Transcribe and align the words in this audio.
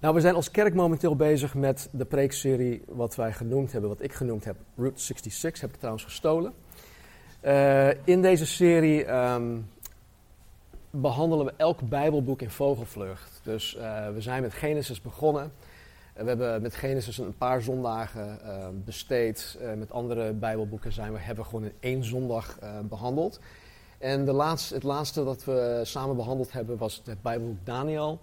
Nou, 0.00 0.14
we 0.14 0.20
zijn 0.20 0.34
als 0.34 0.50
kerk 0.50 0.74
momenteel 0.74 1.16
bezig 1.16 1.54
met 1.54 1.88
de 1.92 2.04
preekserie 2.04 2.82
wat 2.86 3.14
wij 3.14 3.32
genoemd 3.32 3.72
hebben, 3.72 3.90
wat 3.90 4.02
ik 4.02 4.12
genoemd 4.12 4.44
heb, 4.44 4.56
Route 4.76 5.00
66, 5.00 5.60
heb 5.60 5.70
ik 5.70 5.76
trouwens 5.76 6.04
gestolen. 6.04 6.52
Uh, 7.42 8.06
in 8.06 8.22
deze 8.22 8.46
serie 8.46 9.12
um, 9.14 9.70
behandelen 10.90 11.46
we 11.46 11.52
elk 11.56 11.88
Bijbelboek 11.88 12.42
in 12.42 12.50
vogelvlucht. 12.50 13.40
Dus 13.42 13.76
uh, 13.76 14.08
we 14.08 14.20
zijn 14.20 14.42
met 14.42 14.54
Genesis 14.54 15.00
begonnen. 15.00 15.52
Uh, 16.16 16.22
we 16.22 16.28
hebben 16.28 16.62
met 16.62 16.74
Genesis 16.74 17.18
een 17.18 17.36
paar 17.36 17.62
zondagen 17.62 18.38
besteed. 18.84 19.58
met 19.76 19.92
andere 19.92 20.32
Bijbelboeken 20.32 20.92
zijn 20.92 21.12
we, 21.12 21.18
hebben 21.18 21.44
we 21.44 21.50
gewoon 21.50 21.64
in 21.64 21.74
één 21.80 22.04
zondag 22.04 22.58
behandeld. 22.88 23.40
En 23.98 24.24
de 24.24 24.32
laatste, 24.32 24.74
het 24.74 24.82
laatste 24.82 25.24
dat 25.24 25.44
we 25.44 25.80
samen 25.84 26.16
behandeld 26.16 26.52
hebben 26.52 26.76
was 26.76 27.02
het 27.04 27.22
Bijbelboek 27.22 27.64
Daniel. 27.64 28.20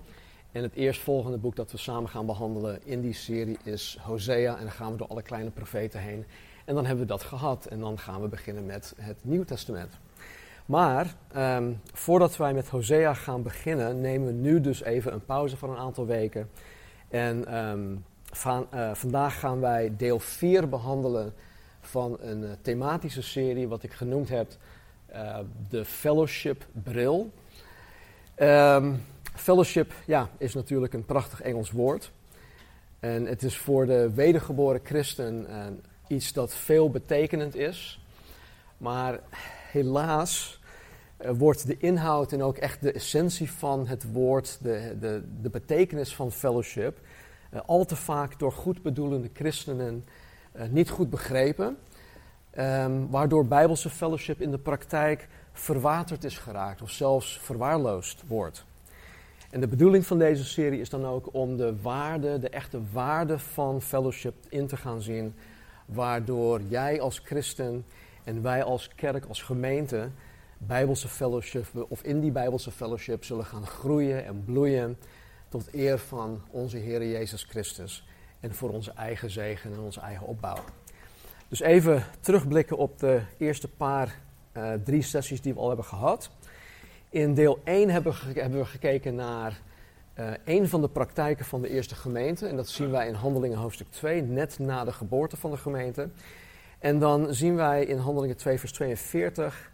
En 0.53 0.63
het 0.63 0.73
eerstvolgende 0.73 1.37
boek 1.37 1.55
dat 1.55 1.71
we 1.71 1.77
samen 1.77 2.09
gaan 2.09 2.25
behandelen 2.25 2.79
in 2.83 3.01
die 3.01 3.13
serie 3.13 3.57
is 3.63 3.97
Hosea. 4.01 4.57
En 4.57 4.61
dan 4.63 4.71
gaan 4.71 4.91
we 4.91 4.97
door 4.97 5.07
alle 5.07 5.21
kleine 5.21 5.49
profeten 5.49 5.99
heen. 5.99 6.25
En 6.65 6.75
dan 6.75 6.85
hebben 6.85 7.03
we 7.03 7.11
dat 7.11 7.23
gehad. 7.23 7.65
En 7.65 7.79
dan 7.79 7.99
gaan 7.99 8.21
we 8.21 8.27
beginnen 8.27 8.65
met 8.65 8.93
het 8.97 9.17
Nieuw 9.21 9.43
Testament. 9.43 9.97
Maar 10.65 11.15
um, 11.37 11.81
voordat 11.93 12.37
wij 12.37 12.53
met 12.53 12.69
Hosea 12.69 13.13
gaan 13.13 13.43
beginnen, 13.43 14.01
nemen 14.01 14.27
we 14.27 14.33
nu 14.33 14.61
dus 14.61 14.83
even 14.83 15.13
een 15.13 15.25
pauze 15.25 15.57
van 15.57 15.69
een 15.69 15.77
aantal 15.77 16.05
weken. 16.05 16.49
En 17.09 17.57
um, 17.57 18.05
van, 18.25 18.67
uh, 18.73 18.93
vandaag 18.93 19.39
gaan 19.39 19.59
wij 19.59 19.93
deel 19.97 20.19
4 20.19 20.69
behandelen 20.69 21.33
van 21.81 22.17
een 22.19 22.41
uh, 22.41 22.49
thematische 22.61 23.21
serie, 23.21 23.67
wat 23.67 23.83
ik 23.83 23.91
genoemd 23.91 24.29
heb 24.29 24.51
uh, 25.13 25.37
de 25.69 25.85
Fellowship 25.85 26.65
Bril. 26.71 27.31
Um, 28.37 29.01
Fellowship 29.35 29.93
ja, 30.05 30.29
is 30.37 30.53
natuurlijk 30.53 30.93
een 30.93 31.05
prachtig 31.05 31.41
Engels 31.41 31.71
woord. 31.71 32.11
En 32.99 33.25
het 33.25 33.43
is 33.43 33.57
voor 33.57 33.85
de 33.85 34.11
wedergeboren 34.13 34.81
christen 34.83 35.45
uh, 35.49 35.65
iets 36.07 36.33
dat 36.33 36.53
veel 36.53 36.89
betekenend 36.89 37.55
is. 37.55 38.05
Maar 38.77 39.19
helaas 39.71 40.61
uh, 41.21 41.31
wordt 41.37 41.67
de 41.67 41.77
inhoud 41.77 42.31
en 42.31 42.43
ook 42.43 42.57
echt 42.57 42.81
de 42.81 42.91
essentie 42.91 43.51
van 43.51 43.87
het 43.87 44.11
woord, 44.11 44.57
de, 44.61 44.95
de, 44.99 45.23
de 45.41 45.49
betekenis 45.49 46.15
van 46.15 46.31
fellowship, 46.31 46.99
uh, 47.53 47.59
al 47.65 47.85
te 47.85 47.95
vaak 47.95 48.39
door 48.39 48.51
goedbedoelende 48.51 49.29
christenen 49.33 50.05
niet 50.69 50.89
goed 50.89 51.09
begrepen. 51.09 51.77
Um, 52.57 53.09
waardoor 53.09 53.45
bijbelse 53.47 53.89
fellowship 53.89 54.41
in 54.41 54.51
de 54.51 54.57
praktijk 54.57 55.27
verwaterd 55.51 56.23
is 56.23 56.37
geraakt 56.37 56.81
of 56.81 56.89
zelfs 56.89 57.39
verwaarloosd 57.39 58.23
wordt. 58.27 58.65
En 59.53 59.59
de 59.59 59.67
bedoeling 59.67 60.05
van 60.05 60.19
deze 60.19 60.43
serie 60.43 60.79
is 60.79 60.89
dan 60.89 61.05
ook 61.05 61.33
om 61.33 61.57
de 61.57 61.81
waarde, 61.81 62.39
de 62.39 62.49
echte 62.49 62.79
waarde 62.91 63.39
van 63.39 63.81
fellowship 63.81 64.33
in 64.49 64.67
te 64.67 64.77
gaan 64.77 65.01
zien. 65.01 65.35
Waardoor 65.85 66.61
jij 66.61 67.01
als 67.01 67.19
christen 67.19 67.85
en 68.23 68.41
wij 68.41 68.63
als 68.63 68.89
kerk, 68.95 69.25
als 69.25 69.41
gemeente, 69.41 70.09
bijbelse 70.57 71.07
fellowship, 71.07 71.65
of 71.87 72.03
in 72.03 72.19
die 72.19 72.31
bijbelse 72.31 72.71
fellowship 72.71 73.23
zullen 73.23 73.45
gaan 73.45 73.67
groeien 73.67 74.25
en 74.25 74.43
bloeien 74.45 74.97
tot 75.49 75.73
eer 75.73 75.99
van 75.99 76.41
onze 76.49 76.77
Heer 76.77 77.07
Jezus 77.07 77.43
Christus. 77.43 78.07
En 78.39 78.53
voor 78.53 78.69
onze 78.69 78.91
eigen 78.91 79.29
zegen 79.29 79.73
en 79.73 79.79
onze 79.79 79.99
eigen 79.99 80.27
opbouw. 80.27 80.63
Dus 81.47 81.59
even 81.59 82.03
terugblikken 82.19 82.77
op 82.77 82.99
de 82.99 83.21
eerste 83.37 83.67
paar, 83.67 84.19
uh, 84.57 84.73
drie 84.83 85.01
sessies 85.01 85.41
die 85.41 85.53
we 85.53 85.59
al 85.59 85.67
hebben 85.67 85.85
gehad. 85.85 86.29
In 87.13 87.33
deel 87.33 87.59
1 87.63 87.89
hebben 87.89 88.13
we, 88.51 88.65
gekeken 88.65 89.15
naar 89.15 89.61
uh, 90.19 90.31
een 90.45 90.67
van 90.67 90.81
de 90.81 90.89
praktijken 90.89 91.45
van 91.45 91.61
de 91.61 91.69
eerste 91.69 91.95
gemeente. 91.95 92.47
En 92.47 92.55
dat 92.55 92.67
zien 92.67 92.91
wij 92.91 93.07
in 93.07 93.13
Handelingen 93.13 93.57
hoofdstuk 93.57 93.87
2, 93.89 94.21
net 94.21 94.59
na 94.59 94.83
de 94.83 94.91
geboorte 94.91 95.37
van 95.37 95.51
de 95.51 95.57
gemeente. 95.57 96.09
En 96.79 96.99
dan 96.99 97.33
zien 97.33 97.55
wij 97.55 97.85
in 97.85 97.97
Handelingen 97.97 98.37
2, 98.37 98.59
vers 98.59 98.71
42 98.71 99.71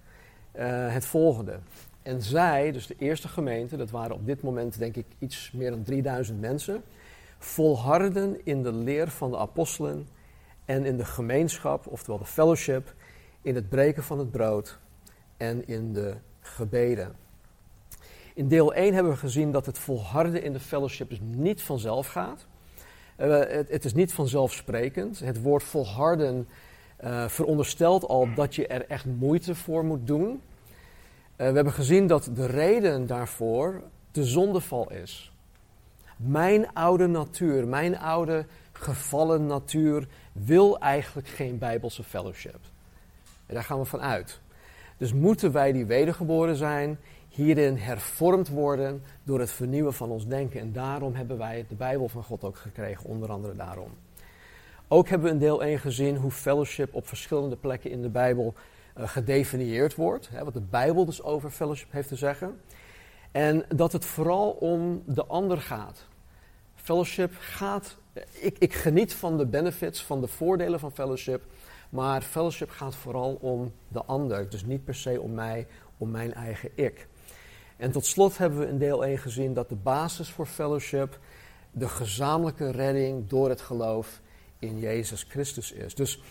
uh, 0.55 0.94
het 0.94 1.05
volgende. 1.05 1.59
En 2.01 2.22
zij, 2.22 2.72
dus 2.72 2.88
de 2.88 2.95
eerste 2.97 3.27
gemeente, 3.27 3.77
dat 3.77 3.89
waren 3.89 4.16
op 4.16 4.25
dit 4.25 4.41
moment 4.41 4.79
denk 4.79 4.95
ik 4.95 5.06
iets 5.19 5.51
meer 5.51 5.71
dan 5.71 5.83
3000 5.83 6.41
mensen, 6.41 6.83
volharden 7.38 8.45
in 8.45 8.63
de 8.63 8.73
leer 8.73 9.07
van 9.07 9.31
de 9.31 9.38
apostelen 9.38 10.07
en 10.66 10.85
in 10.85 10.97
de 10.97 11.06
gemeenschap, 11.06 11.88
oftewel 11.88 12.19
de 12.19 12.25
fellowship, 12.25 12.94
in 13.41 13.56
het 13.56 13.69
breken 13.69 14.03
van 14.03 14.19
het 14.19 14.31
brood 14.31 14.79
en 15.38 15.67
in 15.67 15.94
de 15.94 16.16
gebeden. 16.39 17.27
In 18.39 18.47
deel 18.47 18.73
1 18.73 18.94
hebben 18.94 19.11
we 19.11 19.17
gezien 19.17 19.51
dat 19.51 19.66
het 19.66 19.77
volharden 19.77 20.44
in 20.44 20.53
de 20.53 20.59
fellowship 20.59 21.11
niet 21.19 21.61
vanzelf 21.61 22.07
gaat. 22.07 22.45
Uh, 23.17 23.39
het, 23.39 23.69
het, 23.69 23.85
is 23.85 23.94
niet 23.94 24.13
vanzelfsprekend. 24.13 25.19
Het 25.19 25.41
woord 25.41 25.63
volharden 25.63 26.47
uh, 27.03 27.27
veronderstelt 27.27 28.07
al 28.07 28.33
dat 28.35 28.55
je 28.55 28.67
er 28.67 28.85
echt 28.88 29.05
moeite 29.05 29.55
voor 29.55 29.85
moet 29.85 30.07
doen. 30.07 30.29
Uh, 30.29 30.39
we 31.35 31.44
hebben 31.44 31.73
gezien 31.73 32.07
dat 32.07 32.29
de 32.33 32.45
reden 32.45 33.07
daarvoor 33.07 33.81
de 34.11 34.23
zondeval 34.23 34.91
is. 34.91 35.31
Mijn 36.17 36.73
oude 36.73 37.07
natuur, 37.07 37.67
mijn 37.67 37.97
oude 37.97 38.45
gevallen 38.71 39.45
natuur 39.45 40.07
wil 40.31 40.79
eigenlijk 40.79 41.27
geen 41.27 41.57
bijbelse 41.57 42.03
fellowship. 42.03 42.59
En 43.45 43.53
daar 43.53 43.63
gaan 43.63 43.79
we 43.79 43.85
van 43.85 44.01
uit. 44.01 44.39
Dus 45.00 45.14
moeten 45.14 45.52
wij 45.52 45.72
die 45.72 45.86
wedergeboren 45.86 46.56
zijn, 46.56 47.00
hierin 47.30 47.78
hervormd 47.78 48.50
worden 48.50 49.04
door 49.24 49.40
het 49.40 49.52
vernieuwen 49.52 49.94
van 49.94 50.10
ons 50.10 50.28
denken. 50.28 50.60
En 50.60 50.72
daarom 50.72 51.14
hebben 51.14 51.38
wij 51.38 51.66
de 51.70 51.76
Bijbel 51.76 52.10
van 52.10 52.24
God 52.24 52.44
ook 52.44 52.58
gekregen, 52.58 53.06
onder 53.06 53.30
andere 53.30 53.56
daarom. 53.56 53.90
Ook 54.88 55.10
hebben 55.10 55.28
we 55.28 55.34
in 55.34 55.40
deel 55.40 55.64
1 55.64 55.80
gezien 55.80 56.16
hoe 56.16 56.32
fellowship 56.32 56.94
op 56.94 57.08
verschillende 57.08 57.56
plekken 57.56 57.92
in 57.92 58.02
de 58.02 58.10
Bijbel 58.10 58.54
uh, 58.98 59.08
gedefinieerd 59.08 59.96
wordt. 59.96 60.30
Hè, 60.30 60.44
wat 60.44 60.54
de 60.54 60.62
Bijbel 60.62 61.06
dus 61.06 61.24
over 61.24 61.50
fellowship 61.50 61.92
heeft 61.92 62.08
te 62.08 62.16
zeggen. 62.16 62.62
En 63.31 63.66
dat 63.76 63.92
het 63.92 64.06
vooral 64.06 64.50
om 64.50 65.04
de 65.06 65.26
ander 65.26 65.58
gaat. 65.58 66.08
Fellowship 66.76 67.31
gaat. 67.40 67.98
Ik, 68.31 68.58
ik 68.58 68.74
geniet 68.74 69.14
van 69.14 69.38
de 69.38 69.46
benefits, 69.46 70.04
van 70.04 70.22
de 70.22 70.28
voordelen 70.28 70.80
van 70.80 70.92
fellowship. 70.92 71.42
Maar 71.89 72.22
fellowship 72.22 72.69
gaat 72.69 72.95
vooral 72.95 73.38
om 73.41 73.72
de 73.88 74.03
ander. 74.03 74.50
Dus 74.50 74.66
niet 74.66 74.83
per 74.83 74.95
se 74.95 75.22
om 75.22 75.33
mij, 75.33 75.67
om 75.97 76.11
mijn 76.11 76.33
eigen 76.33 76.69
ik. 76.75 77.07
En 77.77 77.91
tot 77.91 78.05
slot 78.05 78.38
hebben 78.38 78.59
we 78.59 78.67
in 78.67 78.77
deel 78.77 79.05
1 79.05 79.17
gezien 79.17 79.53
dat 79.53 79.69
de 79.69 79.75
basis 79.75 80.29
voor 80.29 80.45
fellowship 80.45 81.19
de 81.72 81.88
gezamenlijke 81.88 82.72
redding 82.72 83.27
door 83.27 83.50
het 83.50 83.61
geloof 83.61 84.22
in 84.59 84.79
Jezus 84.79 85.23
Christus 85.23 85.72
is. 85.72 85.95
Dus 85.95 86.22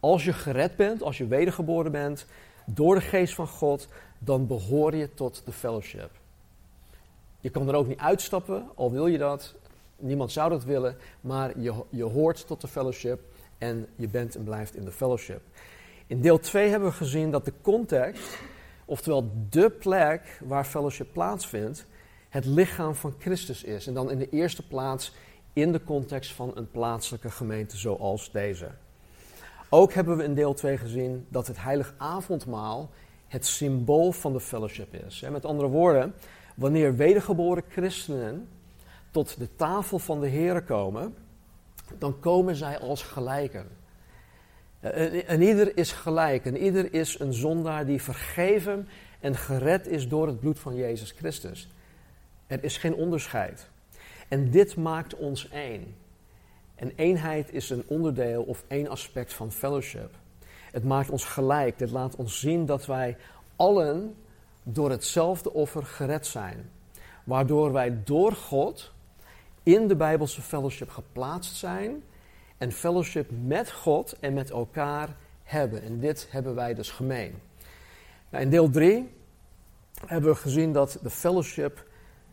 als 0.00 0.24
je 0.24 0.32
gered 0.32 0.76
bent, 0.76 1.02
als 1.02 1.18
je 1.18 1.26
wedergeboren 1.26 1.92
bent 1.92 2.26
door 2.66 2.94
de 2.94 3.00
geest 3.00 3.34
van 3.34 3.46
God, 3.46 3.88
dan 4.18 4.46
behoor 4.46 4.94
je 4.96 5.14
tot 5.14 5.42
de 5.44 5.52
fellowship. 5.52 6.10
Je 7.40 7.50
kan 7.50 7.68
er 7.68 7.74
ook 7.74 7.86
niet 7.86 7.98
uitstappen, 7.98 8.68
al 8.74 8.90
wil 8.92 9.06
je 9.06 9.18
dat. 9.18 9.54
Niemand 9.96 10.32
zou 10.32 10.50
dat 10.50 10.64
willen, 10.64 10.96
maar 11.20 11.60
je, 11.60 11.74
je 11.90 12.04
hoort 12.04 12.46
tot 12.46 12.60
de 12.60 12.68
fellowship 12.68 13.20
en 13.58 13.86
je 13.96 14.08
bent 14.08 14.34
en 14.34 14.44
blijft 14.44 14.76
in 14.76 14.84
de 14.84 14.92
fellowship. 14.92 15.40
In 16.06 16.20
deel 16.20 16.38
2 16.38 16.68
hebben 16.68 16.88
we 16.88 16.94
gezien 16.94 17.30
dat 17.30 17.44
de 17.44 17.52
context 17.62 18.38
Oftewel 18.88 19.30
de 19.50 19.70
plek 19.70 20.40
waar 20.44 20.64
fellowship 20.64 21.12
plaatsvindt, 21.12 21.86
het 22.28 22.44
lichaam 22.44 22.94
van 22.94 23.14
Christus 23.18 23.64
is. 23.64 23.86
En 23.86 23.94
dan 23.94 24.10
in 24.10 24.18
de 24.18 24.28
eerste 24.28 24.66
plaats 24.66 25.14
in 25.52 25.72
de 25.72 25.84
context 25.84 26.32
van 26.32 26.52
een 26.54 26.70
plaatselijke 26.70 27.30
gemeente 27.30 27.76
zoals 27.76 28.30
deze. 28.32 28.70
Ook 29.68 29.92
hebben 29.92 30.16
we 30.16 30.24
in 30.24 30.34
deel 30.34 30.54
2 30.54 30.76
gezien 30.76 31.26
dat 31.28 31.46
het 31.46 31.62
heilig 31.62 31.94
avondmaal 31.98 32.90
het 33.28 33.46
symbool 33.46 34.12
van 34.12 34.32
de 34.32 34.40
fellowship 34.40 34.94
is. 34.94 35.20
Met 35.30 35.44
andere 35.44 35.68
woorden, 35.68 36.14
wanneer 36.56 36.96
wedergeboren 36.96 37.62
christenen 37.68 38.48
tot 39.10 39.38
de 39.38 39.48
tafel 39.56 39.98
van 39.98 40.20
de 40.20 40.28
Heer 40.28 40.62
komen, 40.62 41.14
dan 41.98 42.20
komen 42.20 42.56
zij 42.56 42.78
als 42.78 43.02
gelijken. 43.02 43.68
En 45.26 45.42
ieder 45.42 45.76
is 45.76 45.92
gelijk. 45.92 46.44
En 46.44 46.56
ieder 46.56 46.94
is 46.94 47.18
een 47.18 47.32
zondaar 47.32 47.86
die 47.86 48.02
vergeven 48.02 48.88
en 49.20 49.36
gered 49.36 49.86
is 49.86 50.08
door 50.08 50.26
het 50.26 50.40
bloed 50.40 50.58
van 50.58 50.74
Jezus 50.74 51.10
Christus. 51.10 51.68
Er 52.46 52.64
is 52.64 52.76
geen 52.76 52.94
onderscheid. 52.94 53.68
En 54.28 54.50
dit 54.50 54.76
maakt 54.76 55.14
ons 55.14 55.48
één. 55.48 55.94
En 56.74 56.92
eenheid 56.96 57.52
is 57.52 57.70
een 57.70 57.84
onderdeel 57.86 58.42
of 58.42 58.64
één 58.68 58.88
aspect 58.88 59.34
van 59.34 59.52
fellowship. 59.52 60.14
Het 60.70 60.84
maakt 60.84 61.10
ons 61.10 61.24
gelijk. 61.24 61.78
Dit 61.78 61.90
laat 61.90 62.16
ons 62.16 62.40
zien 62.40 62.66
dat 62.66 62.86
wij 62.86 63.16
allen 63.56 64.14
door 64.62 64.90
hetzelfde 64.90 65.52
offer 65.52 65.82
gered 65.82 66.26
zijn. 66.26 66.70
Waardoor 67.24 67.72
wij 67.72 68.02
door 68.04 68.32
God 68.32 68.92
in 69.66 69.88
de 69.88 69.96
Bijbelse 69.96 70.42
fellowship 70.42 70.90
geplaatst 70.90 71.56
zijn 71.56 72.02
en 72.58 72.72
fellowship 72.72 73.30
met 73.44 73.72
God 73.72 74.18
en 74.20 74.32
met 74.32 74.50
elkaar 74.50 75.16
hebben. 75.42 75.82
En 75.82 76.00
dit 76.00 76.26
hebben 76.30 76.54
wij 76.54 76.74
dus 76.74 76.90
gemeen. 76.90 77.34
Nou, 78.28 78.44
in 78.44 78.50
deel 78.50 78.70
3 78.70 79.10
hebben 80.06 80.30
we 80.30 80.36
gezien 80.36 80.72
dat 80.72 80.98
de 81.02 81.10
fellowship 81.10 81.86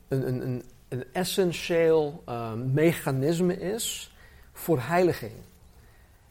een, 0.08 0.28
een, 0.28 0.42
een, 0.42 0.64
een 0.88 1.04
essentieel 1.12 2.24
uh, 2.30 2.54
mechanisme 2.54 3.60
is 3.60 4.16
voor 4.52 4.80
heiliging. 4.80 5.36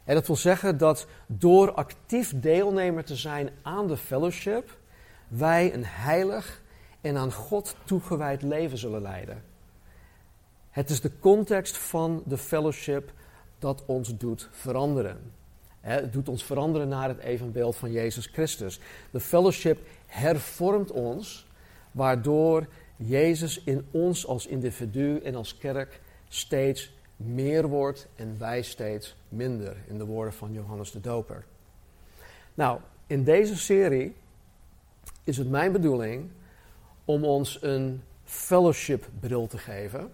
En 0.04 0.14
dat 0.14 0.26
wil 0.26 0.36
zeggen 0.36 0.78
dat 0.78 1.06
door 1.26 1.72
actief 1.72 2.40
deelnemer 2.40 3.04
te 3.04 3.16
zijn 3.16 3.50
aan 3.62 3.86
de 3.86 3.96
fellowship, 3.96 4.76
wij 5.28 5.74
een 5.74 5.86
heilig 5.86 6.62
en 7.00 7.16
aan 7.16 7.32
God 7.32 7.76
toegewijd 7.84 8.42
leven 8.42 8.78
zullen 8.78 9.02
leiden. 9.02 9.51
Het 10.72 10.90
is 10.90 11.00
de 11.00 11.18
context 11.18 11.78
van 11.78 12.22
de 12.26 12.38
fellowship 12.38 13.12
dat 13.58 13.82
ons 13.86 14.16
doet 14.16 14.48
veranderen. 14.50 15.32
Het 15.80 16.12
doet 16.12 16.28
ons 16.28 16.44
veranderen 16.44 16.88
naar 16.88 17.08
het 17.08 17.18
evenbeeld 17.18 17.76
van 17.76 17.92
Jezus 17.92 18.26
Christus. 18.26 18.80
De 19.10 19.20
fellowship 19.20 19.78
hervormt 20.06 20.90
ons, 20.90 21.46
waardoor 21.90 22.66
Jezus 22.96 23.62
in 23.64 23.86
ons 23.90 24.26
als 24.26 24.46
individu 24.46 25.18
en 25.18 25.34
als 25.34 25.58
kerk 25.58 26.00
steeds 26.28 26.92
meer 27.16 27.68
wordt 27.68 28.06
en 28.16 28.36
wij 28.38 28.62
steeds 28.62 29.16
minder, 29.28 29.76
in 29.86 29.98
de 29.98 30.04
woorden 30.04 30.34
van 30.34 30.52
Johannes 30.52 30.90
de 30.90 31.00
Doper. 31.00 31.44
Nou, 32.54 32.80
in 33.06 33.24
deze 33.24 33.56
serie 33.56 34.14
is 35.24 35.36
het 35.36 35.50
mijn 35.50 35.72
bedoeling 35.72 36.30
om 37.04 37.24
ons 37.24 37.62
een 37.62 38.02
fellowship 38.24 39.08
bril 39.20 39.46
te 39.46 39.58
geven, 39.58 40.10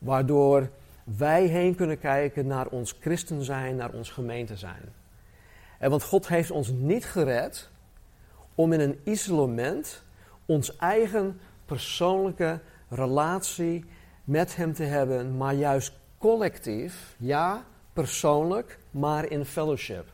waardoor 0.00 0.70
wij 1.04 1.46
heen 1.46 1.74
kunnen 1.74 1.98
kijken 1.98 2.46
naar 2.46 2.66
ons 2.66 2.96
christen 3.00 3.44
zijn, 3.44 3.76
naar 3.76 3.92
ons 3.92 4.10
gemeente 4.10 4.56
zijn. 4.56 4.82
En 5.78 5.90
want 5.90 6.02
God 6.02 6.28
heeft 6.28 6.50
ons 6.50 6.68
niet 6.68 7.04
gered 7.04 7.70
om 8.54 8.72
in 8.72 8.80
een 8.80 9.00
isolement 9.04 10.02
ons 10.46 10.76
eigen 10.76 11.40
persoonlijke 11.64 12.60
relatie 12.88 13.84
met 14.24 14.56
Hem 14.56 14.72
te 14.72 14.82
hebben, 14.82 15.36
maar 15.36 15.54
juist 15.54 15.92
collectief, 16.18 17.14
ja, 17.18 17.64
persoonlijk, 17.92 18.78
maar 18.90 19.30
in 19.30 19.44
fellowship. 19.44 20.06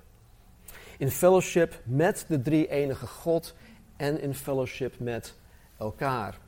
In 0.98 1.10
fellowship 1.10 1.80
met 1.84 2.24
de 2.28 2.42
drie 2.42 2.68
enige 2.68 3.06
God 3.06 3.54
en 3.96 4.20
in 4.20 4.34
fellowship 4.34 4.98
met 4.98 5.34
elkaar. 5.78 6.38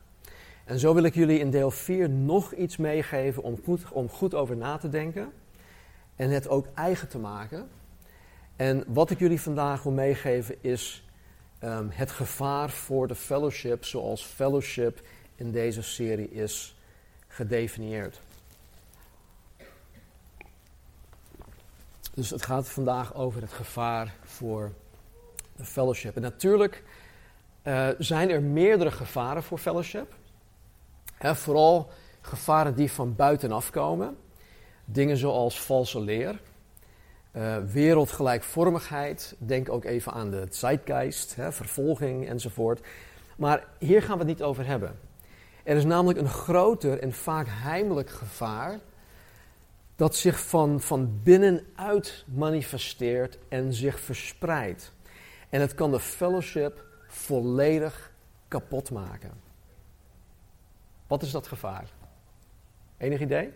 En 0.69 0.79
zo 0.79 0.93
wil 0.93 1.03
ik 1.03 1.15
jullie 1.15 1.39
in 1.39 1.49
deel 1.49 1.71
4 1.71 2.09
nog 2.09 2.53
iets 2.53 2.77
meegeven 2.77 3.43
om 3.43 3.59
goed, 3.63 3.91
om 3.91 4.09
goed 4.09 4.33
over 4.33 4.57
na 4.57 4.77
te 4.77 4.89
denken 4.89 5.31
en 6.15 6.29
het 6.29 6.47
ook 6.47 6.67
eigen 6.75 7.07
te 7.07 7.17
maken. 7.17 7.69
En 8.55 8.83
wat 8.87 9.09
ik 9.09 9.19
jullie 9.19 9.41
vandaag 9.41 9.83
wil 9.83 9.91
meegeven 9.91 10.63
is 10.63 11.07
um, 11.63 11.89
het 11.91 12.11
gevaar 12.11 12.69
voor 12.69 13.07
de 13.07 13.15
fellowship 13.15 13.85
zoals 13.85 14.23
fellowship 14.23 15.01
in 15.35 15.51
deze 15.51 15.81
serie 15.81 16.31
is 16.31 16.77
gedefinieerd. 17.27 18.19
Dus 22.13 22.29
het 22.29 22.45
gaat 22.45 22.69
vandaag 22.69 23.15
over 23.15 23.41
het 23.41 23.53
gevaar 23.53 24.13
voor 24.23 24.71
de 25.55 25.65
fellowship. 25.65 26.15
En 26.15 26.21
natuurlijk 26.21 26.83
uh, 27.63 27.87
zijn 27.97 28.29
er 28.29 28.41
meerdere 28.41 28.91
gevaren 28.91 29.43
voor 29.43 29.57
fellowship. 29.57 30.17
Vooral 31.19 31.89
gevaren 32.21 32.75
die 32.75 32.91
van 32.91 33.15
buitenaf 33.15 33.69
komen. 33.69 34.17
Dingen 34.85 35.17
zoals 35.17 35.61
valse 35.61 35.99
leer, 35.99 36.41
uh, 37.33 37.57
wereldgelijkvormigheid. 37.57 39.35
Denk 39.37 39.69
ook 39.69 39.83
even 39.83 40.13
aan 40.13 40.31
de 40.31 40.47
zeitgeist, 40.49 41.35
vervolging 41.37 42.27
enzovoort. 42.27 42.81
Maar 43.37 43.67
hier 43.79 44.01
gaan 44.01 44.17
we 44.17 44.23
het 44.23 44.27
niet 44.27 44.43
over 44.43 44.65
hebben. 44.65 44.99
Er 45.63 45.75
is 45.75 45.85
namelijk 45.85 46.19
een 46.19 46.29
groter 46.29 46.99
en 46.99 47.13
vaak 47.13 47.47
heimelijk 47.49 48.09
gevaar 48.09 48.79
dat 49.95 50.15
zich 50.15 50.39
van, 50.39 50.81
van 50.81 51.19
binnenuit 51.23 52.25
manifesteert 52.27 53.37
en 53.49 53.73
zich 53.73 53.99
verspreidt. 53.99 54.91
En 55.49 55.61
het 55.61 55.73
kan 55.73 55.91
de 55.91 55.99
fellowship 55.99 56.85
volledig 57.07 58.11
kapot 58.47 58.91
maken. 58.91 59.48
Wat 61.09 61.23
is 61.23 61.31
dat 61.31 61.47
gevaar? 61.47 61.89
Enig 62.97 63.19
idee? 63.19 63.51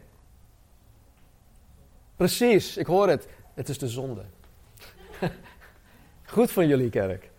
Precies, 2.15 2.77
ik 2.77 2.85
hoor 2.85 3.09
het. 3.09 3.27
Het 3.53 3.69
is 3.69 3.77
de 3.77 3.87
zonde. 3.87 4.25
Goed 6.25 6.51
van 6.51 6.67
jullie 6.67 6.89
kerk. 6.89 7.29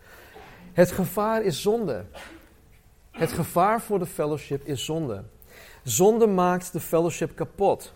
Het 0.73 0.91
gevaar 0.91 1.43
is 1.43 1.61
zonde. 1.61 2.05
Het 3.11 3.31
gevaar 3.31 3.81
voor 3.81 3.99
de 3.99 4.05
fellowship 4.05 4.65
is 4.65 4.85
zonde. 4.85 5.23
Zonde 5.83 6.27
maakt 6.27 6.71
de 6.71 6.79
fellowship 6.79 7.35
kapot. 7.35 7.93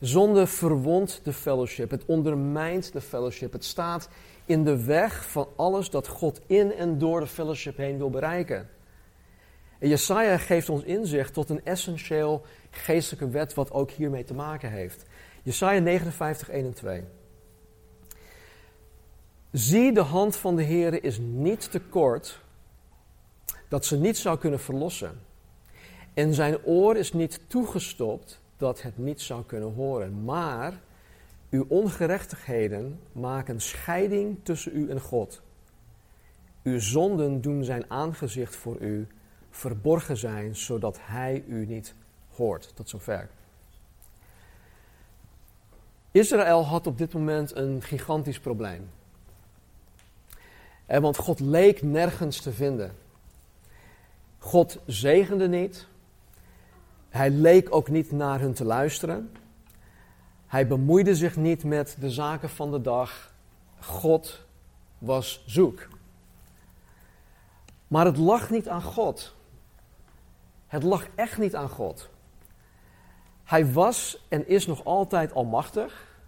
Zonde 0.00 0.46
verwondt 0.46 1.20
de 1.22 1.32
fellowship. 1.32 1.90
Het 1.90 2.04
ondermijnt 2.04 2.92
de 2.92 3.00
fellowship. 3.00 3.52
Het 3.52 3.64
staat 3.64 4.08
in 4.44 4.64
de 4.64 4.84
weg 4.84 5.28
van 5.30 5.48
alles 5.56 5.90
dat 5.90 6.08
God 6.08 6.40
in 6.46 6.72
en 6.72 6.98
door 6.98 7.20
de 7.20 7.26
fellowship 7.26 7.76
heen 7.76 7.98
wil 7.98 8.10
bereiken. 8.10 8.68
En 9.78 9.88
Jesaja 9.88 10.38
geeft 10.38 10.68
ons 10.68 10.82
inzicht 10.82 11.32
tot 11.32 11.50
een 11.50 11.64
essentieel 11.64 12.44
geestelijke 12.70 13.28
wet 13.28 13.54
wat 13.54 13.70
ook 13.70 13.90
hiermee 13.90 14.24
te 14.24 14.34
maken 14.34 14.70
heeft. 14.70 15.04
Jesaja 15.42 15.80
59, 15.80 16.48
1 16.48 16.64
en 16.64 16.72
2. 16.72 17.02
Zie, 19.52 19.92
de 19.92 20.00
hand 20.00 20.36
van 20.36 20.56
de 20.56 20.62
Heer 20.62 21.04
is 21.04 21.18
niet 21.18 21.70
te 21.70 21.80
kort 21.80 22.40
dat 23.68 23.84
ze 23.84 23.96
niet 23.96 24.18
zou 24.18 24.38
kunnen 24.38 24.60
verlossen. 24.60 25.20
En 26.14 26.34
zijn 26.34 26.64
oor 26.64 26.96
is 26.96 27.12
niet 27.12 27.40
toegestopt 27.46 28.40
dat 28.56 28.82
het 28.82 28.98
niet 28.98 29.20
zou 29.20 29.44
kunnen 29.44 29.74
horen. 29.74 30.24
Maar 30.24 30.80
uw 31.50 31.64
ongerechtigheden 31.68 33.00
maken 33.12 33.60
scheiding 33.60 34.38
tussen 34.42 34.76
u 34.76 34.90
en 34.90 35.00
God. 35.00 35.42
Uw 36.62 36.80
zonden 36.80 37.40
doen 37.40 37.64
zijn 37.64 37.90
aangezicht 37.90 38.56
voor 38.56 38.76
u 38.80 39.06
verborgen 39.56 40.16
zijn, 40.16 40.56
zodat 40.56 40.98
hij 41.00 41.44
u 41.46 41.66
niet 41.66 41.94
hoort. 42.34 42.72
Tot 42.74 42.88
zover. 42.88 43.28
Israël 46.10 46.64
had 46.64 46.86
op 46.86 46.98
dit 46.98 47.12
moment 47.12 47.56
een 47.56 47.82
gigantisch 47.82 48.40
probleem. 48.40 48.90
En 50.86 51.02
want 51.02 51.16
God 51.16 51.40
leek 51.40 51.82
nergens 51.82 52.40
te 52.40 52.52
vinden. 52.52 52.92
God 54.38 54.78
zegende 54.86 55.48
niet. 55.48 55.86
Hij 57.08 57.30
leek 57.30 57.74
ook 57.74 57.88
niet 57.88 58.12
naar 58.12 58.40
hun 58.40 58.54
te 58.54 58.64
luisteren. 58.64 59.30
Hij 60.46 60.66
bemoeide 60.66 61.14
zich 61.14 61.36
niet 61.36 61.64
met 61.64 61.96
de 62.00 62.10
zaken 62.10 62.50
van 62.50 62.70
de 62.70 62.80
dag. 62.80 63.32
God 63.80 64.44
was 64.98 65.42
zoek. 65.46 65.88
Maar 67.88 68.06
het 68.06 68.16
lag 68.16 68.50
niet 68.50 68.68
aan 68.68 68.82
God. 68.82 69.35
Het 70.76 70.84
lag 70.84 71.06
echt 71.14 71.38
niet 71.38 71.54
aan 71.54 71.68
God. 71.68 72.08
Hij 73.44 73.72
was 73.72 74.26
en 74.28 74.48
is 74.48 74.66
nog 74.66 74.84
altijd 74.84 75.32
almachtig. 75.32 76.18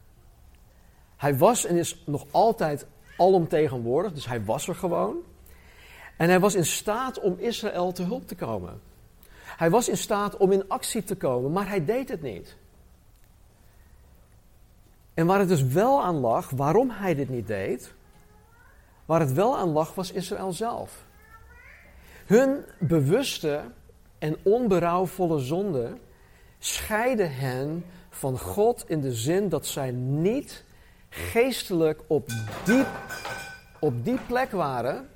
Hij 1.16 1.36
was 1.36 1.64
en 1.64 1.76
is 1.76 2.02
nog 2.06 2.26
altijd 2.30 2.86
alomtegenwoordig, 3.16 4.12
dus 4.12 4.26
hij 4.26 4.44
was 4.44 4.68
er 4.68 4.74
gewoon. 4.74 5.16
En 6.16 6.28
hij 6.28 6.40
was 6.40 6.54
in 6.54 6.64
staat 6.64 7.20
om 7.20 7.38
Israël 7.38 7.92
te 7.92 8.02
hulp 8.02 8.28
te 8.28 8.34
komen. 8.34 8.80
Hij 9.44 9.70
was 9.70 9.88
in 9.88 9.96
staat 9.96 10.36
om 10.36 10.52
in 10.52 10.68
actie 10.68 11.04
te 11.04 11.16
komen, 11.16 11.52
maar 11.52 11.68
hij 11.68 11.84
deed 11.84 12.08
het 12.08 12.22
niet. 12.22 12.56
En 15.14 15.26
waar 15.26 15.38
het 15.38 15.48
dus 15.48 15.62
wel 15.62 16.02
aan 16.02 16.16
lag, 16.16 16.50
waarom 16.50 16.90
hij 16.90 17.14
dit 17.14 17.28
niet 17.28 17.46
deed, 17.46 17.94
waar 19.04 19.20
het 19.20 19.32
wel 19.32 19.58
aan 19.58 19.68
lag, 19.68 19.94
was 19.94 20.12
Israël 20.12 20.52
zelf. 20.52 21.06
Hun 22.26 22.64
bewuste 22.78 23.64
en 24.18 24.36
onberouwvolle 24.42 25.38
zonde 25.38 25.92
scheiden 26.58 27.34
hen 27.34 27.84
van 28.10 28.38
God 28.38 28.84
in 28.88 29.00
de 29.00 29.12
zin 29.12 29.48
dat 29.48 29.66
zij 29.66 29.90
niet 29.90 30.64
geestelijk 31.08 32.02
op 32.06 32.28
die, 32.64 32.84
op 33.80 34.04
die 34.04 34.18
plek 34.26 34.50
waren. 34.50 35.08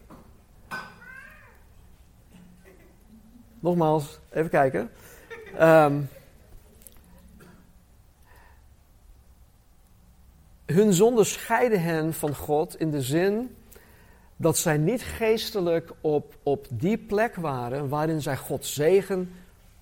Nogmaals, 3.61 4.19
even 4.31 4.51
kijken. 4.51 4.91
Um, 5.61 6.09
hun 10.67 10.93
zonde 10.93 11.25
scheiden 11.25 11.83
hen 11.83 12.15
van 12.15 12.35
God 12.35 12.79
in 12.79 12.91
de 12.91 13.03
zin 13.03 13.57
dat 14.43 14.59
zij 14.59 14.77
niet 14.77 15.03
geestelijk 15.03 15.93
op, 16.01 16.35
op 16.43 16.67
die 16.71 16.99
plek 16.99 17.35
waren 17.35 17.89
waarin 17.89 18.23
zij 18.23 18.37
Gods 18.37 18.75
zegen 18.75 19.33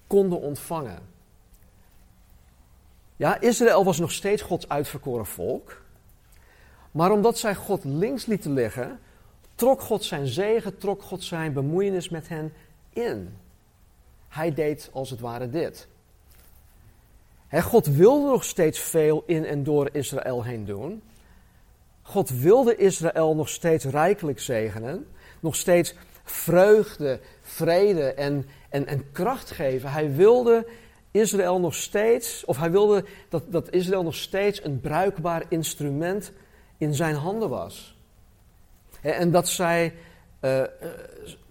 konden 0.07 0.41
ontvangen. 0.41 0.99
Ja, 3.17 3.41
Israël 3.41 3.85
was 3.85 3.99
nog 3.99 4.13
steeds 4.13 4.43
Gods 4.43 4.69
uitverkoren 4.69 5.27
volk. 5.27 5.83
Maar 6.91 7.13
omdat 7.13 7.39
zij 7.39 7.55
God 7.55 7.85
links 7.85 8.27
lieten 8.27 8.53
liggen, 8.53 8.99
trok 9.55 9.81
God 9.81 10.05
zijn 10.05 10.27
zegen, 10.27 10.79
trok 10.79 11.03
God 11.03 11.23
zijn 11.25 11.53
bemoeienis 11.53 12.09
met 12.09 12.29
hen 12.29 12.53
in. 12.93 13.37
Hij 14.29 14.55
deed 14.55 14.91
als 14.93 15.11
het 15.11 15.21
ware 15.21 15.51
dit. 15.51 15.89
God 17.51 17.87
wilde 17.87 18.31
nog 18.31 18.45
steeds 18.45 18.79
veel 18.79 19.23
in 19.27 19.45
en 19.45 19.63
door 19.63 19.89
Israël 19.93 20.45
heen 20.45 20.65
doen. 20.65 21.03
God 22.03 22.31
wilde 22.31 22.77
Israël 22.77 23.35
nog 23.35 23.49
steeds 23.49 23.85
rijkelijk 23.85 24.41
zegenen. 24.41 25.07
Nog 25.41 25.57
steeds 25.57 25.95
vreugde, 26.25 27.21
vrede 27.43 28.13
en, 28.15 28.47
en, 28.69 28.87
en 28.87 29.13
kracht 29.13 29.51
geven. 29.51 29.91
Hij 29.93 30.15
wilde 30.15 30.67
Israël 31.11 31.61
nog 31.61 31.75
steeds, 31.75 32.45
of 32.45 32.57
hij 32.57 32.71
wilde 32.71 33.05
dat, 33.29 33.53
dat 33.53 33.71
Israël 33.71 34.03
nog 34.03 34.15
steeds 34.15 34.65
een 34.65 34.81
bruikbaar 34.81 35.45
instrument 35.49 36.33
in 36.79 36.95
zijn 36.95 37.15
handen 37.15 37.49
was. 37.49 37.99
En 39.01 39.31
dat 39.31 39.49
zij 39.49 39.95
uh, 40.41 40.63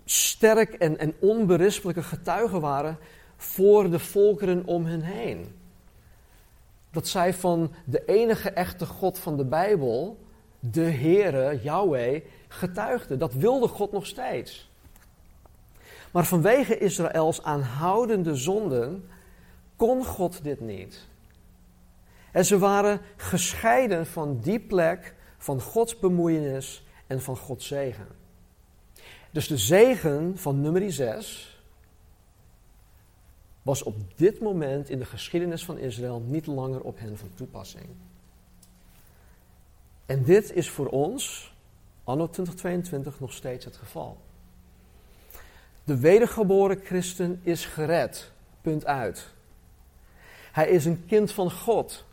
sterk 0.05 0.73
en, 0.73 0.97
en 0.97 1.13
onberispelijke 1.19 2.03
getuigen 2.03 2.61
waren 2.61 2.97
voor 3.37 3.89
de 3.89 3.99
volkeren 3.99 4.65
om 4.65 4.85
hen 4.85 5.01
heen. 5.01 5.55
Dat 6.91 7.07
zij 7.07 7.33
van 7.33 7.71
de 7.85 8.05
enige 8.05 8.49
echte 8.49 8.85
God 8.85 9.19
van 9.19 9.37
de 9.37 9.45
Bijbel, 9.45 10.17
de 10.59 10.81
Heere, 10.81 11.59
Yahweh, 11.63 12.23
getuigden. 12.47 13.19
Dat 13.19 13.33
wilde 13.33 13.67
God 13.67 13.91
nog 13.91 14.05
steeds. 14.05 14.69
Maar 16.11 16.25
vanwege 16.25 16.77
Israëls 16.77 17.43
aanhoudende 17.43 18.35
zonden 18.35 19.09
kon 19.75 20.05
God 20.05 20.43
dit 20.43 20.59
niet. 20.59 21.07
En 22.31 22.45
ze 22.45 22.57
waren 22.57 23.01
gescheiden 23.15 24.05
van 24.05 24.39
die 24.39 24.59
plek 24.59 25.15
van 25.37 25.61
Gods 25.61 25.99
bemoeienis 25.99 26.83
en 27.07 27.21
van 27.21 27.37
Gods 27.37 27.67
zegen. 27.67 28.07
Dus 29.31 29.47
de 29.47 29.57
zegen 29.57 30.37
van 30.37 30.61
nummer 30.61 30.91
6 30.91 31.63
was 33.61 33.83
op 33.83 33.95
dit 34.15 34.39
moment 34.39 34.89
in 34.89 34.99
de 34.99 35.05
geschiedenis 35.05 35.65
van 35.65 35.77
Israël 35.77 36.19
niet 36.19 36.45
langer 36.45 36.81
op 36.81 36.99
hen 36.99 37.17
van 37.17 37.29
toepassing. 37.33 37.85
En 40.09 40.23
dit 40.23 40.53
is 40.53 40.69
voor 40.69 40.87
ons, 40.87 41.53
anno 42.03 42.29
2022, 42.29 43.19
nog 43.19 43.33
steeds 43.33 43.65
het 43.65 43.77
geval. 43.77 44.17
De 45.83 45.97
wedergeboren 45.97 46.79
christen 46.83 47.39
is 47.43 47.65
gered. 47.65 48.31
Punt 48.61 48.85
uit. 48.85 49.27
Hij 50.51 50.69
is 50.69 50.85
een 50.85 51.05
kind 51.05 51.31
van 51.31 51.51
God. 51.51 52.05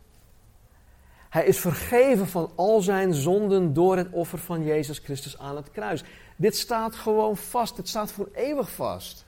Hij 1.28 1.44
is 1.44 1.58
vergeven 1.58 2.26
van 2.26 2.50
al 2.54 2.80
zijn 2.80 3.14
zonden 3.14 3.72
door 3.72 3.96
het 3.96 4.10
offer 4.10 4.38
van 4.38 4.64
Jezus 4.64 4.98
Christus 4.98 5.38
aan 5.38 5.56
het 5.56 5.70
kruis. 5.70 6.04
Dit 6.36 6.56
staat 6.56 6.94
gewoon 6.94 7.36
vast. 7.36 7.76
Het 7.76 7.88
staat 7.88 8.12
voor 8.12 8.28
eeuwig 8.34 8.70
vast. 8.70 9.24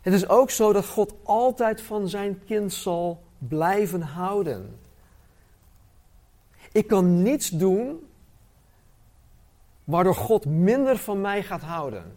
Het 0.00 0.14
is 0.14 0.28
ook 0.28 0.50
zo 0.50 0.72
dat 0.72 0.86
God 0.86 1.14
altijd 1.22 1.80
van 1.80 2.08
zijn 2.08 2.44
kind 2.44 2.72
zal 2.72 3.22
blijven 3.38 4.02
houden. 4.02 4.86
Ik 6.78 6.86
kan 6.86 7.22
niets 7.22 7.50
doen 7.50 8.06
waardoor 9.84 10.14
God 10.14 10.44
minder 10.44 10.96
van 10.96 11.20
mij 11.20 11.42
gaat 11.42 11.60
houden. 11.60 12.16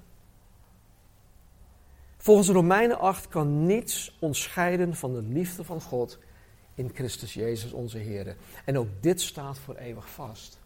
Volgens 2.17 2.49
Romeinen 2.49 2.99
8 2.99 3.27
kan 3.27 3.65
niets 3.65 4.17
ons 4.19 4.41
scheiden 4.41 4.95
van 4.95 5.13
de 5.13 5.21
liefde 5.21 5.63
van 5.63 5.81
God 5.81 6.19
in 6.75 6.91
Christus 6.93 7.33
Jezus 7.33 7.71
onze 7.71 7.97
Heer. 7.97 8.35
En 8.65 8.77
ook 8.77 8.87
dit 8.99 9.21
staat 9.21 9.59
voor 9.59 9.75
eeuwig 9.75 10.09
vast. 10.09 10.59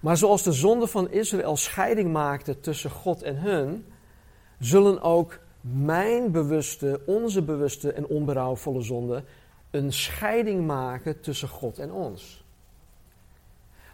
Maar 0.00 0.16
zoals 0.16 0.42
de 0.42 0.52
zonde 0.52 0.86
van 0.86 1.10
Israël 1.10 1.56
scheiding 1.56 2.12
maakte 2.12 2.60
tussen 2.60 2.90
God 2.90 3.22
en 3.22 3.36
hun, 3.36 3.86
zullen 4.58 5.02
ook 5.02 5.38
mijn 5.60 6.32
bewuste, 6.32 7.00
onze 7.06 7.42
bewuste 7.42 7.92
en 7.92 8.06
onberouwvolle 8.06 8.82
zonde 8.82 9.24
een 9.70 9.92
scheiding 9.92 10.66
maken 10.66 11.20
tussen 11.20 11.48
God 11.48 11.78
en 11.78 11.92
ons. 11.92 12.44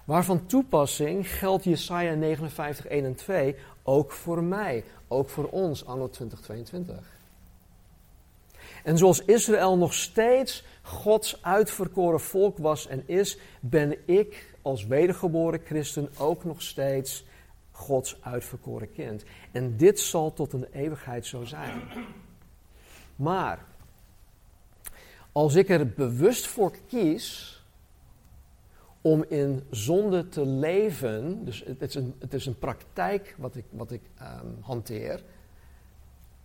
Waarvan 0.04 0.46
toepassing 0.46 1.28
geldt 1.28 1.64
Jesaja 1.64 2.14
59, 2.14 2.86
1 2.86 3.04
en 3.04 3.14
2 3.14 3.56
ook 3.82 4.12
voor 4.12 4.42
mij, 4.42 4.84
ook 5.08 5.28
voor 5.28 5.44
ons 5.44 5.86
anno 5.86 6.08
2022. 6.08 7.14
En 8.82 8.98
zoals 8.98 9.24
Israël 9.24 9.76
nog 9.76 9.94
steeds 9.94 10.64
Gods 10.82 11.42
uitverkoren 11.42 12.20
volk 12.20 12.58
was 12.58 12.86
en 12.86 13.02
is, 13.06 13.38
ben 13.60 13.96
ik 14.04 14.54
als 14.62 14.86
wedergeboren 14.86 15.60
christen 15.64 16.08
ook 16.18 16.44
nog 16.44 16.62
steeds 16.62 17.24
Gods 17.70 18.16
uitverkoren 18.20 18.92
kind. 18.92 19.24
En 19.52 19.76
dit 19.76 20.00
zal 20.00 20.32
tot 20.32 20.52
een 20.52 20.66
eeuwigheid 20.72 21.26
zo 21.26 21.44
zijn. 21.44 21.82
Maar 23.16 23.64
als 25.36 25.54
ik 25.54 25.68
er 25.68 25.88
bewust 25.88 26.46
voor 26.46 26.72
kies 26.88 27.60
om 29.00 29.24
in 29.28 29.62
zonde 29.70 30.28
te 30.28 30.46
leven, 30.46 31.44
dus 31.44 31.64
het 31.66 31.82
is 31.82 31.94
een, 31.94 32.14
het 32.18 32.34
is 32.34 32.46
een 32.46 32.58
praktijk 32.58 33.34
wat 33.38 33.56
ik, 33.56 33.64
wat 33.70 33.90
ik 33.90 34.00
um, 34.20 34.56
hanteer 34.60 35.22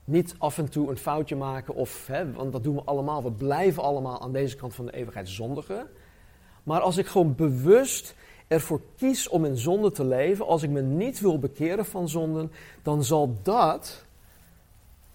niet 0.03 0.35
af 0.37 0.57
en 0.57 0.69
toe 0.69 0.89
een 0.89 0.97
foutje 0.97 1.35
maken, 1.35 1.75
of, 1.75 2.07
hè, 2.07 2.31
want 2.31 2.51
dat 2.51 2.63
doen 2.63 2.75
we 2.75 2.81
allemaal. 2.83 3.23
We 3.23 3.31
blijven 3.31 3.83
allemaal 3.83 4.21
aan 4.21 4.31
deze 4.31 4.55
kant 4.55 4.75
van 4.75 4.85
de 4.85 4.93
eeuwigheid 4.93 5.29
zondigen. 5.29 5.87
Maar 6.63 6.81
als 6.81 6.97
ik 6.97 7.07
gewoon 7.07 7.35
bewust 7.35 8.15
ervoor 8.47 8.81
kies 8.97 9.29
om 9.29 9.45
in 9.45 9.57
zonde 9.57 9.91
te 9.91 10.05
leven, 10.05 10.47
als 10.47 10.63
ik 10.63 10.69
me 10.69 10.81
niet 10.81 11.19
wil 11.19 11.39
bekeren 11.39 11.85
van 11.85 12.09
zonden, 12.09 12.51
dan 12.81 13.03
zal 13.03 13.37
dat 13.43 14.05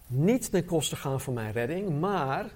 niet 0.06 0.50
ten 0.50 0.64
koste 0.64 0.96
gaan 0.96 1.20
van 1.20 1.34
mijn 1.34 1.52
redding, 1.52 2.00
maar 2.00 2.50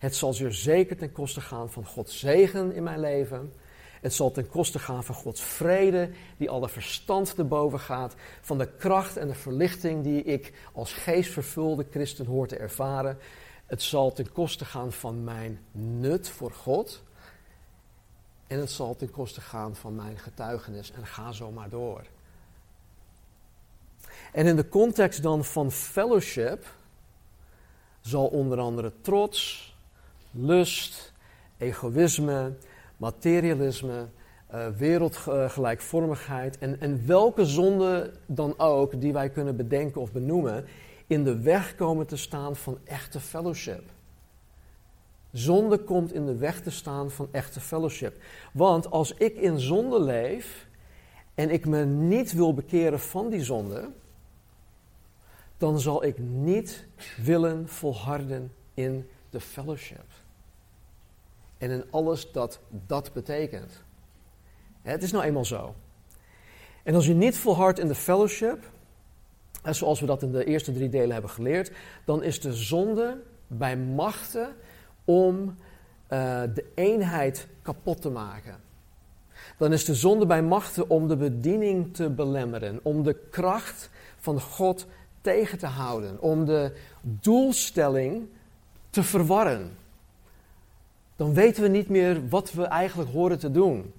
het 0.00 0.16
zal 0.16 0.32
zeer 0.32 0.52
zeker 0.52 0.96
ten 0.96 1.12
koste 1.12 1.40
gaan 1.40 1.70
van 1.70 1.84
Gods 1.84 2.18
zegen 2.18 2.72
in 2.74 2.82
mijn 2.82 3.00
leven 3.00 3.52
het 4.00 4.14
zal 4.14 4.30
ten 4.30 4.48
koste 4.48 4.78
gaan 4.78 5.04
van 5.04 5.14
Gods 5.14 5.42
vrede, 5.42 6.10
die 6.36 6.50
alle 6.50 6.68
verstand 6.68 7.34
te 7.34 7.44
boven 7.44 7.80
gaat, 7.80 8.14
van 8.40 8.58
de 8.58 8.68
kracht 8.78 9.16
en 9.16 9.28
de 9.28 9.34
verlichting 9.34 10.02
die 10.02 10.22
ik 10.22 10.52
als 10.72 10.92
geestvervulde 10.92 11.86
christen 11.90 12.26
hoor 12.26 12.46
te 12.46 12.56
ervaren. 12.56 13.18
Het 13.66 13.82
zal 13.82 14.12
ten 14.12 14.32
koste 14.32 14.64
gaan 14.64 14.92
van 14.92 15.24
mijn 15.24 15.60
nut 15.72 16.28
voor 16.28 16.50
God. 16.50 17.02
En 18.46 18.58
het 18.58 18.70
zal 18.70 18.96
ten 18.96 19.10
koste 19.10 19.40
gaan 19.40 19.76
van 19.76 19.94
mijn 19.94 20.18
getuigenis. 20.18 20.92
En 20.92 21.06
ga 21.06 21.32
zo 21.32 21.50
maar 21.50 21.68
door. 21.68 22.02
En 24.32 24.46
in 24.46 24.56
de 24.56 24.68
context 24.68 25.22
dan 25.22 25.44
van 25.44 25.72
fellowship 25.72 26.66
zal 28.00 28.26
onder 28.26 28.58
andere 28.58 28.92
trots, 29.00 29.69
lust, 30.30 31.12
egoïsme, 31.56 32.52
materialisme, 32.96 34.08
uh, 34.54 34.68
wereldgelijkvormigheid 34.68 36.58
en, 36.58 36.80
en 36.80 37.06
welke 37.06 37.44
zonde 37.44 38.12
dan 38.26 38.58
ook 38.58 39.00
die 39.00 39.12
wij 39.12 39.30
kunnen 39.30 39.56
bedenken 39.56 40.00
of 40.00 40.12
benoemen, 40.12 40.64
in 41.06 41.24
de 41.24 41.40
weg 41.40 41.74
komen 41.74 42.06
te 42.06 42.16
staan 42.16 42.56
van 42.56 42.78
echte 42.84 43.20
fellowship. 43.20 43.82
Zonde 45.32 45.78
komt 45.78 46.12
in 46.12 46.26
de 46.26 46.36
weg 46.36 46.60
te 46.60 46.70
staan 46.70 47.10
van 47.10 47.28
echte 47.30 47.60
fellowship. 47.60 48.22
Want 48.52 48.90
als 48.90 49.14
ik 49.14 49.36
in 49.36 49.58
zonde 49.58 50.00
leef 50.00 50.68
en 51.34 51.50
ik 51.50 51.66
me 51.66 51.84
niet 51.84 52.32
wil 52.32 52.54
bekeren 52.54 53.00
van 53.00 53.28
die 53.28 53.44
zonde, 53.44 53.90
dan 55.56 55.80
zal 55.80 56.04
ik 56.04 56.18
niet 56.18 56.86
willen 57.22 57.68
volharden 57.68 58.52
in 58.74 59.08
de 59.30 59.40
fellowship 59.40 60.09
en 61.60 61.70
in 61.70 61.84
alles 61.90 62.32
dat 62.32 62.60
dat 62.86 63.12
betekent. 63.12 63.84
Het 64.82 65.02
is 65.02 65.12
nou 65.12 65.24
eenmaal 65.24 65.44
zo. 65.44 65.74
En 66.82 66.94
als 66.94 67.06
je 67.06 67.14
niet 67.14 67.36
volhardt 67.36 67.78
in 67.78 67.86
de 67.86 67.94
fellowship, 67.94 68.70
zoals 69.64 70.00
we 70.00 70.06
dat 70.06 70.22
in 70.22 70.32
de 70.32 70.44
eerste 70.44 70.72
drie 70.72 70.88
delen 70.88 71.12
hebben 71.12 71.30
geleerd, 71.30 71.72
dan 72.04 72.22
is 72.22 72.40
de 72.40 72.52
zonde 72.52 73.22
bij 73.46 73.76
machten 73.76 74.54
om 75.04 75.40
uh, 75.44 76.42
de 76.54 76.64
eenheid 76.74 77.46
kapot 77.62 78.02
te 78.02 78.10
maken. 78.10 78.56
Dan 79.58 79.72
is 79.72 79.84
de 79.84 79.94
zonde 79.94 80.26
bij 80.26 80.42
machten 80.42 80.90
om 80.90 81.08
de 81.08 81.16
bediening 81.16 81.94
te 81.94 82.10
belemmeren, 82.10 82.80
om 82.82 83.02
de 83.02 83.16
kracht 83.30 83.90
van 84.16 84.40
God 84.40 84.86
tegen 85.20 85.58
te 85.58 85.66
houden, 85.66 86.20
om 86.20 86.44
de 86.44 86.72
doelstelling 87.00 88.28
te 88.90 89.02
verwarren. 89.02 89.78
Dan 91.20 91.34
weten 91.34 91.62
we 91.62 91.68
niet 91.68 91.88
meer 91.88 92.28
wat 92.28 92.52
we 92.52 92.64
eigenlijk 92.64 93.10
horen 93.10 93.38
te 93.38 93.50
doen. 93.50 93.92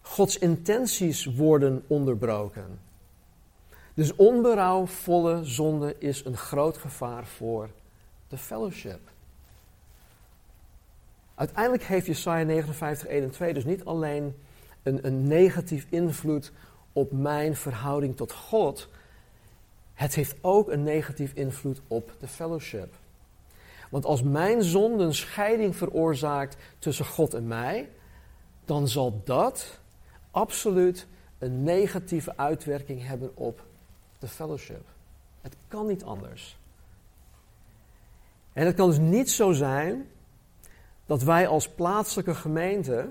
Gods 0.00 0.38
intenties 0.38 1.24
worden 1.24 1.84
onderbroken. 1.86 2.78
Dus 3.94 4.14
onberouwvolle 4.14 5.44
zonde 5.44 5.96
is 5.98 6.24
een 6.24 6.36
groot 6.36 6.78
gevaar 6.78 7.26
voor 7.26 7.68
de 8.28 8.38
fellowship. 8.38 9.00
Uiteindelijk 11.34 11.84
heeft 11.84 12.06
Jesaja 12.06 12.44
59, 12.44 13.08
1 13.08 13.22
en 13.22 13.30
2 13.30 13.54
dus 13.54 13.64
niet 13.64 13.84
alleen 13.84 14.36
een, 14.82 15.06
een 15.06 15.26
negatief 15.26 15.86
invloed 15.88 16.52
op 16.92 17.12
mijn 17.12 17.56
verhouding 17.56 18.16
tot 18.16 18.32
God. 18.32 18.88
Het 19.92 20.14
heeft 20.14 20.36
ook 20.40 20.68
een 20.70 20.82
negatief 20.82 21.32
invloed 21.34 21.80
op 21.88 22.14
de 22.18 22.28
fellowship. 22.28 23.02
Want 23.94 24.06
als 24.06 24.22
mijn 24.22 24.62
zonde 24.62 25.04
een 25.04 25.14
scheiding 25.14 25.76
veroorzaakt 25.76 26.56
tussen 26.78 27.04
God 27.04 27.34
en 27.34 27.46
mij, 27.46 27.90
dan 28.64 28.88
zal 28.88 29.20
dat 29.24 29.80
absoluut 30.30 31.06
een 31.38 31.62
negatieve 31.62 32.36
uitwerking 32.36 33.06
hebben 33.06 33.30
op 33.36 33.64
de 34.18 34.28
fellowship. 34.28 34.86
Het 35.40 35.56
kan 35.68 35.86
niet 35.86 36.04
anders. 36.04 36.56
En 38.52 38.66
het 38.66 38.74
kan 38.74 38.88
dus 38.88 38.98
niet 38.98 39.30
zo 39.30 39.52
zijn 39.52 40.08
dat 41.06 41.22
wij 41.22 41.46
als 41.46 41.68
plaatselijke 41.68 42.34
gemeente, 42.34 43.08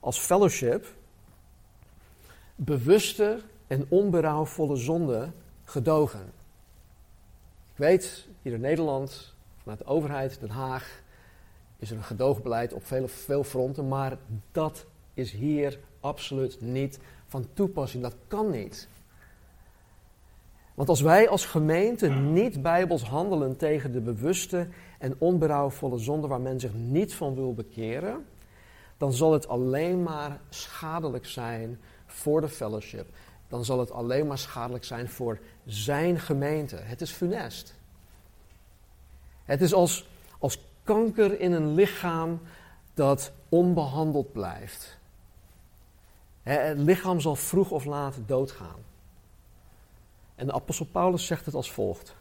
als 0.00 0.18
fellowship, 0.18 0.86
bewuste 2.54 3.40
en 3.66 3.86
onberouwvolle 3.88 4.76
zonde 4.76 5.30
gedogen. 5.64 6.32
Ik 7.72 7.78
weet, 7.78 8.26
hier 8.42 8.52
in 8.52 8.60
Nederland, 8.60 9.34
vanuit 9.66 9.86
de 9.86 9.92
overheid, 9.92 10.40
Den 10.40 10.50
Haag, 10.50 11.02
is 11.78 11.90
er 11.90 11.96
een 11.96 12.02
gedoogbeleid 12.02 12.72
op 12.72 12.84
veel, 12.84 13.08
veel 13.08 13.44
fronten, 13.44 13.88
maar 13.88 14.18
dat 14.52 14.86
is 15.14 15.32
hier 15.32 15.78
absoluut 16.00 16.60
niet 16.60 16.98
van 17.26 17.46
toepassing. 17.52 18.02
Dat 18.02 18.16
kan 18.28 18.50
niet. 18.50 18.88
Want 20.74 20.88
als 20.88 21.00
wij 21.00 21.28
als 21.28 21.44
gemeente 21.44 22.08
niet 22.08 22.62
bijbels 22.62 23.02
handelen 23.02 23.56
tegen 23.56 23.92
de 23.92 24.00
bewuste 24.00 24.68
en 24.98 25.14
onberouwvolle 25.18 25.98
zonde 25.98 26.26
waar 26.26 26.40
men 26.40 26.60
zich 26.60 26.74
niet 26.74 27.14
van 27.14 27.34
wil 27.34 27.54
bekeren, 27.54 28.24
dan 28.96 29.12
zal 29.12 29.32
het 29.32 29.48
alleen 29.48 30.02
maar 30.02 30.40
schadelijk 30.48 31.26
zijn 31.26 31.80
voor 32.06 32.40
de 32.40 32.48
fellowship. 32.48 33.06
Dan 33.48 33.64
zal 33.64 33.78
het 33.78 33.90
alleen 33.90 34.26
maar 34.26 34.38
schadelijk 34.38 34.84
zijn 34.84 35.08
voor 35.08 35.38
zijn 35.64 36.18
gemeente. 36.20 36.76
Het 36.76 37.00
is 37.00 37.10
funest. 37.10 37.74
Het 39.46 39.60
is 39.60 39.74
als, 39.74 40.08
als 40.38 40.58
kanker 40.84 41.40
in 41.40 41.52
een 41.52 41.74
lichaam 41.74 42.40
dat 42.94 43.32
onbehandeld 43.48 44.32
blijft. 44.32 44.98
Het 46.42 46.78
lichaam 46.78 47.20
zal 47.20 47.36
vroeg 47.36 47.70
of 47.70 47.84
laat 47.84 48.14
doodgaan. 48.26 48.84
En 50.34 50.46
de 50.46 50.52
apostel 50.52 50.86
Paulus 50.86 51.26
zegt 51.26 51.46
het 51.46 51.54
als 51.54 51.72
volgt. 51.72 52.14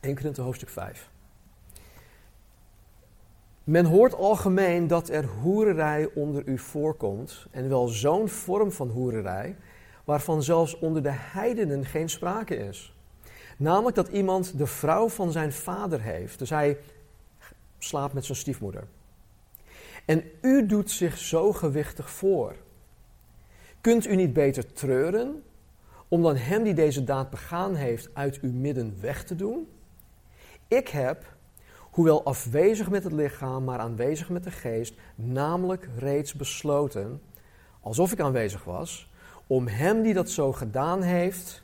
1 0.00 0.14
Korinthe 0.14 0.40
hoofdstuk 0.40 0.68
5. 0.68 1.10
Men 3.64 3.84
hoort 3.84 4.14
algemeen 4.14 4.86
dat 4.86 5.08
er 5.08 5.24
hoererij 5.26 6.10
onder 6.14 6.46
u 6.46 6.58
voorkomt, 6.58 7.46
en 7.50 7.68
wel 7.68 7.88
zo'n 7.88 8.28
vorm 8.28 8.72
van 8.72 8.88
hoererij, 8.88 9.56
waarvan 10.04 10.42
zelfs 10.42 10.78
onder 10.78 11.02
de 11.02 11.12
heidenen 11.12 11.84
geen 11.84 12.08
sprake 12.08 12.56
is. 12.56 12.94
Namelijk 13.56 13.96
dat 13.96 14.08
iemand 14.08 14.58
de 14.58 14.66
vrouw 14.66 15.08
van 15.08 15.32
zijn 15.32 15.52
vader 15.52 16.00
heeft, 16.00 16.38
dus 16.38 16.50
hij 16.50 16.78
slaapt 17.78 18.14
met 18.14 18.24
zijn 18.24 18.38
stiefmoeder. 18.38 18.86
En 20.04 20.24
u 20.40 20.66
doet 20.66 20.90
zich 20.90 21.18
zo 21.18 21.52
gewichtig 21.52 22.10
voor. 22.10 22.54
Kunt 23.80 24.06
u 24.06 24.16
niet 24.16 24.32
beter 24.32 24.72
treuren, 24.72 25.42
om 26.08 26.22
dan 26.22 26.36
hem 26.36 26.62
die 26.62 26.74
deze 26.74 27.04
daad 27.04 27.30
begaan 27.30 27.74
heeft 27.74 28.10
uit 28.12 28.40
uw 28.40 28.52
midden 28.52 28.96
weg 29.00 29.24
te 29.24 29.36
doen? 29.36 29.68
Ik 30.68 30.88
heb, 30.88 31.36
hoewel 31.78 32.24
afwezig 32.24 32.90
met 32.90 33.04
het 33.04 33.12
lichaam, 33.12 33.64
maar 33.64 33.78
aanwezig 33.78 34.28
met 34.28 34.44
de 34.44 34.50
geest, 34.50 34.94
namelijk 35.14 35.88
reeds 35.96 36.34
besloten, 36.34 37.22
alsof 37.80 38.12
ik 38.12 38.20
aanwezig 38.20 38.64
was, 38.64 39.10
om 39.46 39.66
hem 39.66 40.02
die 40.02 40.14
dat 40.14 40.30
zo 40.30 40.52
gedaan 40.52 41.02
heeft, 41.02 41.62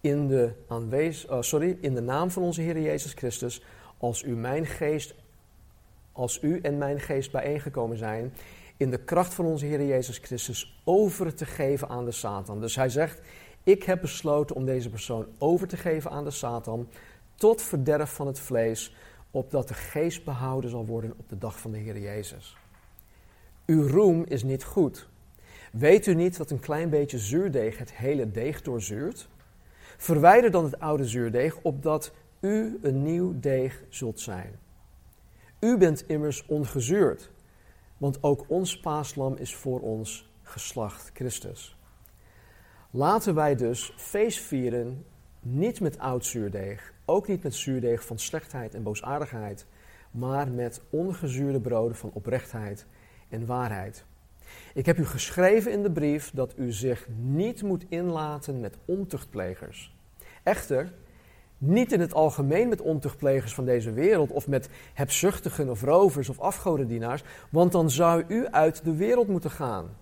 in 0.00 0.28
de, 0.28 0.52
aanwez 0.68 1.24
uh, 1.24 1.36
sorry, 1.40 1.78
in 1.80 1.94
de 1.94 2.00
naam 2.00 2.30
van 2.30 2.42
onze 2.42 2.60
Heer 2.60 2.80
Jezus 2.80 3.12
Christus, 3.12 3.62
als 3.98 4.22
u, 4.22 4.36
mijn 4.36 4.66
geest, 4.66 5.14
als 6.12 6.42
u 6.42 6.60
en 6.60 6.78
mijn 6.78 7.00
geest 7.00 7.32
bijeengekomen 7.32 7.96
zijn, 7.96 8.32
in 8.76 8.90
de 8.90 9.04
kracht 9.04 9.34
van 9.34 9.44
onze 9.44 9.66
Heer 9.66 9.86
Jezus 9.86 10.18
Christus 10.18 10.80
over 10.84 11.34
te 11.34 11.44
geven 11.44 11.88
aan 11.88 12.04
de 12.04 12.12
Satan. 12.12 12.60
Dus 12.60 12.76
hij 12.76 12.88
zegt, 12.88 13.20
ik 13.62 13.82
heb 13.82 14.00
besloten 14.00 14.56
om 14.56 14.64
deze 14.64 14.90
persoon 14.90 15.26
over 15.38 15.68
te 15.68 15.76
geven 15.76 16.10
aan 16.10 16.24
de 16.24 16.30
Satan, 16.30 16.88
tot 17.34 17.62
verderf 17.62 18.12
van 18.12 18.26
het 18.26 18.38
vlees, 18.38 18.96
opdat 19.30 19.68
de 19.68 19.74
geest 19.74 20.24
behouden 20.24 20.70
zal 20.70 20.86
worden 20.86 21.12
op 21.16 21.28
de 21.28 21.38
dag 21.38 21.60
van 21.60 21.70
de 21.70 21.78
Heer 21.78 21.98
Jezus. 21.98 22.56
Uw 23.66 23.88
roem 23.88 24.24
is 24.24 24.42
niet 24.42 24.64
goed. 24.64 25.08
Weet 25.72 26.06
u 26.06 26.14
niet 26.14 26.36
dat 26.36 26.50
een 26.50 26.60
klein 26.60 26.90
beetje 26.90 27.18
zuurdeeg 27.18 27.78
het 27.78 27.92
hele 27.92 28.30
deeg 28.30 28.62
doorzuurt? 28.62 29.28
Verwijder 29.96 30.50
dan 30.50 30.64
het 30.64 30.80
oude 30.80 31.04
zuurdeeg, 31.04 31.58
opdat 31.62 32.12
u 32.40 32.78
een 32.82 33.02
nieuw 33.02 33.40
deeg 33.40 33.82
zult 33.88 34.20
zijn. 34.20 34.58
U 35.60 35.76
bent 35.76 36.08
immers 36.08 36.46
ongezuurd, 36.46 37.30
want 37.96 38.22
ook 38.22 38.44
ons 38.48 38.80
paaslam 38.80 39.36
is 39.36 39.54
voor 39.54 39.80
ons 39.80 40.30
geslacht 40.42 41.10
Christus. 41.14 41.76
Laten 42.90 43.34
wij 43.34 43.54
dus 43.54 43.94
feest 43.96 44.38
vieren, 44.38 45.04
niet 45.40 45.80
met 45.80 45.98
oud 45.98 46.26
zuurdeeg, 46.26 46.92
ook 47.04 47.28
niet 47.28 47.42
met 47.42 47.54
zuurdeeg 47.54 48.04
van 48.04 48.18
slechtheid 48.18 48.74
en 48.74 48.82
boosaardigheid, 48.82 49.66
maar 50.10 50.50
met 50.50 50.82
ongezuurde 50.90 51.60
broden 51.60 51.96
van 51.96 52.10
oprechtheid 52.12 52.86
en 53.28 53.46
waarheid. 53.46 54.04
Ik 54.74 54.86
heb 54.86 54.98
u 54.98 55.06
geschreven 55.06 55.72
in 55.72 55.82
de 55.82 55.90
brief 55.90 56.30
dat 56.34 56.52
u 56.56 56.72
zich 56.72 57.08
niet 57.16 57.62
moet 57.62 57.84
inlaten 57.88 58.60
met 58.60 58.76
ontuchtplegers. 58.84 59.96
Echter, 60.42 60.92
niet 61.58 61.92
in 61.92 62.00
het 62.00 62.14
algemeen 62.14 62.68
met 62.68 62.80
ontuchtplegers 62.80 63.54
van 63.54 63.64
deze 63.64 63.92
wereld 63.92 64.30
of 64.30 64.48
met 64.48 64.68
hebzuchtigen 64.94 65.68
of 65.68 65.82
rovers 65.82 66.28
of 66.28 66.40
afgodendienaars, 66.40 67.22
want 67.50 67.72
dan 67.72 67.90
zou 67.90 68.24
u 68.28 68.46
uit 68.46 68.84
de 68.84 68.94
wereld 68.94 69.28
moeten 69.28 69.50
gaan. 69.50 69.96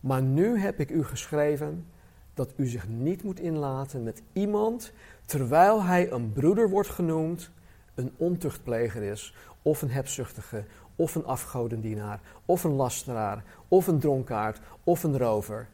Maar 0.00 0.22
nu 0.22 0.58
heb 0.58 0.80
ik 0.80 0.90
u 0.90 1.04
geschreven 1.04 1.86
dat 2.34 2.52
u 2.56 2.66
zich 2.66 2.88
niet 2.88 3.22
moet 3.22 3.40
inlaten 3.40 4.02
met 4.02 4.22
iemand 4.32 4.92
terwijl 5.24 5.82
hij 5.82 6.10
een 6.10 6.32
broeder 6.32 6.70
wordt 6.70 6.88
genoemd, 6.88 7.50
een 7.94 8.12
ontuchtpleger 8.16 9.02
is, 9.02 9.34
of 9.62 9.82
een 9.82 9.90
hebzuchtige, 9.90 10.64
of 10.96 11.14
een 11.14 11.24
afgodendienaar, 11.24 12.20
of 12.44 12.64
een 12.64 12.72
lasteraar, 12.72 13.44
of 13.68 13.86
een 13.86 13.98
dronkaard, 13.98 14.60
of 14.84 15.02
een 15.02 15.18
rover. 15.18 15.68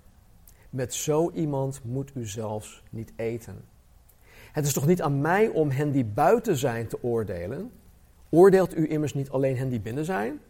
Met 0.71 0.95
zo 0.95 1.31
iemand 1.31 1.81
moet 1.85 2.11
u 2.15 2.27
zelfs 2.27 2.83
niet 2.91 3.13
eten. 3.17 3.65
Het 4.53 4.67
is 4.67 4.73
toch 4.73 4.87
niet 4.87 5.03
aan 5.03 5.21
mij 5.21 5.49
om 5.49 5.71
hen 5.71 5.93
die 5.93 6.05
buiten 6.05 6.57
zijn 6.57 6.87
te 6.87 7.03
oordelen? 7.03 7.73
Oordeelt 8.29 8.77
u 8.77 8.91
immers 8.91 9.15
niet 9.15 9.31
alleen 9.31 9.57
hen 9.57 9.69
die 9.69 9.81
binnen 9.81 10.05
zijn, 10.05 10.41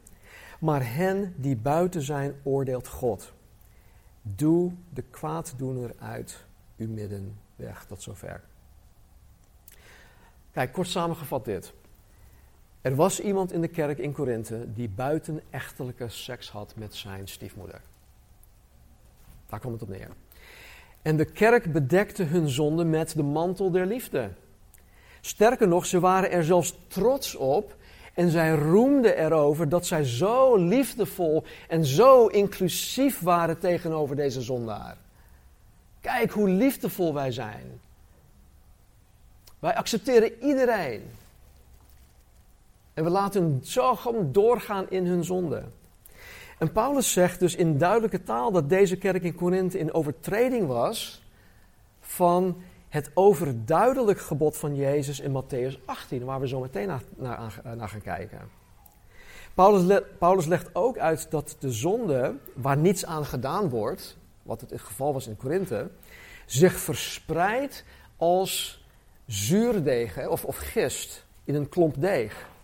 maar 0.61 0.95
hen 0.95 1.35
die 1.37 1.57
buiten 1.57 2.03
zijn 2.03 2.35
oordeelt 2.43 2.89
God. 2.89 3.33
Doe 4.23 4.73
de 4.93 5.03
kwaaddoener 5.03 5.95
uit 5.99 6.47
uw 6.77 6.89
midden 6.89 7.39
weg. 7.57 7.85
Tot 7.85 8.03
zover. 8.03 8.43
Kijk, 10.53 10.73
kort 10.73 10.89
samengevat 10.89 11.45
dit. 11.45 11.73
Er 12.87 12.95
was 12.95 13.21
iemand 13.21 13.53
in 13.53 13.61
de 13.61 13.69
kerk 13.69 13.99
in 13.99 14.13
Korinthe 14.13 14.73
die 14.75 14.89
buitenechtelijke 14.89 16.09
seks 16.09 16.51
had 16.51 16.75
met 16.77 16.95
zijn 16.95 17.29
stiefmoeder. 17.29 17.81
Daar 19.47 19.61
kwam 19.61 19.73
het 19.73 19.83
op 19.83 19.89
neer. 19.89 20.09
En 21.03 21.17
de 21.17 21.25
kerk 21.25 21.73
bedekte 21.73 22.23
hun 22.23 22.49
zonde 22.49 22.85
met 22.85 23.15
de 23.17 23.23
mantel 23.23 23.71
der 23.71 23.87
liefde. 23.87 24.31
Sterker 25.21 25.69
nog, 25.69 25.87
ze 25.87 26.01
waren 26.01 26.31
er 26.31 26.45
zelfs 26.45 26.79
trots 26.89 27.35
op 27.35 27.77
en 28.15 28.31
zij 28.31 28.55
roemden 28.55 29.19
erover 29.19 29.69
dat 29.69 29.87
zij 29.87 30.05
zo 30.05 30.57
liefdevol 30.57 31.45
en 31.69 31.85
zo 31.85 32.27
inclusief 32.27 33.21
waren 33.21 33.59
tegenover 33.59 34.17
deze 34.17 34.41
zondaar. 34.41 34.97
Kijk 36.01 36.31
hoe 36.31 36.49
liefdevol 36.49 37.15
wij 37.15 37.33
zijn. 37.33 37.81
Wij 39.59 39.75
accepteren 39.75 40.43
iedereen. 40.43 41.11
En 42.97 43.05
we 43.05 43.11
laten 43.11 43.43
hen 43.43 43.61
zo 43.63 43.95
gewoon 43.95 44.33
doorgaan 44.33 44.91
in 44.91 45.07
hun 45.07 45.25
zonde. 45.25 45.63
En 46.59 46.73
Paulus 46.73 47.13
zegt 47.13 47.41
dus 47.41 47.55
in 47.55 47.79
duidelijke 47.79 48.23
taal 48.23 48.53
dat 48.53 48.69
deze 48.69 48.97
kerk 48.97 49.23
in 49.23 49.35
Korinthe 49.35 49.79
in 49.79 49.95
overtreding 49.95 50.67
was 50.67 51.23
van 52.01 52.57
het 52.89 53.11
overduidelijk 53.15 54.21
gebod 54.21 54.57
van 54.57 54.77
Jezus 54.77 55.21
in 55.21 55.43
Matthäus 55.43 55.85
18, 55.85 56.25
waar 56.25 56.41
we 56.41 56.49
zo 56.49 56.61
meteen 56.61 56.87
naar, 57.17 57.61
naar 57.77 57.89
gaan 57.89 58.03
kijken. 58.03 58.39
Paulus, 59.55 60.01
Paulus 60.19 60.47
legt 60.47 60.75
ook 60.75 60.99
uit 60.99 61.31
dat 61.31 61.57
de 61.59 61.73
zonde, 61.73 62.35
waar 62.55 62.77
niets 62.77 63.05
aan 63.05 63.25
gedaan 63.25 63.69
wordt, 63.69 64.17
wat 64.43 64.61
het, 64.61 64.81
geval 64.81 65.13
was 65.13 65.27
in 65.27 65.37
Korinthe, 65.37 65.91
zich 66.47 66.73
verspreidt 66.77 67.85
als 68.17 68.85
zuurdeeg 69.27 70.29
of, 70.29 70.45
of 70.45 70.57
gist 70.57 71.25
in 71.45 71.55
een 71.55 71.69
klomp 71.69 72.01
deeg. 72.01 72.55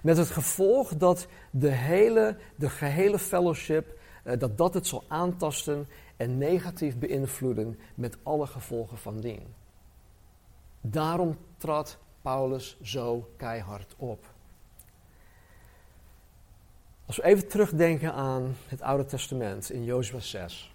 Met 0.00 0.16
het 0.16 0.30
gevolg 0.30 0.96
dat 0.96 1.26
de 1.50 1.70
hele, 1.70 2.36
de 2.56 2.70
gehele 2.70 3.18
fellowship, 3.18 3.98
eh, 4.24 4.38
dat 4.38 4.58
dat 4.58 4.74
het 4.74 4.86
zal 4.86 5.04
aantasten 5.08 5.88
en 6.16 6.38
negatief 6.38 6.98
beïnvloeden 6.98 7.78
met 7.94 8.16
alle 8.22 8.46
gevolgen 8.46 8.98
van 8.98 9.20
dien. 9.20 9.54
Daarom 10.80 11.36
trad 11.56 11.98
Paulus 12.22 12.76
zo 12.82 13.30
keihard 13.36 13.94
op. 13.96 14.26
Als 17.06 17.16
we 17.16 17.24
even 17.24 17.48
terugdenken 17.48 18.12
aan 18.12 18.56
het 18.66 18.82
Oude 18.82 19.04
Testament 19.04 19.70
in 19.70 19.84
Jozua 19.84 20.20
6, 20.20 20.74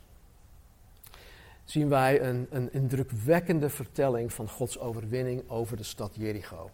zien 1.64 1.90
wij 1.90 2.22
een, 2.22 2.48
een 2.50 2.74
indrukwekkende 2.74 3.70
vertelling 3.70 4.34
van 4.34 4.50
Gods 4.50 4.80
overwinning 4.80 5.50
over 5.50 5.78
de 5.78 5.84
stad 5.84 6.16
Jericho. 6.16 6.70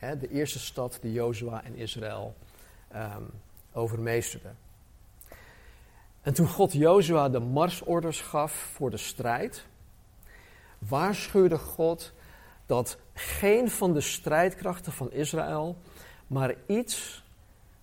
De 0.00 0.28
eerste 0.30 0.58
stad 0.58 0.98
die 1.00 1.12
Jozua 1.12 1.64
en 1.64 1.76
Israël 1.76 2.34
um, 2.94 3.30
overmeesterden. 3.72 4.56
En 6.20 6.34
toen 6.34 6.48
God 6.48 6.72
Jozua 6.72 7.28
de 7.28 7.38
marsorders 7.38 8.20
gaf 8.20 8.52
voor 8.52 8.90
de 8.90 8.96
strijd, 8.96 9.66
waarschuwde 10.78 11.58
God 11.58 12.12
dat 12.66 12.98
geen 13.14 13.70
van 13.70 13.92
de 13.92 14.00
strijdkrachten 14.00 14.92
van 14.92 15.12
Israël 15.12 15.76
maar 16.26 16.54
iets 16.66 17.24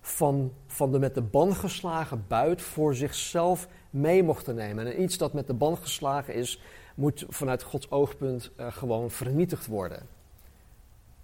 van, 0.00 0.52
van 0.66 0.92
de 0.92 0.98
met 0.98 1.14
de 1.14 1.22
band 1.22 1.56
geslagen 1.56 2.24
buit 2.28 2.62
voor 2.62 2.94
zichzelf 2.94 3.68
mee 3.90 4.22
mochten 4.22 4.54
nemen. 4.54 4.86
En 4.86 5.02
iets 5.02 5.18
dat 5.18 5.32
met 5.32 5.46
de 5.46 5.54
band 5.54 5.78
geslagen 5.78 6.34
is, 6.34 6.60
moet 6.94 7.24
vanuit 7.28 7.62
Gods 7.62 7.90
oogpunt 7.90 8.50
uh, 8.56 8.72
gewoon 8.72 9.10
vernietigd 9.10 9.66
worden. 9.66 10.06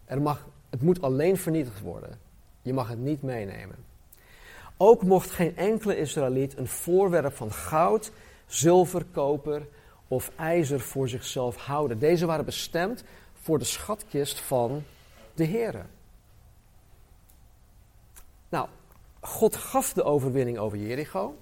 Er 0.04 0.22
mag, 0.22 0.46
het 0.74 0.82
moet 0.82 1.02
alleen 1.02 1.36
vernietigd 1.36 1.80
worden. 1.80 2.18
Je 2.62 2.72
mag 2.72 2.88
het 2.88 2.98
niet 2.98 3.22
meenemen. 3.22 3.76
Ook 4.76 5.02
mocht 5.02 5.30
geen 5.30 5.56
enkele 5.56 5.96
Israëliet 5.96 6.58
een 6.58 6.66
voorwerp 6.66 7.34
van 7.34 7.52
goud, 7.52 8.12
zilver, 8.46 9.04
koper 9.04 9.66
of 10.08 10.30
ijzer 10.36 10.80
voor 10.80 11.08
zichzelf 11.08 11.56
houden. 11.56 11.98
Deze 11.98 12.26
waren 12.26 12.44
bestemd 12.44 13.04
voor 13.40 13.58
de 13.58 13.64
schatkist 13.64 14.40
van 14.40 14.82
de 15.34 15.44
Heer. 15.44 15.86
Nou, 18.48 18.68
God 19.20 19.56
gaf 19.56 19.92
de 19.92 20.02
overwinning 20.02 20.58
over 20.58 20.78
Jericho. 20.78 21.36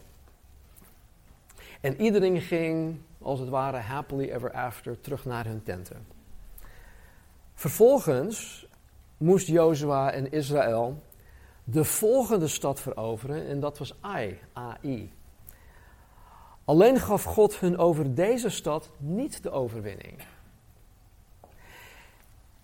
En 1.80 2.00
iedereen 2.00 2.40
ging, 2.40 3.00
als 3.18 3.40
het 3.40 3.48
ware, 3.48 3.76
happily 3.76 4.30
ever 4.30 4.52
after 4.52 5.00
terug 5.00 5.24
naar 5.24 5.46
hun 5.46 5.62
tenten. 5.62 6.06
Vervolgens 7.54 8.61
moest 9.22 9.46
Jozua 9.46 10.12
en 10.12 10.32
Israël 10.32 11.02
de 11.64 11.84
volgende 11.84 12.48
stad 12.48 12.80
veroveren 12.80 13.46
en 13.46 13.60
dat 13.60 13.78
was 13.78 13.94
Ai, 14.00 14.38
AI. 14.52 15.12
Alleen 16.64 16.98
gaf 16.98 17.24
God 17.24 17.56
hun 17.56 17.78
over 17.78 18.14
deze 18.14 18.48
stad 18.48 18.90
niet 18.98 19.42
de 19.42 19.50
overwinning. 19.50 20.22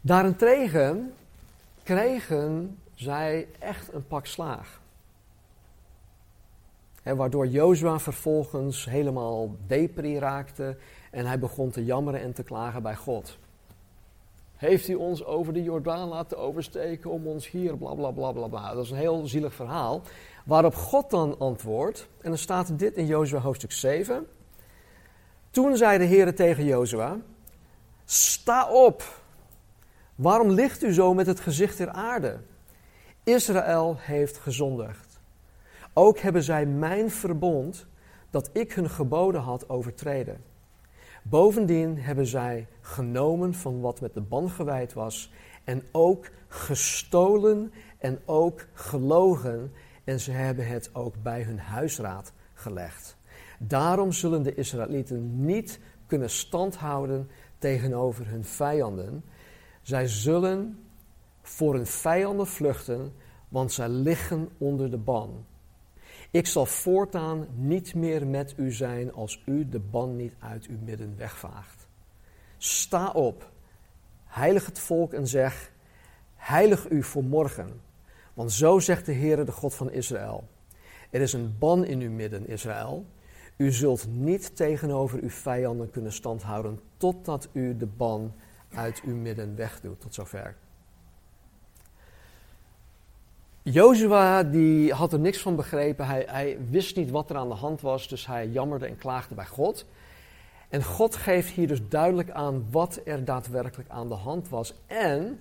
Daarentegen 0.01 1.15
kregen 1.83 2.79
zij 2.95 3.49
echt 3.59 3.93
een 3.93 4.07
pak 4.07 4.27
slaag. 4.27 4.81
Waardoor 7.03 7.47
Jozua 7.47 7.99
vervolgens 7.99 8.85
helemaal 8.85 9.57
depri 9.67 10.19
raakte 10.19 10.77
en 11.11 11.27
hij 11.27 11.39
begon 11.39 11.71
te 11.71 11.85
jammeren 11.85 12.21
en 12.21 12.33
te 12.33 12.43
klagen 12.43 12.83
bij 12.83 12.97
God. 12.97 13.39
Heeft 14.59 14.87
hij 14.87 14.97
ons 14.97 15.25
over 15.25 15.53
de 15.53 15.63
Jordaan 15.63 16.09
laten 16.09 16.39
oversteken 16.39 17.11
om 17.11 17.27
ons 17.27 17.51
hier, 17.51 17.77
bla 17.77 17.95
bla 17.95 18.11
bla 18.11 18.49
bla. 18.49 18.75
Dat 18.75 18.85
is 18.85 18.91
een 18.91 18.97
heel 18.97 19.27
zielig 19.27 19.55
verhaal. 19.55 20.03
Waarop 20.45 20.75
God 20.75 21.11
dan 21.11 21.39
antwoordt, 21.39 22.09
en 22.21 22.29
dan 22.29 22.39
staat 22.39 22.79
dit 22.79 22.97
in 22.97 23.07
Jozua 23.07 23.39
hoofdstuk 23.39 23.73
7. 23.73 24.27
Toen 25.51 25.77
zei 25.77 25.99
de 25.99 26.05
Heer 26.05 26.35
tegen 26.35 26.65
Jozua, 26.65 27.17
sta 28.05 28.71
op, 28.71 29.23
waarom 30.15 30.51
ligt 30.51 30.83
u 30.83 30.93
zo 30.93 31.15
met 31.15 31.27
het 31.27 31.41
gezicht 31.41 31.77
ter 31.77 31.91
aarde? 31.91 32.41
Israël 33.25 33.97
heeft 33.99 34.39
gezondigd. 34.39 35.21
Ook 35.93 36.19
hebben 36.19 36.43
zij 36.43 36.67
mijn 36.67 37.11
verbond, 37.11 37.87
dat 38.31 38.51
ik 38.53 38.73
hun 38.73 38.91
geboden 38.91 39.41
had, 39.41 39.69
overtreden. 39.69 40.45
Bovendien 41.29 41.99
hebben 41.99 42.27
zij 42.27 42.67
genomen 42.81 43.55
van 43.55 43.81
wat 43.81 44.01
met 44.01 44.15
de 44.15 44.21
ban 44.21 44.51
gewijd 44.51 44.93
was 44.93 45.33
en 45.65 45.83
ook 45.93 46.31
gestolen 46.49 47.73
en 47.99 48.19
ook 48.25 48.67
gelogen 48.73 49.73
en 50.05 50.21
ze 50.21 50.31
hebben 50.31 50.67
het 50.67 50.95
ook 50.95 51.15
bij 51.23 51.43
hun 51.43 51.59
huisraad 51.59 52.33
gelegd. 52.55 53.17
Daarom 53.59 54.13
zullen 54.13 54.43
de 54.43 54.55
Israëlieten 54.55 55.45
niet 55.45 55.81
kunnen 56.07 56.31
standhouden 56.31 57.29
tegenover 57.59 58.29
hun 58.29 58.45
vijanden. 58.45 59.25
Zij 59.83 60.07
zullen 60.07 60.79
voor 61.43 61.75
hun 61.75 61.87
vijanden 61.87 62.47
vluchten, 62.47 63.13
want 63.49 63.73
zij 63.73 63.89
liggen 63.89 64.49
onder 64.59 64.91
de 64.91 64.99
ban. 64.99 65.45
Ik 66.31 66.47
zal 66.47 66.67
voortaan 66.67 67.47
niet 67.55 67.95
meer 67.95 68.27
met 68.27 68.55
u 68.57 68.73
zijn 68.73 69.13
als 69.13 69.43
u 69.47 69.69
de 69.69 69.79
ban 69.79 70.17
niet 70.17 70.35
uit 70.39 70.67
uw 70.67 70.79
midden 70.85 71.17
wegvaagt. 71.17 71.89
Sta 72.57 73.11
op, 73.11 73.51
heilig 74.25 74.67
het 74.67 74.79
volk 74.79 75.13
en 75.13 75.27
zeg, 75.27 75.73
heilig 76.35 76.89
u 76.91 77.03
voor 77.03 77.25
morgen. 77.25 77.81
Want 78.35 78.53
zo 78.53 78.79
zegt 78.79 79.07
de 79.07 79.15
Heere, 79.15 79.45
de 79.45 79.53
God 79.53 79.75
van 79.75 79.91
Israël. 79.91 80.49
Er 81.11 81.21
is 81.21 81.33
een 81.33 81.59
ban 81.59 81.85
in 81.85 82.01
uw 82.01 82.11
midden, 82.11 82.49
Israël. 82.49 83.07
U 83.57 83.73
zult 83.73 84.07
niet 84.09 84.57
tegenover 84.57 85.23
uw 85.23 85.31
vijanden 85.31 85.91
kunnen 85.91 86.13
standhouden 86.13 86.81
totdat 86.97 87.49
u 87.53 87.77
de 87.77 87.87
ban 87.87 88.35
uit 88.75 89.01
uw 89.05 89.15
midden 89.15 89.57
wegdoet. 89.57 90.01
Tot 90.01 90.15
zover. 90.15 90.57
Jozua 93.73 94.43
die 94.43 94.93
had 94.93 95.13
er 95.13 95.19
niks 95.19 95.39
van 95.39 95.57
begrepen. 95.57 96.07
Hij, 96.07 96.25
hij 96.27 96.59
wist 96.71 96.97
niet 96.97 97.11
wat 97.11 97.31
er 97.31 97.37
aan 97.37 97.49
de 97.49 97.55
hand 97.55 97.81
was, 97.81 98.09
dus 98.09 98.27
hij 98.27 98.49
jammerde 98.49 98.87
en 98.87 98.97
klaagde 98.97 99.35
bij 99.35 99.47
God. 99.47 99.87
En 100.69 100.85
God 100.85 101.17
geeft 101.17 101.51
hier 101.51 101.69
dus 101.69 101.89
duidelijk 101.89 102.31
aan 102.31 102.67
wat 102.71 103.01
er 103.05 103.25
daadwerkelijk 103.25 103.89
aan 103.89 104.09
de 104.09 104.15
hand 104.15 104.49
was. 104.49 104.75
En 104.87 105.41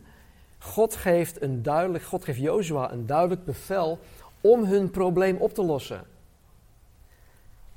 God 0.57 0.95
geeft, 0.95 1.41
een 1.41 1.63
duidelijk, 1.63 2.03
God 2.03 2.23
geeft 2.23 2.39
Jozua 2.39 2.91
een 2.91 3.05
duidelijk 3.05 3.45
bevel 3.45 3.99
om 4.41 4.63
hun 4.63 4.91
probleem 4.91 5.37
op 5.37 5.53
te 5.53 5.63
lossen. 5.63 6.03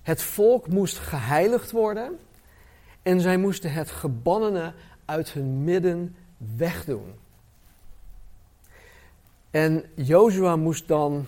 Het 0.02 0.22
volk 0.22 0.68
moest 0.68 0.98
geheiligd 0.98 1.70
worden 1.70 2.18
en 3.02 3.20
zij 3.20 3.36
moesten 3.36 3.72
het 3.72 3.90
gebannene 3.90 4.72
uit 5.04 5.32
hun 5.32 5.64
midden 5.64 6.16
wegdoen. 6.56 7.14
En 9.50 9.84
Jozua 9.94 10.56
moest 10.56 10.88
dan, 10.88 11.26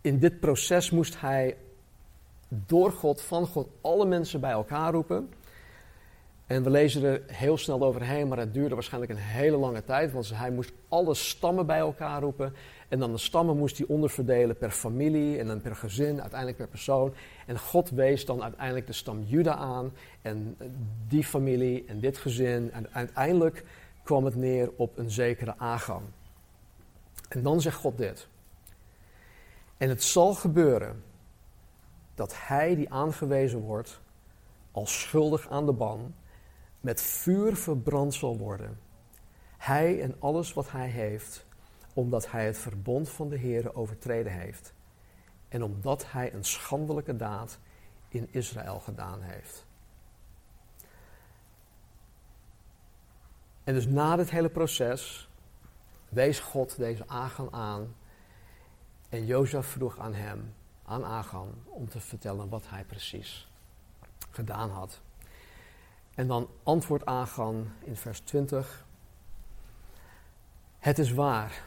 in 0.00 0.18
dit 0.18 0.40
proces 0.40 0.90
moest 0.90 1.20
hij 1.20 1.56
door 2.48 2.92
God, 2.92 3.22
van 3.22 3.46
God, 3.46 3.68
alle 3.80 4.06
mensen 4.06 4.40
bij 4.40 4.50
elkaar 4.50 4.92
roepen. 4.92 5.28
En 6.46 6.62
we 6.62 6.70
lezen 6.70 7.02
er 7.02 7.22
heel 7.26 7.58
snel 7.58 7.82
overheen, 7.82 8.28
maar 8.28 8.38
het 8.38 8.54
duurde 8.54 8.74
waarschijnlijk 8.74 9.12
een 9.12 9.18
hele 9.18 9.56
lange 9.56 9.84
tijd, 9.84 10.12
want 10.12 10.30
hij 10.34 10.50
moest 10.50 10.72
alle 10.88 11.14
stammen 11.14 11.66
bij 11.66 11.78
elkaar 11.78 12.20
roepen. 12.20 12.54
En 12.88 12.98
dan 12.98 13.12
de 13.12 13.18
stammen 13.18 13.56
moest 13.56 13.78
hij 13.78 13.86
onderverdelen 13.86 14.56
per 14.56 14.70
familie 14.70 15.38
en 15.38 15.46
dan 15.46 15.60
per 15.60 15.76
gezin, 15.76 16.20
uiteindelijk 16.20 16.58
per 16.58 16.68
persoon. 16.68 17.14
En 17.46 17.58
God 17.58 17.90
wees 17.90 18.24
dan 18.24 18.42
uiteindelijk 18.42 18.86
de 18.86 18.92
stam 18.92 19.22
Juda 19.22 19.54
aan 19.54 19.92
en 20.22 20.56
die 21.08 21.24
familie 21.24 21.84
en 21.86 22.00
dit 22.00 22.18
gezin. 22.18 22.72
En 22.72 22.86
uiteindelijk 22.92 23.64
kwam 24.02 24.24
het 24.24 24.36
neer 24.36 24.70
op 24.76 24.98
een 24.98 25.10
zekere 25.10 25.54
Agam. 25.58 26.02
En 27.28 27.42
dan 27.42 27.60
zegt 27.60 27.76
God 27.76 27.98
dit. 27.98 28.28
En 29.76 29.88
het 29.88 30.02
zal 30.02 30.34
gebeuren 30.34 31.04
dat 32.14 32.34
hij 32.36 32.74
die 32.74 32.92
aangewezen 32.92 33.60
wordt 33.60 34.00
als 34.72 35.00
schuldig 35.00 35.48
aan 35.48 35.66
de 35.66 35.72
ban, 35.72 36.14
met 36.80 37.02
vuur 37.02 37.56
verbrand 37.56 38.14
zal 38.14 38.38
worden. 38.38 38.78
Hij 39.56 40.02
en 40.02 40.16
alles 40.18 40.52
wat 40.52 40.70
hij 40.70 40.88
heeft, 40.88 41.46
omdat 41.94 42.30
hij 42.30 42.46
het 42.46 42.58
verbond 42.58 43.08
van 43.08 43.28
de 43.28 43.36
Heer 43.36 43.74
overtreden 43.74 44.32
heeft. 44.32 44.74
En 45.48 45.62
omdat 45.62 46.10
hij 46.10 46.32
een 46.32 46.44
schandelijke 46.44 47.16
daad 47.16 47.58
in 48.08 48.28
Israël 48.30 48.80
gedaan 48.80 49.22
heeft. 49.22 49.66
En 53.64 53.74
dus 53.74 53.86
na 53.86 54.16
dit 54.16 54.30
hele 54.30 54.48
proces 54.48 55.25
wees 56.08 56.40
God 56.40 56.76
deze 56.76 57.08
Agan 57.08 57.52
aan. 57.52 57.94
En 59.08 59.26
Jozef 59.26 59.66
vroeg 59.66 59.98
aan 59.98 60.14
hem, 60.14 60.54
aan 60.84 61.04
Agan, 61.04 61.54
om 61.64 61.88
te 61.88 62.00
vertellen 62.00 62.48
wat 62.48 62.68
hij 62.68 62.84
precies 62.84 63.48
gedaan 64.30 64.70
had. 64.70 65.00
En 66.14 66.26
dan 66.26 66.48
antwoordt 66.62 67.06
Agan 67.06 67.68
in 67.84 67.96
vers 67.96 68.20
20. 68.20 68.86
Het 70.78 70.98
is 70.98 71.12
waar. 71.12 71.64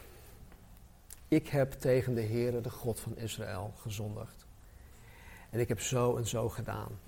Ik 1.28 1.48
heb 1.48 1.72
tegen 1.72 2.14
de 2.14 2.22
Heere, 2.22 2.62
de 2.62 2.70
God 2.70 3.00
van 3.00 3.18
Israël, 3.18 3.74
gezondigd. 3.78 4.46
En 5.50 5.60
ik 5.60 5.68
heb 5.68 5.80
zo 5.80 6.16
en 6.18 6.28
zo 6.28 6.50
gedaan. 6.50 7.00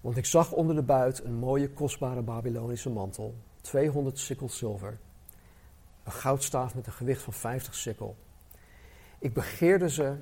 Want 0.00 0.16
ik 0.16 0.26
zag 0.26 0.52
onder 0.52 0.74
de 0.74 0.82
buit 0.82 1.24
een 1.24 1.34
mooie, 1.34 1.70
kostbare 1.70 2.22
Babylonische 2.22 2.90
mantel, 2.90 3.34
200 3.60 4.18
sikkel 4.18 4.48
zilver, 4.48 4.98
een 6.04 6.12
goudstaaf 6.12 6.74
met 6.74 6.86
een 6.86 6.92
gewicht 6.92 7.22
van 7.22 7.32
50 7.32 7.74
sikkel. 7.74 8.16
Ik 9.18 9.34
begeerde 9.34 9.90
ze 9.90 10.16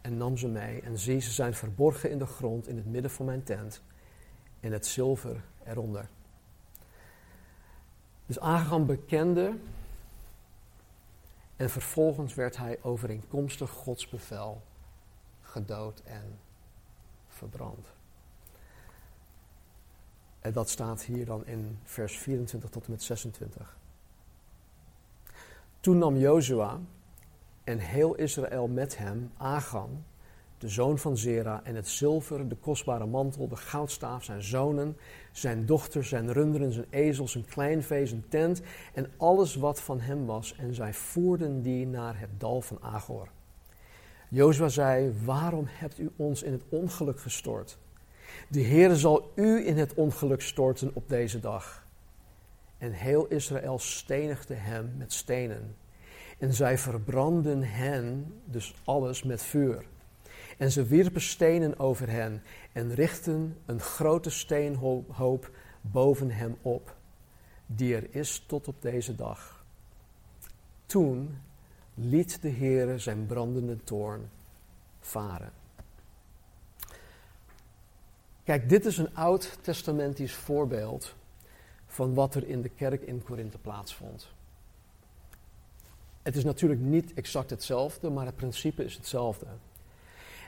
en 0.00 0.16
nam 0.16 0.36
ze 0.36 0.48
mee 0.48 0.80
en 0.80 0.98
zie, 0.98 1.20
ze 1.20 1.30
zijn 1.30 1.54
verborgen 1.54 2.10
in 2.10 2.18
de 2.18 2.26
grond 2.26 2.68
in 2.68 2.76
het 2.76 2.86
midden 2.86 3.10
van 3.10 3.26
mijn 3.26 3.42
tent 3.42 3.82
en 4.60 4.72
het 4.72 4.86
zilver 4.86 5.44
eronder. 5.64 6.08
Dus 8.26 8.40
Agam 8.40 8.86
bekende 8.86 9.56
en 11.56 11.70
vervolgens 11.70 12.34
werd 12.34 12.56
hij 12.56 12.78
overeenkomstig 12.82 13.70
Gods 13.70 14.08
bevel 14.08 14.62
gedood 15.40 16.00
en 16.00 16.38
verbrand. 17.28 17.86
En 20.40 20.52
dat 20.52 20.70
staat 20.70 21.02
hier 21.02 21.24
dan 21.24 21.46
in 21.46 21.78
vers 21.82 22.18
24 22.18 22.70
tot 22.70 22.84
en 22.84 22.90
met 22.90 23.02
26. 23.02 23.76
Toen 25.82 25.98
nam 25.98 26.16
Jozua 26.16 26.80
en 27.64 27.78
heel 27.78 28.14
Israël 28.14 28.66
met 28.68 28.98
hem 28.98 29.30
Agam, 29.36 30.04
de 30.58 30.68
zoon 30.68 30.98
van 30.98 31.16
Zera, 31.16 31.60
en 31.64 31.74
het 31.74 31.88
zilver, 31.88 32.48
de 32.48 32.56
kostbare 32.56 33.06
mantel, 33.06 33.48
de 33.48 33.56
goudstaaf, 33.56 34.24
zijn 34.24 34.42
zonen, 34.42 34.96
zijn 35.32 35.66
dochters, 35.66 36.08
zijn 36.08 36.32
runderen, 36.32 36.72
zijn 36.72 36.86
ezels, 36.90 37.32
zijn 37.32 37.44
kleinvee, 37.44 38.06
zijn 38.06 38.24
tent 38.28 38.62
en 38.94 39.10
alles 39.16 39.54
wat 39.54 39.80
van 39.80 40.00
hem 40.00 40.26
was. 40.26 40.56
En 40.56 40.74
zij 40.74 40.94
voerden 40.94 41.62
die 41.62 41.86
naar 41.86 42.18
het 42.18 42.30
dal 42.38 42.60
van 42.60 42.78
Agor. 42.80 43.28
Jozua 44.28 44.68
zei, 44.68 45.12
waarom 45.24 45.64
hebt 45.68 45.98
u 45.98 46.10
ons 46.16 46.42
in 46.42 46.52
het 46.52 46.62
ongeluk 46.68 47.20
gestort? 47.20 47.78
De 48.48 48.60
Heer 48.60 48.94
zal 48.94 49.32
u 49.34 49.66
in 49.66 49.78
het 49.78 49.94
ongeluk 49.94 50.40
storten 50.40 50.90
op 50.94 51.08
deze 51.08 51.40
dag. 51.40 51.81
En 52.82 52.92
heel 52.92 53.26
Israël 53.26 53.78
stenigde 53.78 54.54
hem 54.54 54.94
met 54.96 55.12
stenen. 55.12 55.76
En 56.38 56.52
zij 56.52 56.78
verbrandden 56.78 57.62
hen, 57.62 58.40
dus 58.44 58.74
alles, 58.84 59.22
met 59.22 59.42
vuur. 59.42 59.84
En 60.58 60.70
ze 60.70 60.86
wierpen 60.86 61.20
stenen 61.20 61.78
over 61.78 62.08
hen 62.08 62.42
en 62.72 62.94
richtten 62.94 63.56
een 63.66 63.80
grote 63.80 64.30
steenhoop 64.30 65.50
boven 65.80 66.30
hem 66.30 66.56
op, 66.62 66.96
die 67.66 67.94
er 67.94 68.14
is 68.14 68.44
tot 68.46 68.68
op 68.68 68.82
deze 68.82 69.14
dag. 69.14 69.64
Toen 70.86 71.38
liet 71.94 72.42
de 72.42 72.50
Heere 72.50 72.98
zijn 72.98 73.26
brandende 73.26 73.84
toorn 73.84 74.30
varen. 75.00 75.52
Kijk, 78.44 78.68
dit 78.68 78.84
is 78.84 78.98
een 78.98 79.14
oud-testamentisch 79.14 80.34
voorbeeld 80.34 81.14
van 81.92 82.14
wat 82.14 82.34
er 82.34 82.48
in 82.48 82.62
de 82.62 82.68
kerk 82.68 83.02
in 83.02 83.22
Korinthe 83.22 83.58
plaatsvond. 83.58 84.28
Het 86.22 86.36
is 86.36 86.44
natuurlijk 86.44 86.80
niet 86.80 87.14
exact 87.14 87.50
hetzelfde, 87.50 88.10
maar 88.10 88.26
het 88.26 88.36
principe 88.36 88.84
is 88.84 88.94
hetzelfde. 88.94 89.46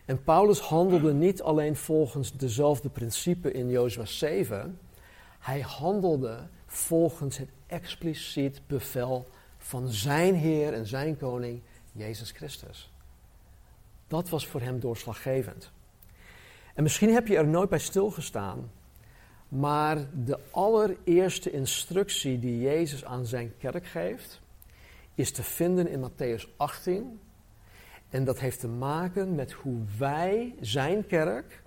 En 0.05 0.23
Paulus 0.23 0.61
handelde 0.61 1.13
niet 1.13 1.43
alleen 1.43 1.77
volgens 1.77 2.37
dezelfde 2.37 2.89
principe 2.89 3.53
in 3.53 3.69
Jozua 3.69 4.05
7, 4.05 4.79
hij 5.39 5.61
handelde 5.61 6.39
volgens 6.67 7.37
het 7.37 7.49
expliciet 7.67 8.61
bevel 8.67 9.29
van 9.59 9.89
zijn 9.89 10.35
Heer 10.35 10.73
en 10.73 10.87
zijn 10.87 11.17
Koning, 11.17 11.61
Jezus 11.93 12.31
Christus. 12.31 12.91
Dat 14.07 14.29
was 14.29 14.47
voor 14.47 14.61
hem 14.61 14.81
doorslaggevend. 14.81 15.71
En 16.75 16.83
misschien 16.83 17.13
heb 17.13 17.27
je 17.27 17.37
er 17.37 17.47
nooit 17.47 17.69
bij 17.69 17.79
stilgestaan, 17.79 18.71
maar 19.55 20.07
de 20.25 20.39
allereerste 20.51 21.51
instructie 21.51 22.39
die 22.39 22.61
Jezus 22.61 23.05
aan 23.05 23.27
zijn 23.27 23.53
kerk 23.59 23.87
geeft, 23.87 24.41
is 25.15 25.33
te 25.33 25.43
vinden 25.43 25.89
in 25.89 26.11
Matthäus 26.11 26.57
18. 26.57 27.21
En 28.11 28.25
dat 28.25 28.39
heeft 28.39 28.61
te 28.61 28.69
maken 28.69 29.35
met 29.35 29.53
hoe 29.53 29.81
wij, 29.99 30.55
zijn 30.61 31.07
kerk, 31.07 31.63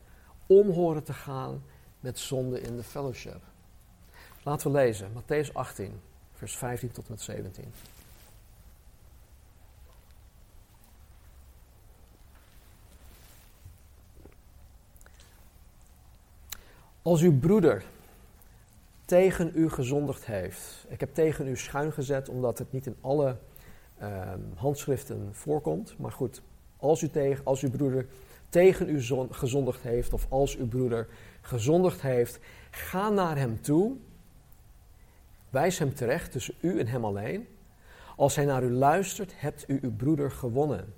om 0.48 0.70
horen 0.70 1.04
te 1.04 1.14
gaan 1.14 1.64
met 2.00 2.20
zonde 2.20 2.62
in 2.62 2.76
de 2.76 2.84
fellowship. 2.84 3.42
Laten 4.44 4.72
we 4.72 4.78
lezen, 4.78 5.12
Matthäus 5.12 5.54
18, 5.54 6.00
vers 6.34 6.58
15 6.58 6.92
tot 6.92 7.06
en 7.06 7.12
met 7.12 7.22
17. 7.22 7.66
Als 17.08 17.22
uw 17.22 17.40
broeder 17.40 17.84
tegen 19.06 19.52
u 19.56 19.70
gezondigd 19.70 20.26
heeft. 20.26 20.86
Ik 20.88 21.00
heb 21.00 21.14
tegen 21.14 21.48
u 21.48 21.58
schuin 21.58 21.92
gezet 21.92 22.30
omdat 22.30 22.58
het 22.58 22.72
niet 22.72 22.86
in 22.86 22.96
alle 23.02 23.38
ehm, 23.98 24.40
handschriften 24.56 25.30
voorkomt. 25.32 25.96
Maar 25.98 26.12
goed, 26.12 26.42
als, 26.78 27.02
u 27.02 27.10
tegen, 27.10 27.46
als 27.46 27.62
uw 27.62 27.70
broeder 27.70 28.08
tegen 28.50 28.90
u 28.90 29.02
gezondigd 29.30 29.82
heeft 29.82 30.14
of 30.14 30.26
als 30.30 30.58
uw 30.58 30.68
broeder 30.68 31.08
gezondigd 31.42 32.02
heeft, 32.02 32.40
ga 32.72 33.10
naar 33.10 33.38
hem 33.38 33.62
toe. 33.62 33.96
Wijs 35.50 35.80
hem 35.80 35.94
terecht 35.94 36.32
tussen 36.32 36.56
u 36.60 36.80
en 36.80 36.88
hem 36.88 37.06
alleen. 37.06 37.48
Als 38.16 38.36
hij 38.36 38.46
naar 38.46 38.64
u 38.64 38.72
luistert, 38.72 39.34
hebt 39.36 39.70
u 39.70 39.80
uw 39.82 39.96
broeder 39.96 40.32
gewonnen. 40.32 40.94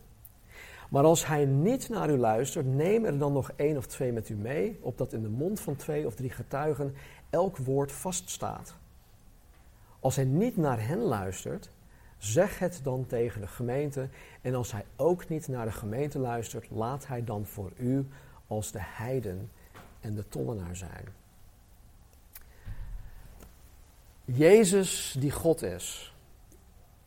Maar 0.89 1.04
als 1.04 1.25
hij 1.25 1.45
niet 1.45 1.89
naar 1.89 2.10
u 2.10 2.17
luistert, 2.17 2.65
neem 2.65 3.06
er 3.06 3.17
dan 3.17 3.34
nog 3.34 3.52
één 3.56 3.78
of 3.78 3.86
twee 3.86 4.12
met 4.12 4.30
u 4.30 4.36
mee, 4.36 4.80
opdat 4.82 5.13
in 5.13 5.21
de 5.21 5.30
mond 5.30 5.60
van 5.60 5.75
twee 5.75 6.06
of 6.06 6.15
drie 6.15 6.30
getuigen 6.30 6.95
elk 7.30 7.58
woord 7.58 7.91
vaststaat. 7.91 8.75
Als 9.99 10.15
hij 10.15 10.25
niet 10.25 10.58
naar 10.58 10.88
hen 10.88 10.99
luistert, 10.99 11.69
zeg 12.17 12.60
het 12.60 12.80
dan 12.84 13.06
tegen 13.06 13.41
de 13.41 13.47
gemeente. 13.47 14.10
En 14.41 14.56
als 14.56 14.71
hij 14.71 14.86
ook 14.95 15.30
niet 15.30 15.47
naar 15.47 15.65
de 15.65 15.71
gemeente 15.71 16.19
luistert, 16.19 16.69
laat 16.69 17.08
hij 17.08 17.23
dan 17.23 17.45
voor 17.45 17.71
u 17.78 18.08
als 18.47 18.71
de 18.71 18.82
heiden 18.82 19.52
en 20.02 20.15
de 20.15 20.28
tollenaar 20.28 20.75
zijn. 20.75 21.06
Jezus, 24.25 25.15
die 25.19 25.32
God 25.32 25.62
is, 25.62 26.13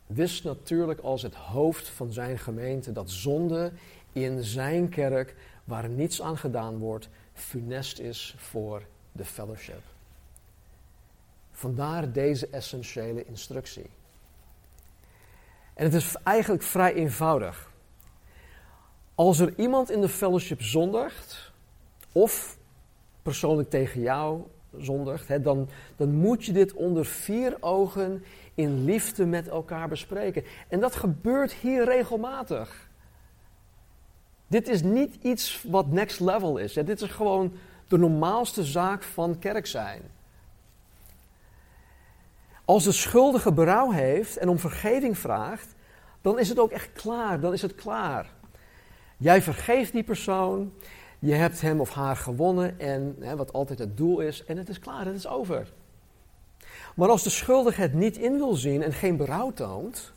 wist 0.07 0.43
natuurlijk 0.43 0.99
als 0.99 1.21
het 1.21 1.35
hoofd 1.35 1.89
van 1.89 2.13
zijn 2.13 2.39
gemeente 2.39 2.91
dat 2.91 3.09
zonde 3.09 3.71
in 4.11 4.43
zijn 4.43 4.89
kerk, 4.89 5.35
waar 5.63 5.89
niets 5.89 6.21
aan 6.21 6.37
gedaan 6.37 6.77
wordt, 6.77 7.09
funest 7.33 7.99
is 7.99 8.35
voor 8.37 8.83
de 9.11 9.25
fellowship. 9.25 9.81
Vandaar 11.51 12.11
deze 12.11 12.47
essentiële 12.47 13.25
instructie. 13.25 13.89
En 15.73 15.83
het 15.83 15.93
is 15.93 16.15
eigenlijk 16.23 16.63
vrij 16.63 16.93
eenvoudig. 16.93 17.71
Als 19.15 19.39
er 19.39 19.53
iemand 19.57 19.91
in 19.91 20.01
de 20.01 20.09
fellowship 20.09 20.61
zondigt, 20.61 21.51
of 22.11 22.57
persoonlijk 23.21 23.69
tegen 23.69 24.01
jou 24.01 24.41
zondigt, 24.77 25.27
hè, 25.27 25.41
dan, 25.41 25.69
dan 25.95 26.15
moet 26.15 26.45
je 26.45 26.51
dit 26.51 26.73
onder 26.73 27.05
vier 27.05 27.57
ogen 27.59 28.23
in 28.55 28.85
liefde 28.85 29.25
met 29.25 29.47
elkaar 29.47 29.87
bespreken. 29.87 30.43
En 30.67 30.79
dat 30.79 30.95
gebeurt 30.95 31.53
hier 31.53 31.85
regelmatig. 31.85 32.89
Dit 34.47 34.67
is 34.67 34.81
niet 34.81 35.15
iets 35.21 35.65
wat 35.67 35.87
next 35.87 36.19
level 36.19 36.57
is. 36.57 36.73
Dit 36.73 37.01
is 37.01 37.09
gewoon 37.09 37.53
de 37.87 37.97
normaalste 37.97 38.63
zaak 38.63 39.03
van 39.03 39.39
kerk 39.39 39.65
zijn. 39.65 40.01
Als 42.65 42.83
de 42.83 42.91
schuldige 42.91 43.51
berouw 43.51 43.91
heeft 43.91 44.37
en 44.37 44.49
om 44.49 44.59
vergeving 44.59 45.17
vraagt, 45.17 45.75
dan 46.21 46.39
is 46.39 46.49
het 46.49 46.59
ook 46.59 46.71
echt 46.71 46.89
klaar. 46.93 47.39
Dan 47.39 47.53
is 47.53 47.61
het 47.61 47.75
klaar. 47.75 48.31
Jij 49.17 49.41
vergeeft 49.41 49.91
die 49.91 50.03
persoon, 50.03 50.73
je 51.19 51.33
hebt 51.33 51.61
hem 51.61 51.79
of 51.79 51.93
haar 51.93 52.15
gewonnen 52.15 52.79
en 52.79 53.15
hè, 53.19 53.35
wat 53.35 53.53
altijd 53.53 53.79
het 53.79 53.97
doel 53.97 54.19
is, 54.19 54.45
en 54.45 54.57
het 54.57 54.69
is 54.69 54.79
klaar, 54.79 55.05
het 55.05 55.15
is 55.15 55.27
over. 55.27 55.67
Maar 56.93 57.09
als 57.09 57.23
de 57.23 57.29
schuldige 57.29 57.81
het 57.81 57.93
niet 57.93 58.17
in 58.17 58.37
wil 58.37 58.53
zien 58.53 58.81
en 58.81 58.93
geen 58.93 59.17
berouw 59.17 59.51
toont, 59.51 60.11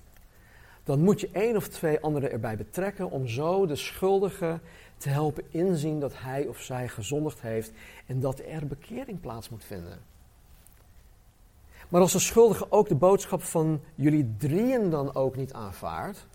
dan 0.85 1.01
moet 1.01 1.21
je 1.21 1.29
één 1.33 1.57
of 1.57 1.69
twee 1.69 2.01
anderen 2.01 2.33
erbij 2.33 2.57
betrekken 2.57 3.11
om 3.11 3.29
zo 3.29 3.67
de 3.67 3.77
schuldige 3.77 4.61
te 4.97 5.09
helpen 5.09 5.45
inzien 5.51 6.01
dat 6.01 6.13
hij 6.17 6.47
of 6.47 6.61
zij 6.61 6.89
gezondigd 6.89 7.41
heeft 7.41 7.73
en 8.07 8.21
dat 8.21 8.41
er 8.49 8.67
bekering 8.67 9.21
plaats 9.21 9.49
moet 9.49 9.65
vinden. 9.65 9.99
Maar 11.89 12.01
als 12.01 12.13
de 12.13 12.19
schuldige 12.19 12.67
ook 12.71 12.89
de 12.89 12.95
boodschap 12.95 13.43
van 13.43 13.81
jullie 13.95 14.35
drieën 14.39 14.91
dan 14.91 15.15
ook 15.15 15.37
niet 15.37 15.53
aanvaardt, 15.53 16.27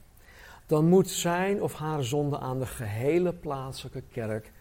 dan 0.66 0.86
moet 0.86 1.10
zijn 1.10 1.62
of 1.62 1.74
haar 1.74 2.04
zonde 2.04 2.40
aan 2.40 2.60
de 2.60 2.66
gehele 2.66 3.34
plaatselijke 3.34 4.04
kerk 4.12 4.52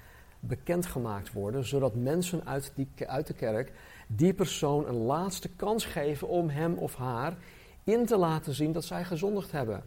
bekendgemaakt 0.41 1.33
worden, 1.33 1.65
zodat 1.67 1.95
mensen 1.95 2.47
uit, 2.47 2.73
die, 2.75 2.89
uit 3.07 3.27
de 3.27 3.35
kerk 3.35 3.73
die 4.17 4.35
persoon 4.35 4.89
een 4.89 4.97
laatste 4.97 5.49
kans 5.49 5.85
geven 5.85 6.29
om 6.29 6.49
hem 6.49 6.75
of 6.75 6.95
haar 6.97 7.37
in 7.85 8.07
te 8.07 8.17
laten 8.17 8.55
zien 8.55 8.73
dat 8.73 8.85
zij 8.85 9.05
gezondigd 9.05 9.53
hebben. 9.53 9.85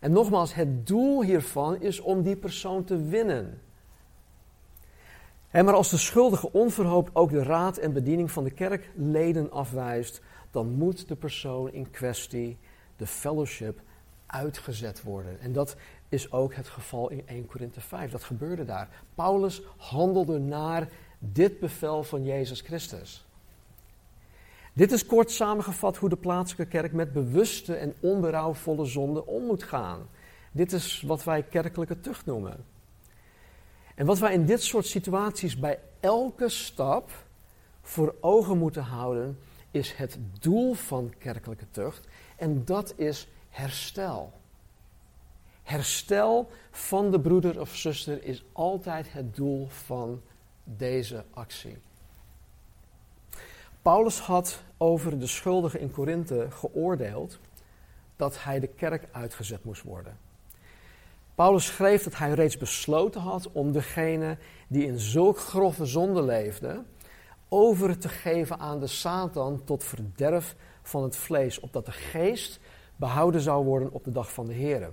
En 0.00 0.12
nogmaals, 0.12 0.54
het 0.54 0.86
doel 0.86 1.22
hiervan 1.22 1.80
is 1.80 2.00
om 2.00 2.22
die 2.22 2.36
persoon 2.36 2.84
te 2.84 3.02
winnen. 3.02 3.60
maar 5.50 5.72
als 5.72 5.90
de 5.90 5.96
schuldige 5.96 6.52
onverhoopt 6.52 7.14
ook 7.14 7.30
de 7.30 7.42
raad 7.42 7.76
en 7.76 7.92
bediening 7.92 8.30
van 8.30 8.44
de 8.44 8.50
kerkleden 8.50 9.50
afwijst, 9.50 10.20
dan 10.50 10.70
moet 10.70 11.08
de 11.08 11.16
persoon 11.16 11.72
in 11.72 11.90
kwestie, 11.90 12.58
de 12.96 13.06
fellowship, 13.06 13.80
uitgezet 14.26 15.02
worden. 15.02 15.40
En 15.40 15.52
dat 15.52 15.76
is 16.08 16.32
ook 16.32 16.54
het 16.54 16.68
geval 16.68 17.10
in 17.10 17.26
1 17.26 17.46
Korinthe 17.46 17.80
5. 17.80 18.10
Dat 18.10 18.24
gebeurde 18.24 18.64
daar. 18.64 18.88
Paulus 19.14 19.62
handelde 19.76 20.38
naar 20.38 20.88
dit 21.24 21.58
bevel 21.58 22.02
van 22.02 22.24
Jezus 22.24 22.60
Christus. 22.60 23.26
Dit 24.72 24.92
is 24.92 25.06
kort 25.06 25.30
samengevat 25.30 25.96
hoe 25.96 26.08
de 26.08 26.16
plaatselijke 26.16 26.76
kerk 26.78 26.92
met 26.92 27.12
bewuste 27.12 27.74
en 27.74 27.94
onberouwvolle 28.00 28.84
zonde 28.84 29.26
om 29.26 29.42
moet 29.46 29.62
gaan. 29.62 30.08
Dit 30.52 30.72
is 30.72 31.02
wat 31.06 31.24
wij 31.24 31.42
kerkelijke 31.42 32.00
tucht 32.00 32.26
noemen. 32.26 32.64
En 33.94 34.06
wat 34.06 34.18
wij 34.18 34.32
in 34.32 34.46
dit 34.46 34.62
soort 34.62 34.86
situaties 34.86 35.58
bij 35.58 35.78
elke 36.00 36.48
stap 36.48 37.10
voor 37.82 38.14
ogen 38.20 38.58
moeten 38.58 38.82
houden, 38.82 39.38
is 39.70 39.92
het 39.92 40.18
doel 40.40 40.74
van 40.74 41.12
kerkelijke 41.18 41.66
tucht. 41.70 42.06
En 42.36 42.64
dat 42.64 42.94
is 42.96 43.28
herstel. 43.48 44.32
Herstel 45.62 46.50
van 46.70 47.10
de 47.10 47.20
broeder 47.20 47.60
of 47.60 47.76
zuster 47.76 48.24
is 48.24 48.44
altijd 48.52 49.12
het 49.12 49.36
doel 49.36 49.68
van 49.68 50.22
deze 50.64 51.24
actie. 51.30 51.78
Paulus 53.82 54.20
had 54.20 54.62
over 54.76 55.18
de 55.18 55.26
schuldige 55.26 55.78
in 55.78 55.90
Korinthe 55.90 56.46
geoordeeld 56.50 57.38
dat 58.16 58.42
hij 58.42 58.60
de 58.60 58.66
kerk 58.66 59.08
uitgezet 59.12 59.64
moest 59.64 59.82
worden. 59.82 60.18
Paulus 61.34 61.66
schreef 61.66 62.02
dat 62.02 62.16
hij 62.16 62.32
reeds 62.32 62.56
besloten 62.56 63.20
had 63.20 63.52
om 63.52 63.72
degene 63.72 64.36
die 64.68 64.86
in 64.86 64.98
zulk 64.98 65.38
grove 65.38 65.86
zonde 65.86 66.22
leefde, 66.22 66.82
over 67.48 67.98
te 67.98 68.08
geven 68.08 68.58
aan 68.58 68.80
de 68.80 68.86
Satan 68.86 69.64
tot 69.64 69.84
verderf 69.84 70.56
van 70.82 71.02
het 71.02 71.16
vlees, 71.16 71.60
opdat 71.60 71.86
de 71.86 71.92
geest 71.92 72.60
behouden 72.96 73.40
zou 73.40 73.64
worden 73.64 73.92
op 73.92 74.04
de 74.04 74.12
dag 74.12 74.32
van 74.32 74.46
de 74.46 74.54
Here. 74.54 74.90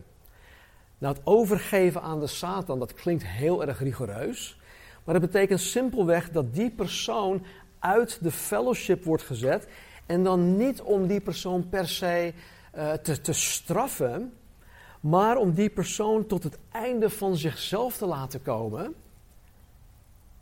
Nou, 0.98 1.16
het 1.16 1.26
overgeven 1.26 2.02
aan 2.02 2.20
de 2.20 2.28
Satan, 2.28 2.80
dat 2.80 2.94
klinkt 2.94 3.26
heel 3.26 3.66
erg 3.66 3.80
rigoureus, 3.80 4.59
maar 5.04 5.20
dat 5.20 5.32
betekent 5.32 5.60
simpelweg 5.60 6.30
dat 6.30 6.54
die 6.54 6.70
persoon 6.70 7.46
uit 7.80 8.18
de 8.22 8.32
fellowship 8.32 9.04
wordt 9.04 9.24
gezet 9.24 9.68
en 10.06 10.24
dan 10.24 10.58
niet 10.58 10.82
om 10.82 11.08
die 11.08 11.22
persoon 11.22 11.70
per 11.70 11.88
se 11.88 12.34
uh, 12.76 12.94
te, 12.94 13.22
te 13.22 13.34
straffen, 13.34 14.34
maar 15.00 15.38
om 15.38 15.54
die 15.54 15.70
persoon 15.70 16.26
tot 16.26 16.44
het 16.44 16.58
einde 16.72 17.10
van 17.10 17.36
zichzelf 17.36 17.98
te 17.98 18.06
laten 18.06 18.42
komen, 18.42 18.96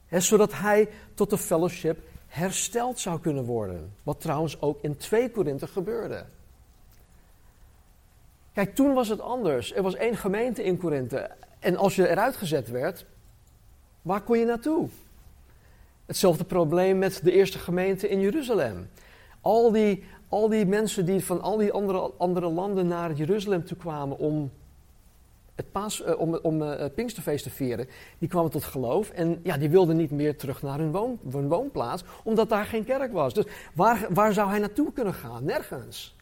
zodat 0.09 0.53
hij 0.53 0.89
tot 1.13 1.29
de 1.29 1.37
fellowship 1.37 1.99
hersteld 2.27 2.99
zou 2.99 3.19
kunnen 3.19 3.43
worden. 3.43 3.93
Wat 4.03 4.21
trouwens 4.21 4.61
ook 4.61 4.77
in 4.81 4.97
2 4.97 5.31
Korinthe 5.31 5.67
gebeurde. 5.67 6.25
Kijk, 8.53 8.75
toen 8.75 8.93
was 8.93 9.07
het 9.07 9.21
anders. 9.21 9.73
Er 9.73 9.83
was 9.83 9.95
één 9.95 10.17
gemeente 10.17 10.63
in 10.63 10.77
Korinthe. 10.77 11.31
En 11.59 11.75
als 11.75 11.95
je 11.95 12.09
eruit 12.09 12.35
gezet 12.35 12.69
werd, 12.69 13.05
waar 14.07 14.21
kon 14.21 14.39
je 14.39 14.45
naartoe? 14.45 14.87
Hetzelfde 16.05 16.43
probleem 16.43 16.97
met 16.97 17.19
de 17.23 17.31
eerste 17.31 17.59
gemeente 17.59 18.09
in 18.09 18.19
Jeruzalem. 18.19 18.89
Al 19.41 19.71
die, 19.71 20.03
al 20.29 20.49
die 20.49 20.65
mensen 20.65 21.05
die 21.05 21.25
van 21.25 21.41
al 21.41 21.57
die 21.57 21.71
andere, 21.71 22.11
andere 22.17 22.49
landen 22.49 22.87
naar 22.87 23.13
Jeruzalem 23.13 23.65
toe 23.65 23.77
kwamen 23.77 24.17
om 24.17 24.51
het, 25.55 25.71
paas, 25.71 26.01
uh, 26.01 26.19
om, 26.19 26.35
om 26.41 26.61
het 26.61 26.95
Pinksterfeest 26.95 27.43
te 27.43 27.49
vieren, 27.49 27.87
die 28.17 28.29
kwamen 28.29 28.51
tot 28.51 28.63
geloof. 28.63 29.09
En 29.09 29.39
ja, 29.43 29.57
die 29.57 29.69
wilden 29.69 29.95
niet 29.97 30.11
meer 30.11 30.37
terug 30.37 30.61
naar 30.61 30.79
hun, 30.79 30.91
woon, 30.91 31.19
hun 31.31 31.47
woonplaats, 31.47 32.03
omdat 32.23 32.49
daar 32.49 32.65
geen 32.65 32.85
kerk 32.85 33.11
was. 33.11 33.33
Dus 33.33 33.45
waar, 33.73 34.07
waar 34.09 34.33
zou 34.33 34.49
hij 34.49 34.59
naartoe 34.59 34.93
kunnen 34.93 35.13
gaan? 35.13 35.43
Nergens. 35.43 36.15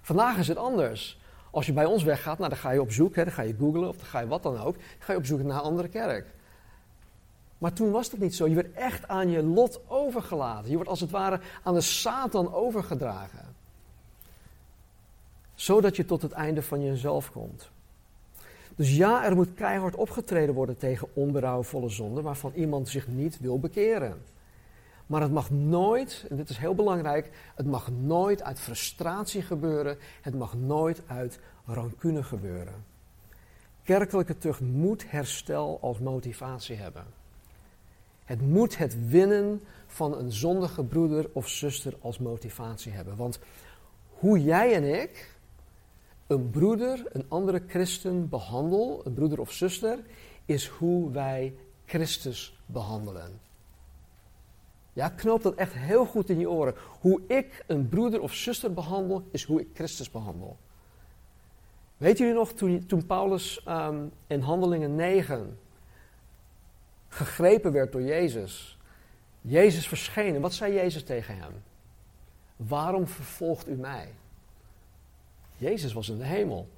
Vandaag 0.00 0.38
is 0.38 0.48
het 0.48 0.58
anders. 0.58 1.20
Als 1.50 1.66
je 1.66 1.72
bij 1.72 1.84
ons 1.84 2.02
weggaat, 2.02 2.38
nou, 2.38 2.50
dan 2.50 2.58
ga 2.58 2.70
je 2.70 2.80
op 2.80 2.92
zoek, 2.92 3.14
hè, 3.14 3.24
dan 3.24 3.32
ga 3.32 3.42
je 3.42 3.54
googlen 3.58 3.88
of 3.88 3.96
dan 3.96 4.06
ga 4.06 4.20
je 4.20 4.26
wat 4.26 4.42
dan 4.42 4.58
ook. 4.58 4.74
Dan 4.74 4.84
ga 4.98 5.12
je 5.12 5.18
op 5.18 5.26
zoek 5.26 5.42
naar 5.42 5.56
een 5.56 5.62
andere 5.62 5.88
kerk. 5.88 6.34
Maar 7.58 7.72
toen 7.72 7.90
was 7.90 8.10
dat 8.10 8.20
niet 8.20 8.34
zo. 8.34 8.48
Je 8.48 8.54
werd 8.54 8.72
echt 8.72 9.08
aan 9.08 9.30
je 9.30 9.42
lot 9.42 9.80
overgelaten. 9.88 10.68
Je 10.68 10.74
wordt 10.74 10.90
als 10.90 11.00
het 11.00 11.10
ware 11.10 11.40
aan 11.62 11.74
de 11.74 11.80
Satan 11.80 12.54
overgedragen. 12.54 13.54
Zodat 15.54 15.96
je 15.96 16.04
tot 16.04 16.22
het 16.22 16.32
einde 16.32 16.62
van 16.62 16.82
jezelf 16.82 17.32
komt. 17.32 17.70
Dus 18.76 18.96
ja, 18.96 19.24
er 19.24 19.34
moet 19.34 19.54
keihard 19.54 19.94
opgetreden 19.94 20.54
worden 20.54 20.76
tegen 20.76 21.08
onberouwvolle 21.12 21.88
zonden 21.88 22.22
waarvan 22.22 22.52
iemand 22.54 22.88
zich 22.88 23.08
niet 23.08 23.40
wil 23.40 23.58
bekeren. 23.58 24.22
Maar 25.06 25.20
het 25.20 25.32
mag 25.32 25.50
nooit, 25.50 26.26
en 26.28 26.36
dit 26.36 26.48
is 26.48 26.56
heel 26.56 26.74
belangrijk, 26.74 27.30
het 27.54 27.66
mag 27.66 27.90
nooit 27.90 28.42
uit 28.42 28.60
frustratie 28.60 29.42
gebeuren. 29.42 29.98
Het 30.20 30.34
mag 30.34 30.54
nooit 30.54 31.02
uit 31.06 31.38
rancune 31.64 32.22
gebeuren. 32.22 32.84
Kerkelijke 33.82 34.38
tucht 34.38 34.60
moet 34.60 35.10
herstel 35.10 35.78
als 35.80 35.98
motivatie 35.98 36.76
hebben. 36.76 37.04
Het 38.26 38.40
moet 38.40 38.78
het 38.78 39.08
winnen 39.08 39.62
van 39.86 40.18
een 40.18 40.32
zondige 40.32 40.84
broeder 40.84 41.30
of 41.32 41.48
zuster 41.48 41.96
als 42.00 42.18
motivatie 42.18 42.92
hebben. 42.92 43.16
Want 43.16 43.38
hoe 44.08 44.42
jij 44.42 44.74
en 44.74 45.00
ik 45.00 45.34
een 46.26 46.50
broeder, 46.50 47.02
een 47.12 47.24
andere 47.28 47.62
christen 47.66 48.28
behandel, 48.28 49.00
een 49.04 49.14
broeder 49.14 49.40
of 49.40 49.52
zuster, 49.52 49.98
is 50.44 50.66
hoe 50.66 51.10
wij 51.10 51.54
Christus 51.84 52.62
behandelen. 52.66 53.40
Ja, 54.92 55.08
knoop 55.08 55.42
dat 55.42 55.54
echt 55.54 55.72
heel 55.72 56.06
goed 56.06 56.30
in 56.30 56.38
je 56.38 56.50
oren. 56.50 56.74
Hoe 57.00 57.20
ik 57.26 57.64
een 57.66 57.88
broeder 57.88 58.20
of 58.20 58.34
zuster 58.34 58.72
behandel, 58.72 59.22
is 59.30 59.44
hoe 59.44 59.60
ik 59.60 59.68
Christus 59.74 60.10
behandel. 60.10 60.56
Weet 61.96 62.18
jullie 62.18 62.34
nog, 62.34 62.52
toen, 62.52 62.86
toen 62.86 63.06
Paulus 63.06 63.64
um, 63.68 64.12
in 64.26 64.40
Handelingen 64.40 64.94
9 64.94 65.58
gegrepen 67.08 67.72
werd 67.72 67.92
door 67.92 68.02
Jezus. 68.02 68.78
Jezus 69.40 69.88
verscheen 69.88 70.34
en 70.34 70.40
wat 70.40 70.54
zei 70.54 70.74
Jezus 70.74 71.04
tegen 71.04 71.36
hem? 71.36 71.52
Waarom 72.56 73.06
vervolgt 73.06 73.68
u 73.68 73.74
mij? 73.74 74.08
Jezus 75.56 75.92
was 75.92 76.08
in 76.08 76.18
de 76.18 76.24
hemel. 76.24 76.68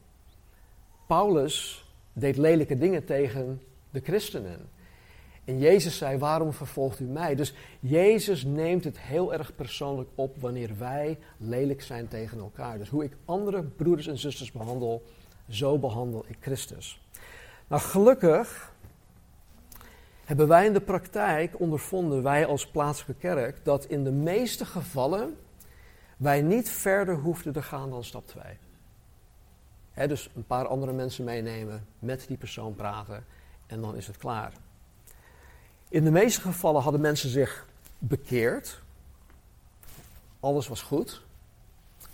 Paulus 1.07 1.87
deed 2.13 2.37
lelijke 2.37 2.79
dingen 2.79 3.05
tegen 3.05 3.63
de 3.91 4.01
christenen. 4.01 4.69
En 5.45 5.59
Jezus 5.59 5.97
zei, 5.97 6.19
waarom 6.19 6.53
vervolgt 6.53 7.01
u 7.01 7.05
mij? 7.05 7.35
Dus 7.35 7.55
Jezus 7.81 8.45
neemt 8.45 8.85
het 8.85 8.99
heel 8.99 9.33
erg 9.33 9.55
persoonlijk 9.55 10.09
op 10.15 10.41
wanneer 10.41 10.79
wij 10.79 11.19
lelijk 11.37 11.83
zijn 11.83 12.09
tegen 12.09 12.39
elkaar. 12.39 12.79
Dus 12.79 12.89
hoe 12.89 13.05
ik 13.05 13.17
andere 13.25 13.63
broeders 13.63 14.07
en 14.07 14.19
zusters 14.19 14.53
behandel, 14.53 15.03
zo 15.49 15.79
behandel 15.79 16.25
ik 16.27 16.37
Christus. 16.41 17.01
Nou, 17.69 17.83
gelukkig 17.83 18.73
hebben 20.29 20.49
wij 20.49 20.67
in 20.67 20.73
de 20.73 20.81
praktijk 20.81 21.61
ondervonden, 21.61 22.23
wij 22.23 22.47
als 22.47 22.67
plaatselijke 22.67 23.21
kerk, 23.21 23.65
dat 23.65 23.85
in 23.85 24.05
de 24.05 24.11
meeste 24.11 24.65
gevallen 24.65 25.37
wij 26.17 26.43
niet 26.43 26.71
verder 26.71 27.15
hoefden 27.15 27.53
te 27.53 27.63
gaan 27.63 27.91
dan 27.91 28.05
stap 28.05 28.27
2. 28.27 30.09
dus 30.09 30.31
een 30.35 30.47
paar 30.47 30.67
andere 30.67 30.93
mensen 30.93 31.25
meenemen, 31.25 31.87
met 31.99 32.25
die 32.27 32.37
persoon 32.37 32.75
praten 32.75 33.25
en 33.67 33.81
dan 33.81 33.97
is 33.97 34.07
het 34.07 34.17
klaar. 34.17 34.53
In 35.89 36.05
de 36.05 36.11
meeste 36.11 36.41
gevallen 36.41 36.83
hadden 36.83 37.01
mensen 37.01 37.31
zich 37.31 37.67
bekeerd. 37.99 38.83
Alles 40.41 40.69
was 40.69 40.83
goed. 40.83 41.23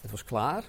Het 0.00 0.10
was 0.10 0.24
klaar. 0.24 0.64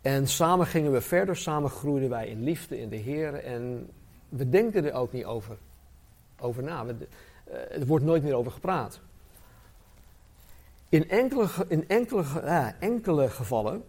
En 0.00 0.28
samen 0.28 0.66
gingen 0.66 0.92
we 0.92 1.00
verder, 1.00 1.36
samen 1.36 1.70
groeiden 1.70 2.08
wij 2.08 2.28
in 2.28 2.42
liefde 2.42 2.80
in 2.80 2.88
de 2.88 2.96
Heer 2.96 3.34
en 3.34 3.90
we 4.28 4.48
denken 4.48 4.84
er 4.84 4.92
ook 4.92 5.12
niet 5.12 5.24
over 5.24 5.56
over 6.40 6.62
na. 6.62 6.86
Eh, 6.86 7.80
er 7.80 7.86
wordt 7.86 8.04
nooit 8.04 8.22
meer 8.22 8.34
over 8.34 8.52
gepraat. 8.52 9.00
In 10.88 11.10
enkele, 11.10 11.48
in 11.68 11.88
enkele, 11.88 12.24
enkele 12.80 13.30
gevallen, 13.30 13.84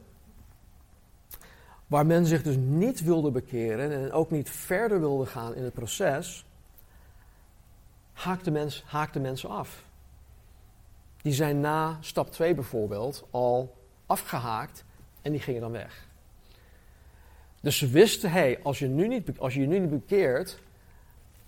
waar 1.88 2.06
men 2.06 2.26
zich 2.26 2.44
dus 2.44 2.56
niet 2.58 3.04
wilde 3.04 3.32
bekeren 3.32 3.92
en 3.92 4.12
ook 4.12 4.32
niet 4.32 4.50
verder 4.50 5.00
wilde 5.00 5.26
gaan 5.26 5.56
in 5.56 5.64
het 5.64 5.74
proces, 5.74 6.46
haakten, 8.14 8.54
mens, 8.54 8.84
haakten 8.86 9.22
mensen 9.22 9.50
af. 9.50 9.86
die 11.22 11.34
zijn 11.34 11.60
na 11.60 11.98
stap 12.02 12.32
2 12.32 12.54
bijvoorbeeld 12.54 13.28
al 13.32 13.76
afgehaakt 14.06 14.84
en 15.22 15.32
die 15.32 15.42
gingen 15.42 15.62
dan 15.62 15.72
weg. 15.72 16.08
Dus 17.62 17.78
ze 17.78 17.88
wisten, 17.88 18.32
hé, 18.32 18.40
hey, 18.40 18.60
als, 18.64 18.80
je 18.80 18.88
nu 18.88 19.08
niet, 19.08 19.40
als 19.40 19.54
je 19.54 19.60
je 19.60 19.68
nu 19.68 19.80
niet 19.80 19.90
bekeert, 19.90 20.60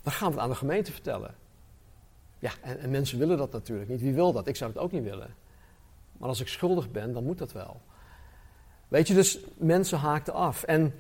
dan 0.02 0.14
gaan 0.14 0.28
we 0.28 0.34
het 0.34 0.44
aan 0.44 0.50
de 0.50 0.56
gemeente 0.56 0.92
vertellen. 0.92 1.36
Ja, 2.40 2.52
en, 2.62 2.80
en, 2.80 2.90
mensen 2.90 3.20
willen 3.20 3.38
dat 3.38 3.52
natuurlijk 3.52 3.90
niet. 3.90 4.02
Wie 4.02 4.14
wil 4.14 4.32
dat? 4.32 4.48
Ik 4.48 4.56
zou 4.56 4.72
het 4.72 4.80
ook 4.80 4.92
niet 4.92 5.04
willen. 5.04 5.36
Maar 6.18 6.30
als 6.30 6.40
ik 6.40 6.48
schuldig 6.48 6.92
ben, 6.92 7.14
dan 7.14 7.24
moet 7.24 7.38
dat 7.38 7.52
wel. 7.52 7.82
Weet 8.88 9.08
je, 9.08 9.14
dus 9.14 9.40
mensen 9.58 9.98
haakten 9.98 10.34
af. 10.34 10.64
En 10.64 10.94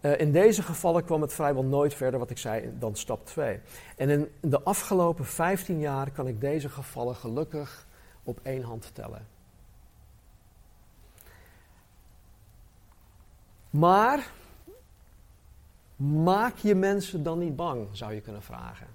uh, 0.00 0.20
in 0.20 0.32
deze 0.32 0.62
gevallen 0.62 1.04
kwam 1.04 1.20
het 1.20 1.32
vrijwel 1.32 1.64
nooit 1.64 1.94
verder, 1.94 2.18
wat 2.18 2.30
ik 2.30 2.38
zei, 2.38 2.72
dan 2.78 2.96
stap 2.96 3.26
2. 3.26 3.60
En 3.96 4.10
in 4.10 4.28
de 4.40 4.62
afgelopen 4.62 5.24
15 5.24 5.80
jaar 5.80 6.10
kan 6.10 6.28
ik 6.28 6.40
deze 6.40 6.68
gevallen 6.68 7.14
gelukkig 7.14 7.86
op 8.22 8.40
één 8.42 8.62
hand 8.62 8.90
tellen. 8.94 9.26
Maar 13.70 14.30
maak 15.96 16.56
je 16.56 16.74
mensen 16.74 17.22
dan 17.22 17.38
niet 17.38 17.56
bang, 17.56 17.88
zou 17.92 18.14
je 18.14 18.20
kunnen 18.20 18.42
vragen. 18.42 18.86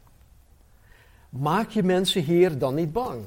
Maak 1.29 1.69
je 1.69 1.83
mensen 1.83 2.21
hier 2.21 2.57
dan 2.57 2.75
niet 2.75 2.93
bang? 2.93 3.23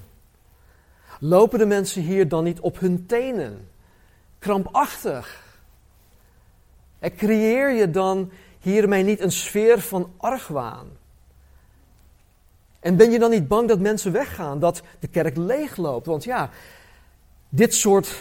Lopen 1.21 1.59
de 1.59 1.67
mensen 1.67 2.03
hier 2.03 2.29
dan 2.29 2.45
niet 2.45 2.61
op 2.61 2.79
hun 2.79 3.07
tenen? 3.07 3.69
Krampachtig? 4.39 5.43
En 6.99 7.15
creëer 7.15 7.71
je 7.71 7.91
dan 7.91 8.31
hiermee 8.59 9.03
niet 9.03 9.21
een 9.21 9.33
sfeer 9.33 9.81
van 9.81 10.13
argwaan? 10.17 10.87
En 12.81 12.97
ben 12.97 13.11
je 13.11 13.19
dan 13.19 13.31
niet 13.31 13.49
bang 13.49 13.69
dat 13.69 13.79
mensen 13.81 14.13
weggaan, 14.13 14.59
dat 14.59 14.83
de 14.99 15.09
kerk 15.09 15.37
leegloopt? 15.37 16.07
Want 16.07 16.25
ja, 16.25 16.51
dit 17.49 17.75
soort 17.75 18.17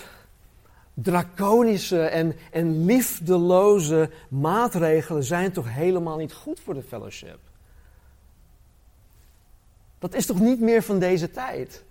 draconische 0.94 2.02
en, 2.02 2.36
en 2.52 2.86
liefdeloze 2.86 4.10
maatregelen 4.30 5.24
zijn 5.24 5.52
toch 5.52 5.74
helemaal 5.74 6.18
niet 6.18 6.34
goed 6.34 6.60
voor 6.60 6.74
de 6.74 6.84
fellowship? 6.84 7.40
Dat 10.00 10.14
is 10.14 10.26
toch 10.26 10.40
niet 10.40 10.60
meer 10.60 10.84
van 10.84 11.00
deze 11.00 11.32
tijd? 11.32 11.84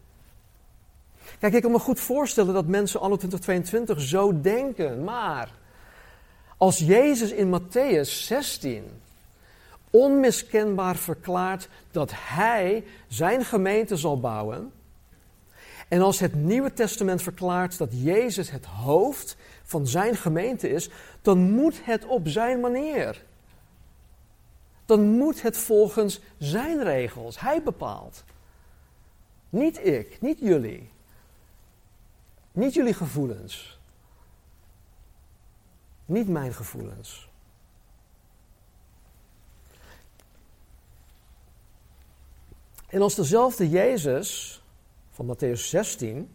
Kijk, 1.38 1.54
ik 1.54 1.62
kan 1.62 1.70
me 1.70 1.78
goed 1.78 2.00
voorstellen 2.00 2.54
dat 2.54 2.66
mensen 2.66 3.00
anno 3.00 3.16
2022 3.16 4.00
zo 4.00 4.40
denken, 4.40 5.04
maar 5.04 5.50
als 6.56 6.78
Jezus 6.78 7.30
in 7.30 7.60
Matthäus 7.60 8.08
16 8.08 8.84
onmiskenbaar 9.90 10.96
verklaart 10.96 11.68
dat 11.90 12.10
Hij 12.14 12.84
zijn 13.08 13.44
gemeente 13.44 13.96
zal 13.96 14.20
bouwen, 14.20 14.72
en 15.92 16.02
als 16.02 16.20
het 16.20 16.34
Nieuwe 16.34 16.72
Testament 16.72 17.22
verklaart 17.22 17.78
dat 17.78 17.88
Jezus 17.92 18.50
het 18.50 18.64
hoofd 18.64 19.36
van 19.62 19.86
zijn 19.86 20.16
gemeente 20.16 20.68
is, 20.68 20.90
dan 21.22 21.50
moet 21.50 21.84
het 21.84 22.04
op 22.04 22.28
zijn 22.28 22.60
manier. 22.60 23.24
Dan 24.86 25.04
moet 25.04 25.42
het 25.42 25.56
volgens 25.56 26.20
zijn 26.38 26.82
regels. 26.82 27.40
Hij 27.40 27.62
bepaalt. 27.62 28.24
Niet 29.48 29.86
ik, 29.86 30.20
niet 30.20 30.38
jullie. 30.38 30.90
Niet 32.52 32.74
jullie 32.74 32.94
gevoelens. 32.94 33.78
Niet 36.04 36.28
mijn 36.28 36.54
gevoelens. 36.54 37.28
En 42.86 43.02
als 43.02 43.14
dezelfde 43.14 43.68
Jezus 43.68 44.61
van 45.12 45.26
Matthäus 45.26 45.68
16, 45.68 46.30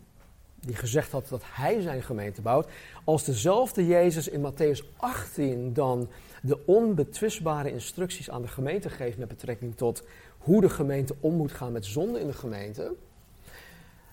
die 0.60 0.76
gezegd 0.76 1.12
had 1.12 1.28
dat 1.28 1.42
hij 1.46 1.82
zijn 1.82 2.04
gemeente 2.04 2.42
bouwt, 2.42 2.68
als 3.04 3.24
dezelfde 3.24 3.86
Jezus 3.86 4.28
in 4.28 4.52
Matthäus 4.52 4.98
18 4.98 5.74
dan 5.74 6.10
de 6.42 6.66
onbetwistbare 6.66 7.72
instructies 7.72 8.30
aan 8.30 8.42
de 8.42 8.48
gemeente 8.48 8.90
geeft 8.90 9.18
met 9.18 9.28
betrekking 9.28 9.76
tot 9.76 10.04
hoe 10.38 10.62
de 10.62 10.70
gemeente 10.70 11.16
om 11.20 11.36
moet 11.36 11.52
gaan 11.52 11.72
met 11.72 11.86
zonde 11.86 12.20
in 12.20 12.28
de 12.28 12.34
gemeente, 12.34 12.96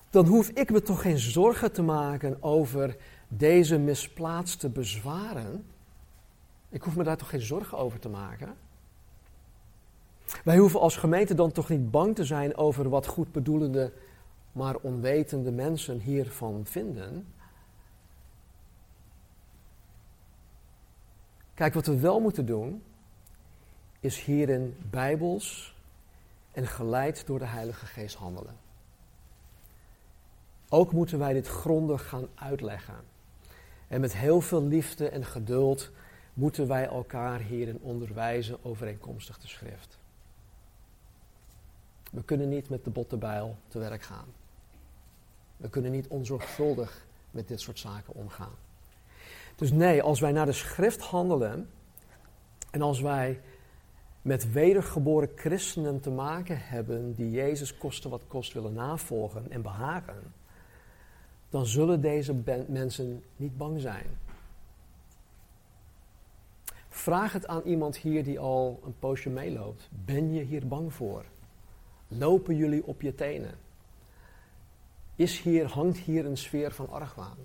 dan 0.09 0.25
hoef 0.25 0.49
ik 0.49 0.71
me 0.71 0.81
toch 0.81 1.01
geen 1.01 1.17
zorgen 1.17 1.71
te 1.71 1.81
maken 1.81 2.43
over 2.43 2.95
deze 3.27 3.77
misplaatste 3.77 4.69
bezwaren. 4.69 5.65
Ik 6.69 6.81
hoef 6.81 6.95
me 6.95 7.03
daar 7.03 7.17
toch 7.17 7.29
geen 7.29 7.41
zorgen 7.41 7.77
over 7.77 7.99
te 7.99 8.09
maken. 8.09 8.55
Wij 10.43 10.57
hoeven 10.57 10.79
als 10.79 10.97
gemeente 10.97 11.33
dan 11.33 11.51
toch 11.51 11.69
niet 11.69 11.91
bang 11.91 12.15
te 12.15 12.23
zijn 12.23 12.57
over 12.57 12.89
wat 12.89 13.07
goed 13.07 13.31
bedoelende 13.31 13.91
maar 14.55 14.75
onwetende 14.75 15.51
mensen 15.51 15.99
hiervan 15.99 16.65
vinden. 16.65 17.33
Kijk, 21.53 21.73
wat 21.73 21.85
we 21.85 21.99
wel 21.99 22.19
moeten 22.19 22.45
doen, 22.45 22.83
is 23.99 24.23
hierin 24.23 24.77
bijbels 24.89 25.75
en 26.51 26.67
geleid 26.67 27.27
door 27.27 27.39
de 27.39 27.45
Heilige 27.45 27.85
Geest 27.85 28.15
handelen. 28.15 28.55
Ook 30.69 30.91
moeten 30.91 31.19
wij 31.19 31.33
dit 31.33 31.47
grondig 31.47 32.07
gaan 32.07 32.27
uitleggen. 32.35 33.03
En 33.87 34.01
met 34.01 34.15
heel 34.15 34.41
veel 34.41 34.63
liefde 34.63 35.09
en 35.09 35.25
geduld 35.25 35.91
moeten 36.33 36.67
wij 36.67 36.87
elkaar 36.87 37.39
hierin 37.39 37.79
onderwijzen 37.81 38.65
overeenkomstig 38.65 39.37
de 39.37 39.47
schrift. 39.47 39.97
We 42.11 42.23
kunnen 42.23 42.49
niet 42.49 42.69
met 42.69 42.83
de 42.83 42.89
bottenbijl 42.89 43.57
te 43.67 43.79
werk 43.79 44.01
gaan. 44.01 44.43
We 45.57 45.69
kunnen 45.69 45.91
niet 45.91 46.07
onzorgvuldig 46.07 47.05
met 47.31 47.47
dit 47.47 47.61
soort 47.61 47.79
zaken 47.79 48.13
omgaan. 48.13 48.55
Dus 49.55 49.71
nee, 49.71 50.01
als 50.01 50.19
wij 50.19 50.31
naar 50.31 50.45
de 50.45 50.51
schrift 50.51 51.01
handelen 51.01 51.69
en 52.71 52.81
als 52.81 53.01
wij 53.01 53.41
met 54.21 54.51
wedergeboren 54.51 55.29
christenen 55.35 55.99
te 55.99 56.09
maken 56.09 56.59
hebben 56.59 57.13
die 57.13 57.31
Jezus 57.31 57.77
koste 57.77 58.09
wat 58.09 58.21
kost 58.27 58.53
willen 58.53 58.73
navolgen 58.73 59.51
en 59.51 59.61
behagen, 59.61 60.33
dan 61.49 61.65
zullen 61.65 62.01
deze 62.01 62.35
mensen 62.67 63.23
niet 63.35 63.57
bang 63.57 63.81
zijn. 63.81 64.05
Vraag 66.89 67.33
het 67.33 67.47
aan 67.47 67.61
iemand 67.61 67.97
hier 67.97 68.23
die 68.23 68.39
al 68.39 68.79
een 68.85 68.95
poosje 68.99 69.29
meeloopt. 69.29 69.89
Ben 70.05 70.33
je 70.33 70.43
hier 70.43 70.67
bang 70.67 70.93
voor? 70.93 71.25
Lopen 72.07 72.55
jullie 72.55 72.85
op 72.85 73.01
je 73.01 73.15
tenen? 73.15 73.64
Is 75.15 75.41
hier, 75.41 75.67
hangt 75.67 75.97
hier 75.97 76.25
een 76.25 76.37
sfeer 76.37 76.71
van 76.71 76.89
argwaan. 76.89 77.37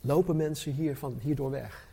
Lopen 0.00 0.36
mensen 0.36 0.72
hier 0.72 0.96
van, 0.96 1.18
hierdoor 1.20 1.50
weg? 1.50 1.86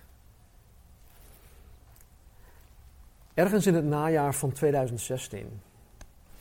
Ergens 3.34 3.68
in 3.68 3.74
het 3.74 3.86
najaar 3.86 4.36
van 4.36 4.52
2016, 4.52 5.62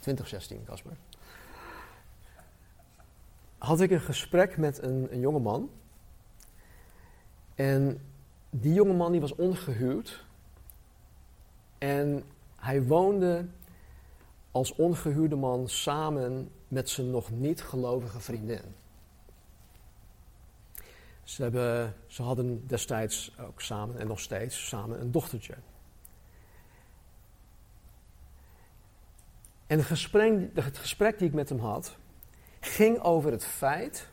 2016 0.00 0.64
Casper, 0.64 0.96
had 3.59 3.80
ik 3.80 3.90
een 3.90 4.00
gesprek 4.00 4.56
met 4.56 4.82
een, 4.82 5.09
een 5.11 5.20
jonge 5.20 5.38
man. 5.38 5.70
En 7.54 8.00
die 8.50 8.72
jonge 8.72 8.92
man 8.92 9.12
die 9.12 9.20
was 9.20 9.34
ongehuwd. 9.34 10.24
En 11.78 12.24
hij 12.56 12.82
woonde 12.82 13.46
als 14.59 14.74
ongehuwde 14.74 15.36
man 15.36 15.68
samen 15.68 16.50
met 16.68 16.88
zijn 16.88 17.11
nog 17.11 17.30
niet 17.30 17.62
gelovige 17.62 18.20
vriendin. 18.20 18.62
Ze, 21.22 21.90
ze 22.06 22.22
hadden 22.22 22.66
destijds 22.66 23.32
ook 23.40 23.61
samen 23.61 23.98
en 23.98 24.06
nog 24.06 24.20
steeds 24.20 24.68
samen 24.68 25.00
een 25.00 25.11
dochtertje. 25.11 25.54
En 29.66 29.78
het 29.78 29.86
gesprek, 29.86 30.50
het 30.54 30.78
gesprek 30.78 31.18
die 31.18 31.28
ik 31.28 31.34
met 31.34 31.48
hem 31.48 31.59
had, 31.59 31.96
ging 32.61 33.00
over 33.00 33.30
het 33.30 33.44
feit 33.44 34.09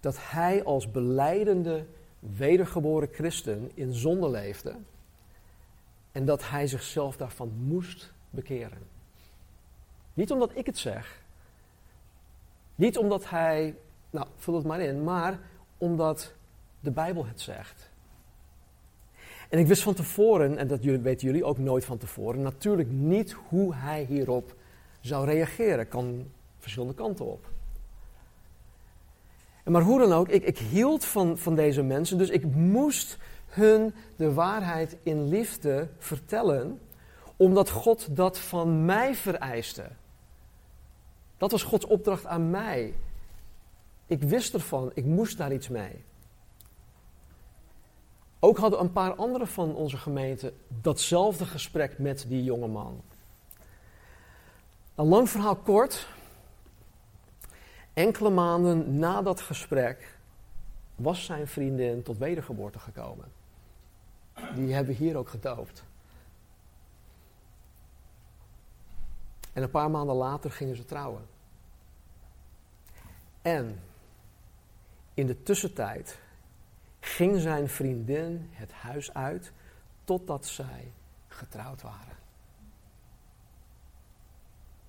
dat 0.00 0.16
hij 0.20 0.64
als 0.64 0.90
beleidende 0.90 1.86
wedergeboren 2.18 3.08
christen 3.12 3.70
in 3.74 3.92
zonde 3.92 4.30
leefde 4.30 4.76
en 6.12 6.24
dat 6.24 6.48
hij 6.48 6.66
zichzelf 6.66 7.16
daarvan 7.16 7.48
moest 7.48 8.12
bekeren. 8.30 8.95
Niet 10.16 10.30
omdat 10.30 10.50
ik 10.54 10.66
het 10.66 10.78
zeg. 10.78 11.22
Niet 12.74 12.98
omdat 12.98 13.30
hij, 13.30 13.74
nou, 14.10 14.26
vul 14.36 14.54
het 14.54 14.64
maar 14.64 14.80
in, 14.80 15.04
maar 15.04 15.38
omdat 15.78 16.32
de 16.80 16.90
Bijbel 16.90 17.26
het 17.26 17.40
zegt. 17.40 17.90
En 19.48 19.58
ik 19.58 19.66
wist 19.66 19.82
van 19.82 19.94
tevoren, 19.94 20.58
en 20.58 20.66
dat 20.66 20.80
weten 20.80 21.26
jullie 21.26 21.44
ook 21.44 21.58
nooit 21.58 21.84
van 21.84 21.98
tevoren, 21.98 22.42
natuurlijk 22.42 22.90
niet 22.90 23.32
hoe 23.48 23.74
hij 23.74 24.04
hierop 24.04 24.54
zou 25.00 25.26
reageren. 25.26 25.88
Kan 25.88 26.30
verschillende 26.58 26.94
kanten 26.94 27.26
op. 27.26 27.50
Maar 29.64 29.82
hoe 29.82 29.98
dan 29.98 30.12
ook, 30.12 30.28
ik, 30.28 30.44
ik 30.44 30.58
hield 30.58 31.04
van, 31.04 31.38
van 31.38 31.54
deze 31.54 31.82
mensen, 31.82 32.18
dus 32.18 32.30
ik 32.30 32.44
moest 32.54 33.18
hun 33.46 33.94
de 34.16 34.32
waarheid 34.32 34.96
in 35.02 35.28
liefde 35.28 35.88
vertellen, 35.98 36.80
omdat 37.36 37.70
God 37.70 38.16
dat 38.16 38.38
van 38.38 38.84
mij 38.84 39.14
vereiste. 39.14 39.84
Dat 41.36 41.50
was 41.50 41.62
Gods 41.62 41.86
opdracht 41.86 42.26
aan 42.26 42.50
mij. 42.50 42.94
Ik 44.06 44.22
wist 44.22 44.54
ervan, 44.54 44.90
ik 44.94 45.04
moest 45.04 45.38
daar 45.38 45.52
iets 45.52 45.68
mee. 45.68 46.04
Ook 48.38 48.58
hadden 48.58 48.80
een 48.80 48.92
paar 48.92 49.14
anderen 49.14 49.48
van 49.48 49.74
onze 49.74 49.96
gemeente 49.96 50.52
datzelfde 50.68 51.46
gesprek 51.46 51.98
met 51.98 52.24
die 52.28 52.44
jonge 52.44 52.66
man. 52.66 53.02
Een 54.94 55.06
lang 55.06 55.30
verhaal 55.30 55.56
kort. 55.56 56.08
Enkele 57.92 58.30
maanden 58.30 58.98
na 58.98 59.22
dat 59.22 59.40
gesprek 59.40 60.18
was 60.94 61.24
zijn 61.24 61.46
vriendin 61.46 62.02
tot 62.02 62.18
wedergeboorte 62.18 62.78
gekomen. 62.78 63.32
Die 64.54 64.74
hebben 64.74 64.96
we 64.96 65.04
hier 65.04 65.16
ook 65.16 65.28
gedoopt. 65.28 65.84
En 69.56 69.62
een 69.62 69.70
paar 69.70 69.90
maanden 69.90 70.16
later 70.16 70.50
gingen 70.50 70.76
ze 70.76 70.84
trouwen. 70.84 71.26
En 73.42 73.80
in 75.14 75.26
de 75.26 75.42
tussentijd 75.42 76.18
ging 77.00 77.40
zijn 77.40 77.68
vriendin 77.68 78.48
het 78.50 78.72
huis 78.72 79.14
uit 79.14 79.52
totdat 80.04 80.46
zij 80.46 80.92
getrouwd 81.28 81.82
waren. 81.82 82.16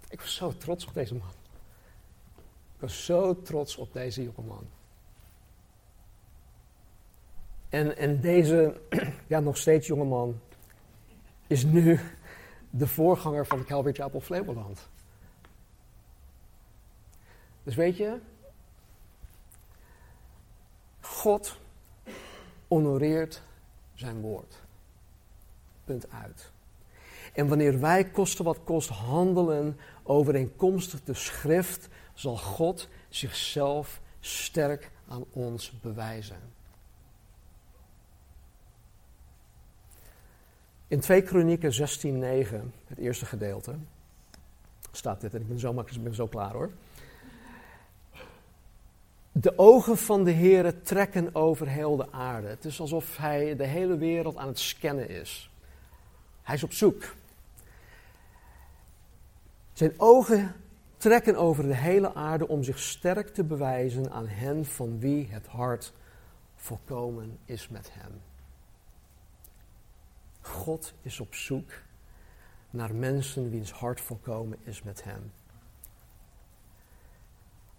Ik 0.09 0.21
was 0.21 0.35
zo 0.35 0.57
trots 0.57 0.85
op 0.85 0.93
deze 0.93 1.15
man. 1.15 1.31
Ik 2.75 2.79
was 2.79 3.05
zo 3.05 3.41
trots 3.41 3.77
op 3.77 3.93
deze 3.93 4.23
jonge 4.23 4.47
man. 4.47 4.67
En, 7.69 7.97
en 7.97 8.21
deze, 8.21 8.81
ja, 9.27 9.39
nog 9.39 9.57
steeds 9.57 9.87
jonge 9.87 10.05
man, 10.05 10.39
is 11.47 11.63
nu 11.63 11.99
de 12.69 12.87
voorganger 12.87 13.45
van 13.47 13.65
Calvary 13.65 13.93
Chapel 13.93 14.21
Flevoland. 14.21 14.89
Dus 17.63 17.75
weet 17.75 17.97
je, 17.97 18.19
God 21.01 21.57
honoreert 22.67 23.41
zijn 23.93 24.21
woord. 24.21 24.55
Punt 25.83 26.11
uit. 26.11 26.51
En 27.33 27.47
wanneer 27.47 27.79
wij 27.79 28.09
kosten 28.09 28.45
wat 28.45 28.63
kost 28.63 28.89
handelen 28.89 29.79
overeenkomstig 30.03 31.03
de 31.03 31.13
schrift, 31.13 31.87
zal 32.13 32.37
God 32.37 32.89
zichzelf 33.09 34.01
sterk 34.19 34.91
aan 35.07 35.25
ons 35.31 35.79
bewijzen. 35.79 36.56
In 40.87 40.99
2 40.99 41.21
Kronieken 41.21 41.73
16:9, 41.73 42.71
het 42.87 42.97
eerste 42.97 43.25
gedeelte, 43.25 43.75
staat 44.91 45.21
dit 45.21 45.33
en 45.33 45.41
ik 45.41 45.47
ben 45.47 45.59
zo 45.59 45.73
makkelijk, 45.73 46.01
ik 46.01 46.07
ben 46.07 46.15
zo 46.15 46.27
klaar 46.27 46.53
hoor. 46.53 46.71
De 49.31 49.57
ogen 49.57 49.97
van 49.97 50.23
de 50.23 50.31
Heere 50.31 50.81
trekken 50.81 51.35
over 51.35 51.67
heel 51.67 51.95
de 51.95 52.11
aarde. 52.11 52.47
Het 52.47 52.65
is 52.65 52.79
alsof 52.79 53.17
hij 53.17 53.55
de 53.55 53.65
hele 53.65 53.97
wereld 53.97 54.37
aan 54.37 54.47
het 54.47 54.59
scannen 54.59 55.09
is. 55.09 55.51
Hij 56.41 56.55
is 56.55 56.63
op 56.63 56.73
zoek. 56.73 57.15
Zijn 59.73 59.93
ogen 59.97 60.55
trekken 60.97 61.35
over 61.35 61.63
de 61.63 61.75
hele 61.75 62.13
aarde 62.13 62.47
om 62.47 62.63
zich 62.63 62.79
sterk 62.79 63.27
te 63.27 63.43
bewijzen 63.43 64.11
aan 64.11 64.27
hen 64.27 64.65
van 64.65 64.99
wie 64.99 65.27
het 65.29 65.47
hart 65.47 65.93
volkomen 66.55 67.37
is 67.45 67.67
met 67.67 67.89
hem. 67.93 68.26
God 70.47 70.93
is 71.01 71.19
op 71.19 71.35
zoek 71.35 71.71
naar 72.69 72.95
mensen 72.95 73.49
wiens 73.49 73.71
hart 73.71 74.01
volkomen 74.01 74.57
is 74.63 74.83
met 74.83 75.03
hem. 75.03 75.31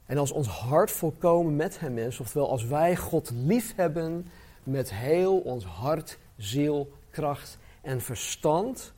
En 0.06 0.18
als 0.18 0.30
ons 0.30 0.48
hart 0.48 0.90
volkomen 0.90 1.56
met 1.56 1.80
Hem 1.80 1.98
is, 1.98 2.20
oftewel 2.20 2.50
als 2.50 2.64
wij 2.64 2.96
God 2.96 3.30
lief 3.30 3.74
hebben 3.76 4.26
met 4.62 4.90
heel 4.94 5.38
ons 5.38 5.64
hart, 5.64 6.18
ziel, 6.36 6.92
kracht 7.10 7.58
en 7.80 8.00
verstand, 8.00 8.92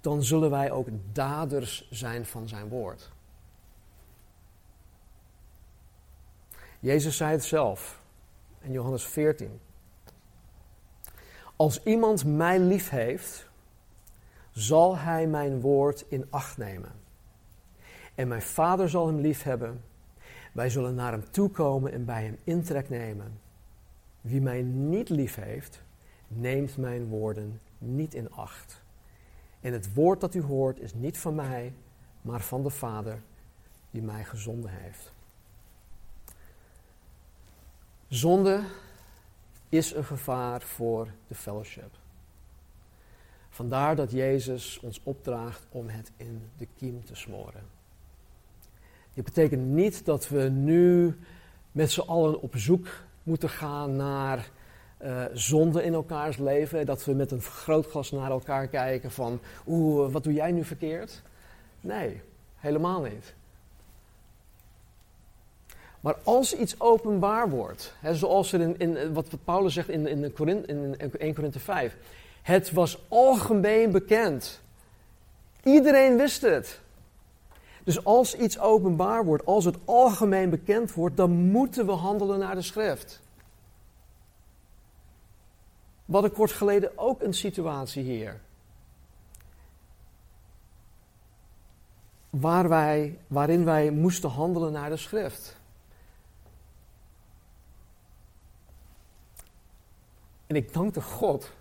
dan 0.00 0.22
zullen 0.22 0.50
wij 0.50 0.70
ook 0.70 0.88
daders 1.12 1.88
zijn 1.90 2.26
van 2.26 2.48
Zijn 2.48 2.68
woord. 2.68 3.10
Jezus 6.80 7.16
zei 7.16 7.30
het 7.30 7.44
zelf 7.44 8.00
in 8.60 8.72
Johannes 8.72 9.04
14. 9.04 9.60
Als 11.58 11.82
iemand 11.82 12.24
mij 12.24 12.58
lief 12.58 12.90
heeft, 12.90 13.48
zal 14.50 14.96
hij 14.96 15.26
mijn 15.26 15.60
woord 15.60 16.04
in 16.08 16.26
acht 16.30 16.56
nemen. 16.56 16.92
En 18.14 18.28
mijn 18.28 18.42
vader 18.42 18.88
zal 18.88 19.06
hem 19.06 19.18
lief 19.18 19.42
hebben 19.42 19.80
wij 20.58 20.70
zullen 20.70 20.94
naar 20.94 21.12
hem 21.12 21.30
toekomen 21.30 21.92
en 21.92 22.04
bij 22.04 22.24
hem 22.24 22.38
intrek 22.44 22.88
nemen. 22.88 23.40
Wie 24.20 24.40
mij 24.40 24.62
niet 24.62 25.08
lief 25.08 25.34
heeft, 25.34 25.82
neemt 26.28 26.76
mijn 26.76 27.06
woorden 27.06 27.60
niet 27.78 28.14
in 28.14 28.30
acht. 28.30 28.82
En 29.60 29.72
het 29.72 29.94
woord 29.94 30.20
dat 30.20 30.34
u 30.34 30.42
hoort 30.42 30.80
is 30.80 30.94
niet 30.94 31.18
van 31.18 31.34
mij, 31.34 31.72
maar 32.22 32.40
van 32.40 32.62
de 32.62 32.70
Vader 32.70 33.22
die 33.90 34.02
mij 34.02 34.24
gezonden 34.24 34.70
heeft. 34.70 35.12
Zonde 38.08 38.62
is 39.68 39.94
een 39.94 40.04
gevaar 40.04 40.60
voor 40.60 41.08
de 41.28 41.34
fellowship. 41.34 41.96
Vandaar 43.50 43.96
dat 43.96 44.10
Jezus 44.10 44.80
ons 44.80 45.00
opdraagt 45.02 45.66
om 45.70 45.88
het 45.88 46.12
in 46.16 46.42
de 46.56 46.66
kiem 46.76 47.04
te 47.04 47.14
smoren. 47.14 47.62
Dit 49.14 49.24
betekent 49.24 49.66
niet 49.66 50.04
dat 50.04 50.28
we 50.28 50.42
nu 50.42 51.18
met 51.72 51.90
z'n 51.90 52.00
allen 52.00 52.40
op 52.40 52.56
zoek 52.56 52.88
moeten 53.22 53.48
gaan 53.48 53.96
naar 53.96 54.50
uh, 55.02 55.24
zonde 55.32 55.82
in 55.82 55.94
elkaars 55.94 56.36
leven. 56.36 56.86
Dat 56.86 57.04
we 57.04 57.12
met 57.12 57.30
een 57.30 57.42
vergrootglas 57.42 58.10
naar 58.10 58.30
elkaar 58.30 58.68
kijken 58.68 59.10
van, 59.10 59.40
oeh, 59.66 60.12
wat 60.12 60.24
doe 60.24 60.32
jij 60.32 60.52
nu 60.52 60.64
verkeerd? 60.64 61.22
Nee, 61.80 62.22
helemaal 62.56 63.02
niet. 63.02 63.34
Maar 66.00 66.16
als 66.22 66.54
iets 66.54 66.80
openbaar 66.80 67.50
wordt, 67.50 67.94
hè, 68.00 68.14
zoals 68.14 68.52
in, 68.52 68.78
in, 68.78 69.12
wat 69.12 69.28
Paulus 69.44 69.74
zegt 69.74 69.88
in, 69.88 70.06
in, 70.06 70.66
in 70.66 70.96
1 71.18 71.34
Korinthe 71.34 71.58
5. 71.58 71.96
Het 72.42 72.72
was 72.72 72.98
algemeen 73.08 73.90
bekend. 73.90 74.60
Iedereen 75.62 76.16
wist 76.16 76.42
het. 76.42 76.80
Dus 77.84 78.04
als 78.04 78.36
iets 78.36 78.58
openbaar 78.58 79.24
wordt, 79.24 79.46
als 79.46 79.64
het 79.64 79.76
algemeen 79.84 80.50
bekend 80.50 80.92
wordt, 80.92 81.16
dan 81.16 81.30
moeten 81.30 81.86
we 81.86 81.92
handelen 81.92 82.38
naar 82.38 82.54
de 82.54 82.62
schrift. 82.62 83.20
We 86.04 86.12
hadden 86.12 86.32
kort 86.32 86.52
geleden 86.52 86.98
ook 86.98 87.22
een 87.22 87.34
situatie 87.34 88.02
hier. 88.02 88.40
Waar 92.30 92.68
wij, 92.68 93.18
waarin 93.26 93.64
wij 93.64 93.90
moesten 93.90 94.30
handelen 94.30 94.72
naar 94.72 94.90
de 94.90 94.96
schrift. 94.96 95.57
En 100.48 100.56
ik 100.56 100.72
dankte 100.72 101.02
God, 101.02 101.52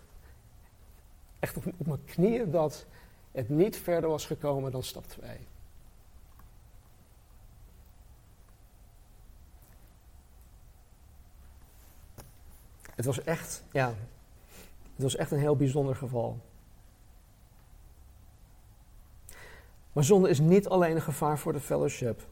echt 1.39 1.57
op, 1.57 1.87
mijn 1.87 2.05
knieën, 2.05 2.51
dat 2.51 2.85
het 3.31 3.49
niet 3.49 3.77
verder 3.77 4.09
was 4.09 4.25
gekomen 4.25 4.71
dan 4.71 4.83
stap 4.83 5.07
2. 5.07 5.37
Het 12.95 13.05
was 13.05 13.23
echt, 13.23 13.63
ja, 13.71 13.87
het 14.93 15.03
was 15.03 15.15
echt 15.15 15.31
een 15.31 15.39
heel 15.39 15.55
bijzonder 15.55 15.95
geval. 15.95 16.39
Maar 19.93 20.03
zonde 20.03 20.29
is 20.29 20.39
niet 20.39 20.67
alleen 20.67 20.95
een 20.95 21.01
gevaar 21.01 21.39
voor 21.39 21.53
de 21.53 21.59
fellowship. 21.59 22.27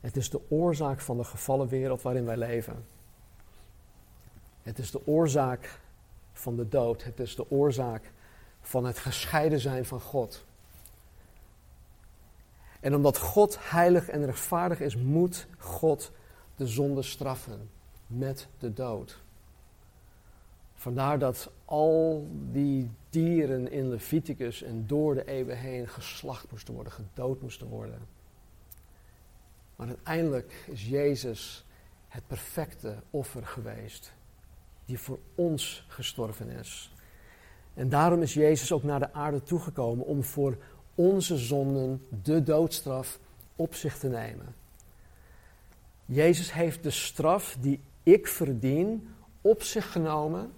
Het 0.00 0.16
is 0.16 0.30
de 0.30 0.50
oorzaak 0.50 1.00
van 1.00 1.16
de 1.16 1.24
gevallen 1.24 1.68
wereld 1.68 2.02
waarin 2.02 2.24
wij 2.24 2.36
leven. 2.36 2.86
Het 4.62 4.78
is 4.78 4.90
de 4.90 5.06
oorzaak 5.06 5.80
van 6.32 6.56
de 6.56 6.68
dood. 6.68 7.04
Het 7.04 7.20
is 7.20 7.36
de 7.36 7.50
oorzaak 7.50 8.12
van 8.60 8.84
het 8.84 8.98
gescheiden 8.98 9.60
zijn 9.60 9.84
van 9.84 10.00
God. 10.00 10.44
En 12.80 12.94
omdat 12.94 13.18
God 13.18 13.56
heilig 13.60 14.08
en 14.08 14.24
rechtvaardig 14.24 14.80
is, 14.80 14.96
moet 14.96 15.46
God 15.58 16.12
de 16.56 16.66
zonde 16.66 17.02
straffen 17.02 17.70
met 18.06 18.48
de 18.58 18.72
dood. 18.72 19.22
Vandaar 20.74 21.18
dat 21.18 21.50
al 21.64 22.28
die 22.52 22.90
dieren 23.10 23.70
in 23.70 23.88
Leviticus 23.88 24.62
en 24.62 24.86
door 24.86 25.14
de 25.14 25.24
eeuwen 25.24 25.58
heen 25.58 25.88
geslacht 25.88 26.50
moesten 26.50 26.74
worden, 26.74 26.92
gedood 26.92 27.40
moesten 27.42 27.66
worden. 27.66 28.06
Maar 29.76 29.88
uiteindelijk 29.88 30.64
is 30.66 30.88
Jezus 30.88 31.64
het 32.08 32.26
perfecte 32.26 32.96
offer 33.10 33.46
geweest, 33.46 34.12
die 34.90 34.98
voor 34.98 35.18
ons 35.34 35.84
gestorven 35.88 36.48
is. 36.48 36.92
En 37.74 37.88
daarom 37.88 38.22
is 38.22 38.34
Jezus 38.34 38.72
ook 38.72 38.82
naar 38.82 38.98
de 38.98 39.12
aarde 39.12 39.42
toegekomen 39.42 40.06
om 40.06 40.22
voor 40.24 40.56
onze 40.94 41.36
zonden 41.36 42.06
de 42.22 42.42
doodstraf 42.42 43.18
op 43.56 43.74
zich 43.74 43.98
te 43.98 44.08
nemen. 44.08 44.54
Jezus 46.06 46.52
heeft 46.52 46.82
de 46.82 46.90
straf 46.90 47.56
die 47.60 47.80
ik 48.02 48.26
verdien 48.26 49.14
op 49.40 49.62
zich 49.62 49.92
genomen, 49.92 50.52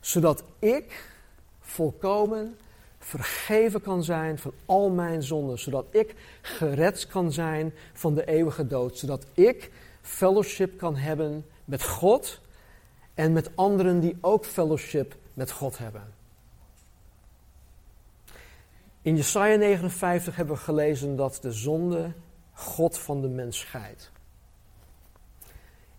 zodat 0.00 0.44
ik 0.58 1.10
volkomen 1.60 2.56
vergeven 2.98 3.80
kan 3.80 4.04
zijn 4.04 4.38
van 4.38 4.52
al 4.66 4.90
mijn 4.90 5.22
zonden, 5.22 5.58
zodat 5.58 5.86
ik 5.90 6.14
gered 6.42 7.06
kan 7.06 7.32
zijn 7.32 7.74
van 7.92 8.14
de 8.14 8.24
eeuwige 8.26 8.66
dood, 8.66 8.98
zodat 8.98 9.26
ik 9.32 9.70
fellowship 10.02 10.78
kan 10.78 10.96
hebben 10.96 11.46
met 11.64 11.82
God 11.82 12.42
en 13.14 13.32
met 13.32 13.56
anderen 13.56 14.00
die 14.00 14.18
ook 14.20 14.44
fellowship 14.44 15.16
met 15.34 15.50
God 15.50 15.78
hebben. 15.78 16.14
In 19.02 19.16
Jesaja 19.16 19.56
59 19.56 20.36
hebben 20.36 20.54
we 20.54 20.60
gelezen 20.60 21.16
dat 21.16 21.38
de 21.42 21.52
zonde 21.52 22.12
God 22.52 22.98
van 22.98 23.20
de 23.20 23.28
mens 23.28 23.58
scheidt. 23.58 24.12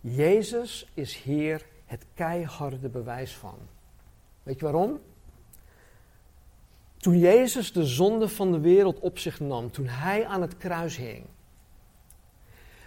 Jezus 0.02 0.88
is 0.94 1.16
hier 1.16 1.66
het 1.86 2.06
keiharde 2.14 2.90
bewijs 2.90 3.36
van. 3.36 3.58
Weet 4.44 4.60
je 4.60 4.66
waarom? 4.66 5.00
Toen 6.98 7.20
Jezus 7.20 7.72
de 7.72 7.86
zonde 7.86 8.30
van 8.30 8.52
de 8.52 8.60
wereld 8.60 9.00
op 9.00 9.20
zich 9.20 9.40
nam, 9.40 9.72
toen 9.72 9.88
hij 9.88 10.26
aan 10.26 10.42
het 10.42 10.58
kruis 10.58 10.98
hing, 10.98 11.26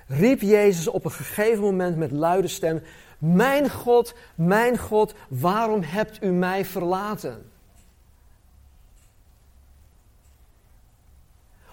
riep 0.06 0.40
Jezus 0.40 0.88
op 0.88 1.04
een 1.04 1.10
gegeven 1.10 1.62
moment 1.62 1.96
met 1.96 2.10
luide 2.10 2.48
stem: 2.48 2.82
Mijn 3.18 3.70
God, 3.70 4.14
mijn 4.34 4.78
God, 4.78 5.14
waarom 5.28 5.82
hebt 5.82 6.22
u 6.22 6.28
mij 6.28 6.64
verlaten? 6.64 7.50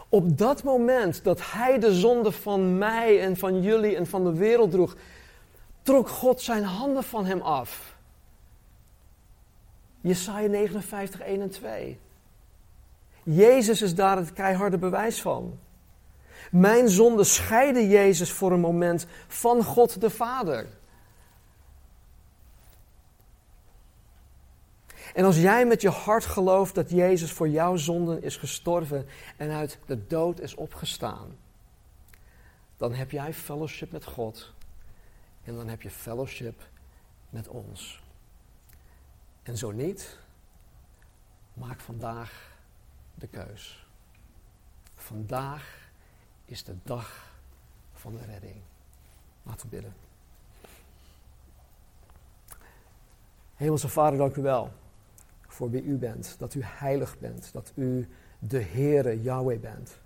Op 0.10 0.38
dat 0.38 0.64
moment 0.64 1.24
dat 1.24 1.52
hij 1.52 1.80
de 1.80 1.93
zonde 1.93 2.32
van 2.32 2.78
mij 2.78 3.22
en 3.22 3.38
van 3.38 3.62
jullie 3.62 3.96
en 3.96 4.08
van 4.08 4.24
de 4.24 4.34
wereld 4.34 4.72
droeg, 4.72 4.96
trok 5.82 6.10
God 6.10 6.41
zijn 6.41 6.64
handen 6.64 7.04
van 7.04 7.26
hem 7.26 7.41
af. 7.41 7.96
Jesaja 10.02 10.48
59, 10.48 11.20
1 11.20 11.41
en 11.41 11.50
2. 11.50 12.00
Jezus 13.24 13.82
is 13.82 13.96
daar 13.96 14.18
het 14.18 14.34
keiharde 14.34 14.78
bewijs 14.78 15.22
van. 15.22 15.60
Mijn 16.52 16.89
zonde 16.89 17.24
scheiden 17.24 17.89
Jezus 17.89 18.32
voor 18.32 18.52
een 18.52 18.60
moment 18.60 19.06
van 19.28 19.64
God 19.64 20.02
de 20.02 20.10
Vader. 20.10 20.68
En 25.16 25.26
als 25.26 25.38
jij 25.38 25.66
met 25.66 25.82
je 25.82 25.89
hart 25.89 26.26
gelooft 26.26 26.76
dat 26.76 26.89
Jezus 26.89 27.32
voor 27.32 27.49
jouw 27.49 27.76
zonden 27.76 28.24
is 28.24 28.38
gestorven 28.38 29.07
en 29.38 29.51
uit 29.51 29.80
de 29.86 30.07
dood 30.07 30.39
is 30.39 30.55
opgestaan, 30.55 31.38
dan 32.78 32.93
heb 32.93 33.11
jij 33.11 33.34
fellowship 33.34 33.91
met 33.91 34.05
God 34.05 34.53
en 35.43 35.55
dan 35.55 35.68
heb 35.68 35.82
je 35.82 35.89
fellowship 35.89 36.68
met 37.30 37.47
ons. 37.47 38.03
En 39.43 39.57
zo 39.57 39.72
niet, 39.72 40.18
maak 41.53 41.80
vandaag 41.80 42.57
de 43.13 43.28
keus. 43.28 43.88
Vandaag 44.95 45.89
is 46.45 46.63
de 46.63 46.76
dag 46.84 47.32
van 47.93 48.13
de 48.13 48.26
redding. 48.26 48.61
Laten 49.43 49.70
we 49.70 49.76
bidden. 49.76 49.95
Hemelse 53.55 53.89
Vader, 53.89 54.18
dank 54.18 54.36
u 54.36 54.41
wel 54.41 54.84
voor 55.56 55.70
wie 55.70 55.84
u 55.84 55.97
bent. 55.97 56.36
Dat 56.39 56.53
u 56.53 56.62
heilig 56.64 57.20
bent. 57.20 57.53
Dat 57.53 57.72
u 57.76 58.08
de 58.39 58.62
Heere 58.62 59.22
Yahweh 59.22 59.60
bent. 59.60 59.99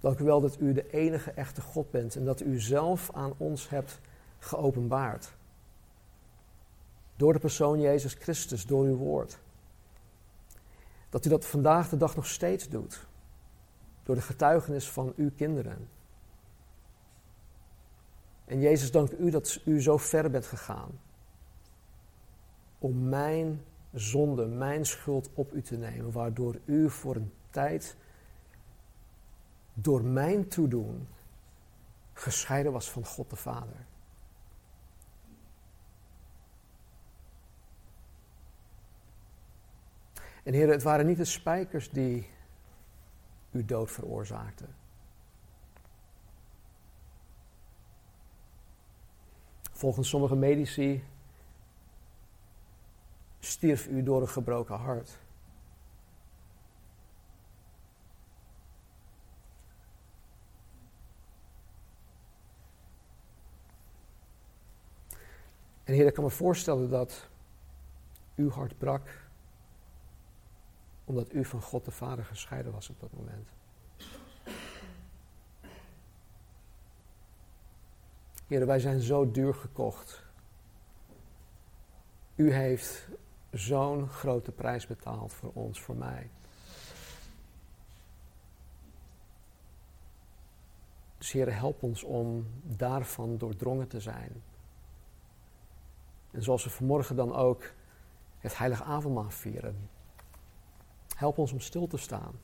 Dank 0.00 0.18
u 0.18 0.24
wel 0.24 0.40
dat 0.40 0.60
u 0.60 0.72
de 0.72 0.90
enige 0.90 1.30
echte 1.30 1.60
God 1.60 1.90
bent 1.90 2.16
en 2.16 2.24
dat 2.24 2.40
u 2.40 2.60
zelf 2.60 3.10
aan 3.12 3.32
ons 3.36 3.68
hebt 3.68 4.00
geopenbaard. 4.38 5.36
Door 7.16 7.32
de 7.32 7.38
persoon 7.38 7.80
Jezus 7.80 8.14
Christus, 8.14 8.66
door 8.66 8.84
uw 8.84 8.96
woord. 8.96 9.38
Dat 11.08 11.24
u 11.24 11.28
dat 11.28 11.46
vandaag 11.46 11.88
de 11.88 11.96
dag 11.96 12.16
nog 12.16 12.26
steeds 12.26 12.68
doet. 12.68 13.06
Door 14.02 14.14
de 14.14 14.22
getuigenis 14.22 14.90
van 14.90 15.12
uw 15.16 15.30
kinderen. 15.36 15.88
En 18.44 18.60
Jezus, 18.60 18.90
dank 18.90 19.10
u 19.10 19.30
dat 19.30 19.60
u 19.64 19.82
zo 19.82 19.96
ver 19.96 20.30
bent 20.30 20.46
gegaan. 20.46 21.00
Om 22.78 23.08
mijn 23.08 23.64
zonde, 23.92 24.46
mijn 24.46 24.86
schuld 24.86 25.30
op 25.34 25.52
u 25.52 25.62
te 25.62 25.76
nemen. 25.76 26.12
Waardoor 26.12 26.60
u 26.64 26.90
voor 26.90 27.16
een 27.16 27.32
tijd 27.50 27.96
door 29.74 30.02
mijn 30.02 30.48
toedoen 30.48 31.08
gescheiden 32.12 32.72
was 32.72 32.90
van 32.90 33.04
God 33.04 33.30
de 33.30 33.36
Vader. 33.36 33.86
En 40.42 40.54
heren, 40.54 40.72
het 40.72 40.82
waren 40.82 41.06
niet 41.06 41.16
de 41.16 41.24
spijkers 41.24 41.90
die 41.90 42.30
uw 43.52 43.64
dood 43.64 43.90
veroorzaakten. 43.90 44.74
Volgens 49.72 50.08
sommige 50.08 50.36
medici 50.36 51.04
stierf 53.48 53.86
u 53.86 54.02
door 54.02 54.20
een 54.20 54.28
gebroken 54.28 54.76
hart. 54.76 55.18
En 65.84 65.94
Heer, 65.94 66.06
ik 66.06 66.14
kan 66.14 66.24
me 66.24 66.30
voorstellen 66.30 66.90
dat 66.90 67.28
uw 68.34 68.50
hart 68.50 68.78
brak 68.78 69.26
omdat 71.04 71.32
u 71.32 71.44
van 71.44 71.62
God 71.62 71.84
de 71.84 71.90
Vader 71.90 72.24
gescheiden 72.24 72.72
was 72.72 72.88
op 72.88 73.00
dat 73.00 73.12
moment. 73.12 73.48
Heer, 78.46 78.66
wij 78.66 78.78
zijn 78.78 79.00
zo 79.00 79.30
duur 79.30 79.54
gekocht. 79.54 80.22
U 82.34 82.52
heeft 82.52 83.08
zo'n 83.50 84.08
grote 84.08 84.52
prijs 84.52 84.86
betaald 84.86 85.32
voor 85.32 85.50
ons, 85.54 85.80
voor 85.80 85.96
mij. 85.96 86.30
Dus 91.18 91.32
help 91.32 91.82
ons 91.82 92.02
om 92.02 92.46
daarvan 92.62 93.36
doordrongen 93.36 93.88
te 93.88 94.00
zijn. 94.00 94.42
En 96.30 96.42
zoals 96.42 96.64
we 96.64 96.70
vanmorgen 96.70 97.16
dan 97.16 97.34
ook 97.34 97.72
het 98.38 98.58
heilige 98.58 98.82
avondmaal 98.82 99.30
vieren. 99.30 99.88
Help 101.16 101.38
ons 101.38 101.52
om 101.52 101.60
stil 101.60 101.86
te 101.86 101.96
staan 101.96 102.40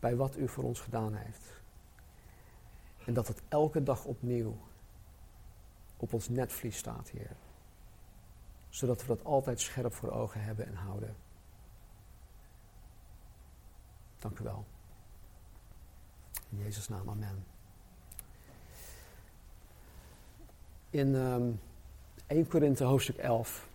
bij 0.00 0.16
wat 0.16 0.36
u 0.36 0.48
voor 0.48 0.64
ons 0.64 0.80
gedaan 0.80 1.14
heeft. 1.14 1.62
En 3.04 3.14
dat 3.14 3.28
het 3.28 3.42
elke 3.48 3.82
dag 3.82 4.04
opnieuw 4.04 4.56
op 5.96 6.12
ons 6.12 6.28
netvlies 6.28 6.76
staat, 6.76 7.08
Heer. 7.08 7.36
Zodat 8.70 9.00
we 9.00 9.06
dat 9.06 9.24
altijd 9.24 9.60
scherp 9.60 9.94
voor 9.94 10.10
ogen 10.10 10.42
hebben 10.42 10.66
en 10.66 10.74
houden. 10.74 11.16
Dank 14.18 14.38
u 14.38 14.44
wel. 14.44 14.64
In 16.48 16.58
Jezus' 16.58 16.88
naam, 16.88 17.08
amen. 17.08 17.44
In 20.90 21.14
um, 21.14 21.60
1 22.26 22.48
Korinthe 22.48 22.84
hoofdstuk 22.84 23.16
11. 23.16 23.68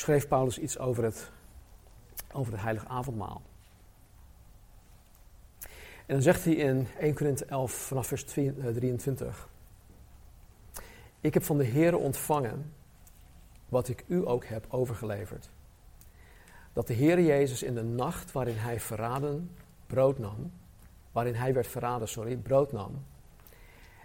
schreef 0.00 0.28
Paulus 0.28 0.58
iets 0.58 0.78
over 0.78 1.04
het, 1.04 1.30
over 2.32 2.52
het 2.52 2.62
heilige 2.62 2.88
avondmaal. 2.88 3.42
En 6.10 6.16
dan 6.16 6.24
zegt 6.24 6.44
hij 6.44 6.54
in 6.54 6.88
1 6.98 7.14
Korinthe 7.14 7.44
11 7.44 7.72
vanaf 7.72 8.06
vers 8.06 8.24
23. 8.24 9.48
Eh, 10.72 10.82
ik 11.20 11.34
heb 11.34 11.42
van 11.42 11.58
de 11.58 11.64
Heere 11.64 11.96
ontvangen 11.96 12.72
wat 13.68 13.88
ik 13.88 14.04
u 14.06 14.28
ook 14.28 14.44
heb 14.44 14.66
overgeleverd. 14.68 15.50
Dat 16.72 16.86
de 16.86 16.92
Heer 16.92 17.20
Jezus 17.20 17.62
in 17.62 17.74
de 17.74 17.82
nacht 17.82 18.32
waarin 18.32 18.56
hij 18.56 18.80
verraden 18.80 19.50
brood 19.86 20.18
nam, 20.18 20.52
waarin 21.12 21.34
hij 21.34 21.54
werd 21.54 21.66
verraden, 21.66 22.08
sorry, 22.08 22.36
brood 22.36 22.72
nam. 22.72 23.04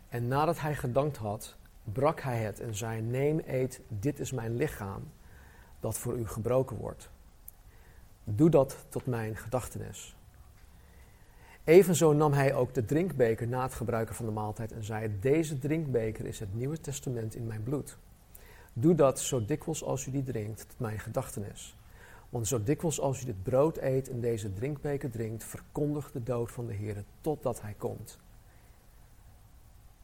En 0.10 0.28
nadat 0.28 0.60
hij 0.60 0.76
gedankt 0.76 1.18
had, 1.18 1.56
brak 1.84 2.22
hij 2.22 2.38
het 2.38 2.60
en 2.60 2.76
zei: 2.76 3.02
Neem, 3.02 3.42
eet, 3.46 3.82
dit 3.88 4.20
is 4.20 4.32
mijn 4.32 4.56
lichaam, 4.56 5.12
dat 5.80 5.98
voor 5.98 6.18
u 6.18 6.28
gebroken 6.28 6.78
wordt. 6.78 7.10
Doe 8.24 8.50
dat 8.50 8.86
tot 8.90 9.06
mijn 9.06 9.36
gedachtenis. 9.36 10.16
Evenzo 11.66 12.14
nam 12.14 12.34
hij 12.34 12.54
ook 12.54 12.74
de 12.74 12.86
drinkbeker 12.86 13.48
na 13.48 13.64
het 13.64 13.74
gebruiken 13.74 14.16
van 14.16 14.26
de 14.26 14.32
maaltijd 14.32 14.72
en 14.72 14.84
zei: 14.84 15.20
Deze 15.20 15.60
drinkbeker 15.60 16.26
is 16.26 16.40
het 16.40 16.54
Nieuwe 16.54 16.80
Testament 16.80 17.36
in 17.36 17.48
mijn 17.48 17.64
bloed. 17.64 17.98
Doe 18.74 18.96
dat 18.96 19.20
zo 19.20 19.46
dikwijls 19.46 19.84
als 19.84 20.06
u 20.06 20.12
die 20.12 20.24
drinkt, 20.24 20.70
tot 20.70 20.80
mijn 20.80 21.00
gedachtenis. 21.00 21.78
Want 22.30 22.48
zo 22.48 22.64
dikwijls 22.64 23.00
als 23.00 23.22
u 23.22 23.26
dit 23.26 23.44
brood 23.44 23.78
eet 23.78 24.10
en 24.10 24.20
deze 24.20 24.54
drinkbeker 24.54 25.12
drinkt, 25.12 25.44
verkondigt 25.44 26.14
de 26.14 26.24
dood 26.24 26.52
van 26.52 26.68
de 26.68 26.74
Heer 26.74 27.04
totdat 27.22 27.62
hij 27.62 27.74
komt. 27.78 28.20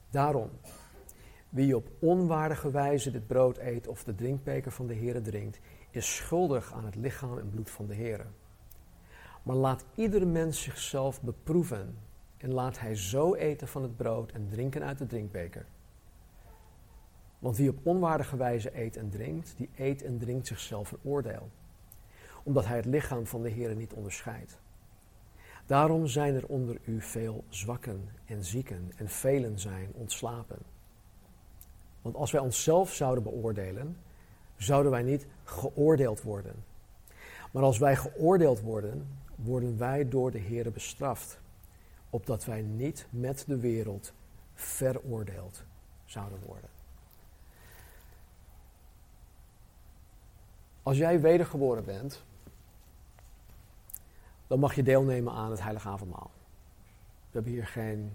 Daarom, 0.09 0.49
wie 1.49 1.75
op 1.75 1.87
onwaardige 1.99 2.71
wijze 2.71 3.11
dit 3.11 3.27
brood 3.27 3.57
eet 3.57 3.87
of 3.87 4.03
de 4.03 4.15
drinkbeker 4.15 4.71
van 4.71 4.87
de 4.87 4.93
Heer 4.93 5.21
drinkt, 5.21 5.59
is 5.89 6.15
schuldig 6.15 6.73
aan 6.73 6.85
het 6.85 6.95
lichaam 6.95 7.37
en 7.37 7.49
bloed 7.49 7.69
van 7.69 7.87
de 7.87 7.93
Heer. 7.93 8.25
Maar 9.43 9.55
laat 9.55 9.85
ieder 9.95 10.27
mens 10.27 10.61
zichzelf 10.61 11.21
beproeven 11.21 11.97
en 12.37 12.53
laat 12.53 12.79
hij 12.79 12.95
zo 12.95 13.35
eten 13.35 13.67
van 13.67 13.81
het 13.81 13.97
brood 13.97 14.31
en 14.31 14.47
drinken 14.49 14.83
uit 14.83 14.97
de 14.97 15.05
drinkbeker. 15.05 15.65
Want 17.39 17.57
wie 17.57 17.69
op 17.69 17.79
onwaardige 17.83 18.37
wijze 18.37 18.79
eet 18.79 18.97
en 18.97 19.09
drinkt, 19.09 19.53
die 19.57 19.69
eet 19.75 20.03
en 20.03 20.17
drinkt 20.17 20.47
zichzelf 20.47 20.91
een 20.91 20.99
oordeel, 21.03 21.49
omdat 22.43 22.65
hij 22.65 22.75
het 22.75 22.85
lichaam 22.85 23.25
van 23.25 23.41
de 23.41 23.49
Heer 23.49 23.75
niet 23.75 23.93
onderscheidt. 23.93 24.59
Daarom 25.65 26.07
zijn 26.07 26.35
er 26.35 26.47
onder 26.47 26.77
u 26.85 27.01
veel 27.01 27.43
zwakken 27.49 28.09
en 28.25 28.43
zieken 28.43 28.91
en 28.95 29.09
velen 29.09 29.59
zijn 29.59 29.89
ontslapen. 29.93 30.57
Want 32.01 32.15
als 32.15 32.31
wij 32.31 32.41
onszelf 32.41 32.93
zouden 32.93 33.23
beoordelen, 33.23 33.97
zouden 34.57 34.91
wij 34.91 35.03
niet 35.03 35.27
geoordeeld 35.43 36.21
worden. 36.21 36.63
Maar 37.51 37.63
als 37.63 37.77
wij 37.77 37.95
geoordeeld 37.95 38.61
worden, 38.61 39.07
worden 39.43 39.77
wij 39.77 40.09
door 40.09 40.31
de 40.31 40.37
Heer 40.37 40.71
bestraft, 40.71 41.39
opdat 42.09 42.45
wij 42.45 42.61
niet 42.61 43.07
met 43.09 43.43
de 43.47 43.59
wereld 43.59 44.13
veroordeeld 44.53 45.63
zouden 46.05 46.39
worden. 46.45 46.69
Als 50.83 50.97
jij 50.97 51.21
wedergeboren 51.21 51.85
bent, 51.85 52.23
dan 54.47 54.59
mag 54.59 54.75
je 54.75 54.83
deelnemen 54.83 55.33
aan 55.33 55.51
het 55.51 55.61
Heilige 55.61 55.89
Avondmaal. 55.89 56.31
We 57.31 57.37
hebben 57.37 57.51
hier 57.51 57.67
geen 57.67 58.11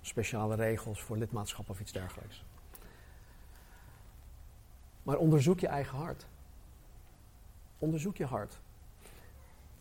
speciale 0.00 0.54
regels 0.54 1.02
voor 1.02 1.16
lidmaatschap 1.16 1.68
of 1.68 1.80
iets 1.80 1.92
dergelijks. 1.92 2.44
Maar 5.02 5.16
onderzoek 5.16 5.60
je 5.60 5.66
eigen 5.66 5.98
hart. 5.98 6.26
Onderzoek 7.78 8.16
je 8.16 8.24
hart. 8.24 8.60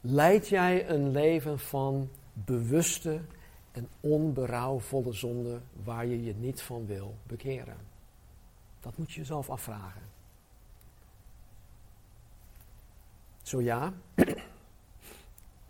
Leid 0.01 0.47
jij 0.47 0.89
een 0.89 1.11
leven 1.11 1.59
van 1.59 2.09
bewuste 2.33 3.21
en 3.71 3.87
onberouwvolle 3.99 5.13
zonde 5.13 5.59
waar 5.83 6.05
je 6.05 6.23
je 6.23 6.35
niet 6.35 6.61
van 6.61 6.85
wil 6.85 7.15
bekeren? 7.23 7.77
Dat 8.79 8.97
moet 8.97 9.11
je 9.11 9.19
jezelf 9.19 9.49
afvragen. 9.49 10.01
Zo 13.41 13.61
ja, 13.61 13.93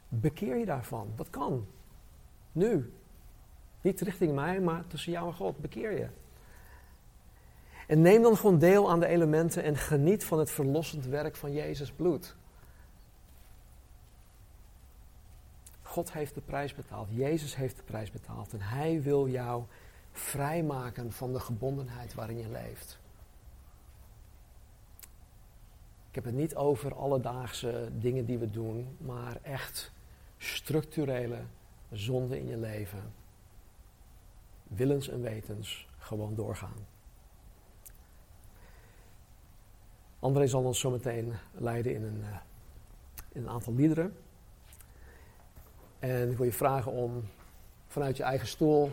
bekeer 0.09 0.55
je 0.55 0.65
daarvan. 0.65 1.11
Dat 1.15 1.29
kan. 1.29 1.65
Nu. 2.51 2.93
Niet 3.81 4.01
richting 4.01 4.35
mij, 4.35 4.59
maar 4.59 4.87
tussen 4.87 5.11
jou 5.11 5.27
en 5.27 5.33
God. 5.33 5.57
Bekeer 5.57 5.97
je. 5.97 6.07
En 7.87 8.01
neem 8.01 8.21
dan 8.21 8.37
gewoon 8.37 8.59
deel 8.59 8.89
aan 8.89 8.99
de 8.99 9.07
elementen 9.07 9.63
en 9.63 9.75
geniet 9.77 10.23
van 10.23 10.39
het 10.39 10.51
verlossend 10.51 11.05
werk 11.05 11.35
van 11.35 11.53
Jezus 11.53 11.91
bloed. 11.91 12.35
God 15.97 16.13
heeft 16.13 16.33
de 16.33 16.41
prijs 16.41 16.75
betaald. 16.75 17.07
Jezus 17.11 17.55
heeft 17.55 17.77
de 17.77 17.83
prijs 17.83 18.11
betaald. 18.11 18.53
En 18.53 18.61
Hij 18.61 19.01
wil 19.01 19.27
jou 19.27 19.63
vrijmaken 20.11 21.11
van 21.11 21.33
de 21.33 21.39
gebondenheid 21.39 22.13
waarin 22.13 22.37
je 22.37 22.49
leeft. 22.49 22.99
Ik 26.09 26.15
heb 26.15 26.23
het 26.23 26.33
niet 26.33 26.55
over 26.55 26.95
alledaagse 26.95 27.89
dingen 27.99 28.25
die 28.25 28.37
we 28.37 28.49
doen, 28.49 28.97
maar 28.97 29.39
echt 29.41 29.91
structurele 30.37 31.39
zonden 31.91 32.39
in 32.39 32.47
je 32.47 32.57
leven. 32.57 33.13
Willens 34.63 35.07
en 35.07 35.21
wetens 35.21 35.87
gewoon 35.97 36.35
doorgaan. 36.35 36.85
André 40.19 40.47
zal 40.47 40.63
ons 40.63 40.79
zometeen 40.79 41.33
leiden 41.51 41.93
in 41.93 42.03
een, 42.03 42.19
uh, 42.19 42.37
in 43.31 43.41
een 43.41 43.49
aantal 43.49 43.73
liederen. 43.73 44.15
En 45.99 46.31
ik 46.31 46.37
wil 46.37 46.45
je 46.45 46.51
vragen 46.51 46.91
om 46.91 47.23
vanuit 47.87 48.17
je 48.17 48.23
eigen 48.23 48.47
stoel 48.47 48.91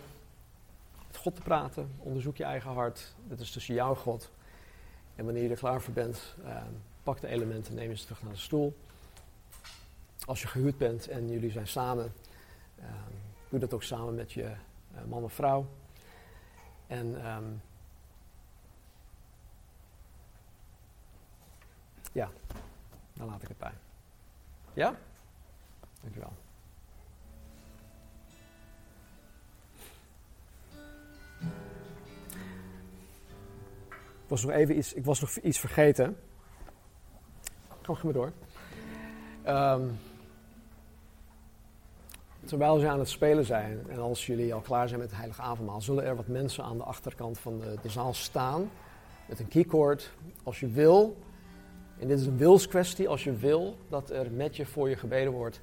met 1.06 1.16
God 1.16 1.34
te 1.34 1.40
praten. 1.40 1.94
Onderzoek 1.98 2.36
je 2.36 2.44
eigen 2.44 2.70
hart. 2.70 3.14
Dit 3.28 3.40
is 3.40 3.50
tussen 3.50 3.74
jou 3.74 3.90
en 3.90 4.00
God. 4.00 4.30
En 5.14 5.24
wanneer 5.24 5.42
je 5.42 5.48
er 5.48 5.56
klaar 5.56 5.82
voor 5.82 5.94
bent, 5.94 6.34
uh, 6.44 6.62
pak 7.02 7.20
de 7.20 7.28
elementen, 7.28 7.74
neem 7.74 7.96
ze 7.96 8.04
terug 8.04 8.22
naar 8.22 8.32
de 8.32 8.38
stoel. 8.38 8.76
Als 10.24 10.42
je 10.42 10.48
gehuurd 10.48 10.78
bent 10.78 11.08
en 11.08 11.28
jullie 11.28 11.50
zijn 11.50 11.66
samen, 11.66 12.12
uh, 12.78 12.84
doe 13.48 13.60
dat 13.60 13.74
ook 13.74 13.82
samen 13.82 14.14
met 14.14 14.32
je 14.32 14.50
man 15.08 15.22
of 15.22 15.32
vrouw. 15.32 15.66
En 16.86 17.26
um, 17.26 17.60
Ja, 22.14 22.30
dan 23.12 23.26
laat 23.26 23.42
ik 23.42 23.48
het 23.48 23.58
bij. 23.58 23.72
Ja? 24.72 24.94
Dankjewel. 26.00 26.32
Was 34.34 34.44
nog 34.44 34.54
even 34.54 34.76
iets, 34.76 34.92
ik 34.92 35.04
was 35.04 35.20
nog 35.20 35.36
iets 35.36 35.58
vergeten. 35.58 36.16
Kom, 37.82 37.94
ga 37.94 38.04
maar 38.04 38.12
door. 38.12 38.32
Um, 39.46 39.98
terwijl 42.44 42.78
ze 42.78 42.88
aan 42.88 42.98
het 42.98 43.08
spelen 43.08 43.44
zijn 43.44 43.84
en 43.88 43.98
als 43.98 44.26
jullie 44.26 44.54
al 44.54 44.60
klaar 44.60 44.88
zijn 44.88 45.00
met 45.00 45.08
het 45.08 45.18
heilige 45.18 45.42
avondmaal, 45.42 45.80
zullen 45.80 46.04
er 46.04 46.16
wat 46.16 46.26
mensen 46.26 46.64
aan 46.64 46.76
de 46.76 46.84
achterkant 46.84 47.38
van 47.38 47.58
de, 47.58 47.76
de 47.82 47.88
zaal 47.88 48.14
staan 48.14 48.70
met 49.28 49.40
een 49.40 49.48
keycord. 49.48 50.10
Als 50.42 50.60
je 50.60 50.68
wil, 50.68 51.16
en 51.98 52.08
dit 52.08 52.18
is 52.18 52.26
een 52.26 52.36
wilskwestie. 52.36 53.08
Als 53.08 53.24
je 53.24 53.36
wil 53.36 53.76
dat 53.88 54.10
er 54.10 54.30
met 54.30 54.56
je 54.56 54.66
voor 54.66 54.88
je 54.88 54.96
gebeden 54.96 55.32
wordt, 55.32 55.60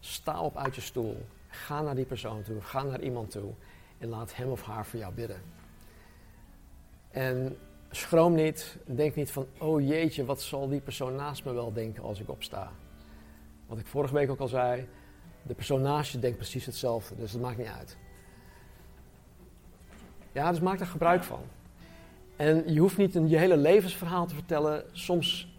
sta 0.00 0.40
op 0.40 0.56
uit 0.56 0.74
je 0.74 0.80
stoel. 0.80 1.26
Ga 1.48 1.82
naar 1.82 1.94
die 1.94 2.04
persoon 2.04 2.42
toe. 2.42 2.60
Ga 2.60 2.82
naar 2.82 3.00
iemand 3.00 3.30
toe. 3.30 3.52
En 3.98 4.08
laat 4.08 4.34
hem 4.36 4.50
of 4.50 4.62
haar 4.62 4.86
voor 4.86 4.98
jou 4.98 5.14
bidden. 5.14 5.61
En 7.12 7.56
schroom 7.90 8.34
niet. 8.34 8.76
Denk 8.84 9.14
niet 9.14 9.30
van, 9.30 9.46
oh 9.58 9.80
jeetje, 9.80 10.24
wat 10.24 10.42
zal 10.42 10.68
die 10.68 10.80
persoon 10.80 11.14
naast 11.14 11.44
me 11.44 11.52
wel 11.52 11.72
denken 11.72 12.02
als 12.02 12.20
ik 12.20 12.28
opsta. 12.28 12.72
Wat 13.66 13.78
ik 13.78 13.86
vorige 13.86 14.14
week 14.14 14.30
ook 14.30 14.40
al 14.40 14.48
zei. 14.48 14.88
De 15.42 15.54
persoon 15.54 15.82
naast 15.82 16.12
je 16.12 16.18
denkt 16.18 16.36
precies 16.36 16.66
hetzelfde. 16.66 17.16
Dus 17.16 17.32
dat 17.32 17.40
maakt 17.40 17.58
niet 17.58 17.66
uit. 17.78 17.96
Ja, 20.32 20.50
dus 20.50 20.60
maak 20.60 20.80
er 20.80 20.86
gebruik 20.86 21.22
van. 21.22 21.40
En 22.36 22.72
je 22.72 22.80
hoeft 22.80 22.96
niet 22.96 23.14
een, 23.14 23.28
je 23.28 23.36
hele 23.36 23.56
levensverhaal 23.56 24.26
te 24.26 24.34
vertellen. 24.34 24.84
Soms 24.92 25.56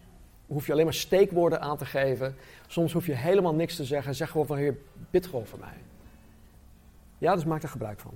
hoef 0.48 0.66
je 0.66 0.72
alleen 0.72 0.84
maar 0.84 0.94
steekwoorden 0.94 1.62
aan 1.62 1.78
te 1.78 1.86
geven. 1.86 2.36
Soms 2.68 2.94
hoef 2.94 3.06
je 3.06 3.14
helemaal 3.14 3.54
niks 3.54 3.76
te 3.76 3.84
zeggen. 3.84 4.16
Zeg 4.16 4.30
gewoon 4.30 4.46
van, 4.46 4.58
heer, 4.58 4.78
bid 5.10 5.26
gewoon 5.26 5.46
voor 5.46 5.60
mij. 5.60 5.78
Ja, 7.18 7.36
dus 7.36 7.46
maak 7.46 7.64
er 7.64 7.70
gebruik 7.70 8.00
van. 8.00 8.14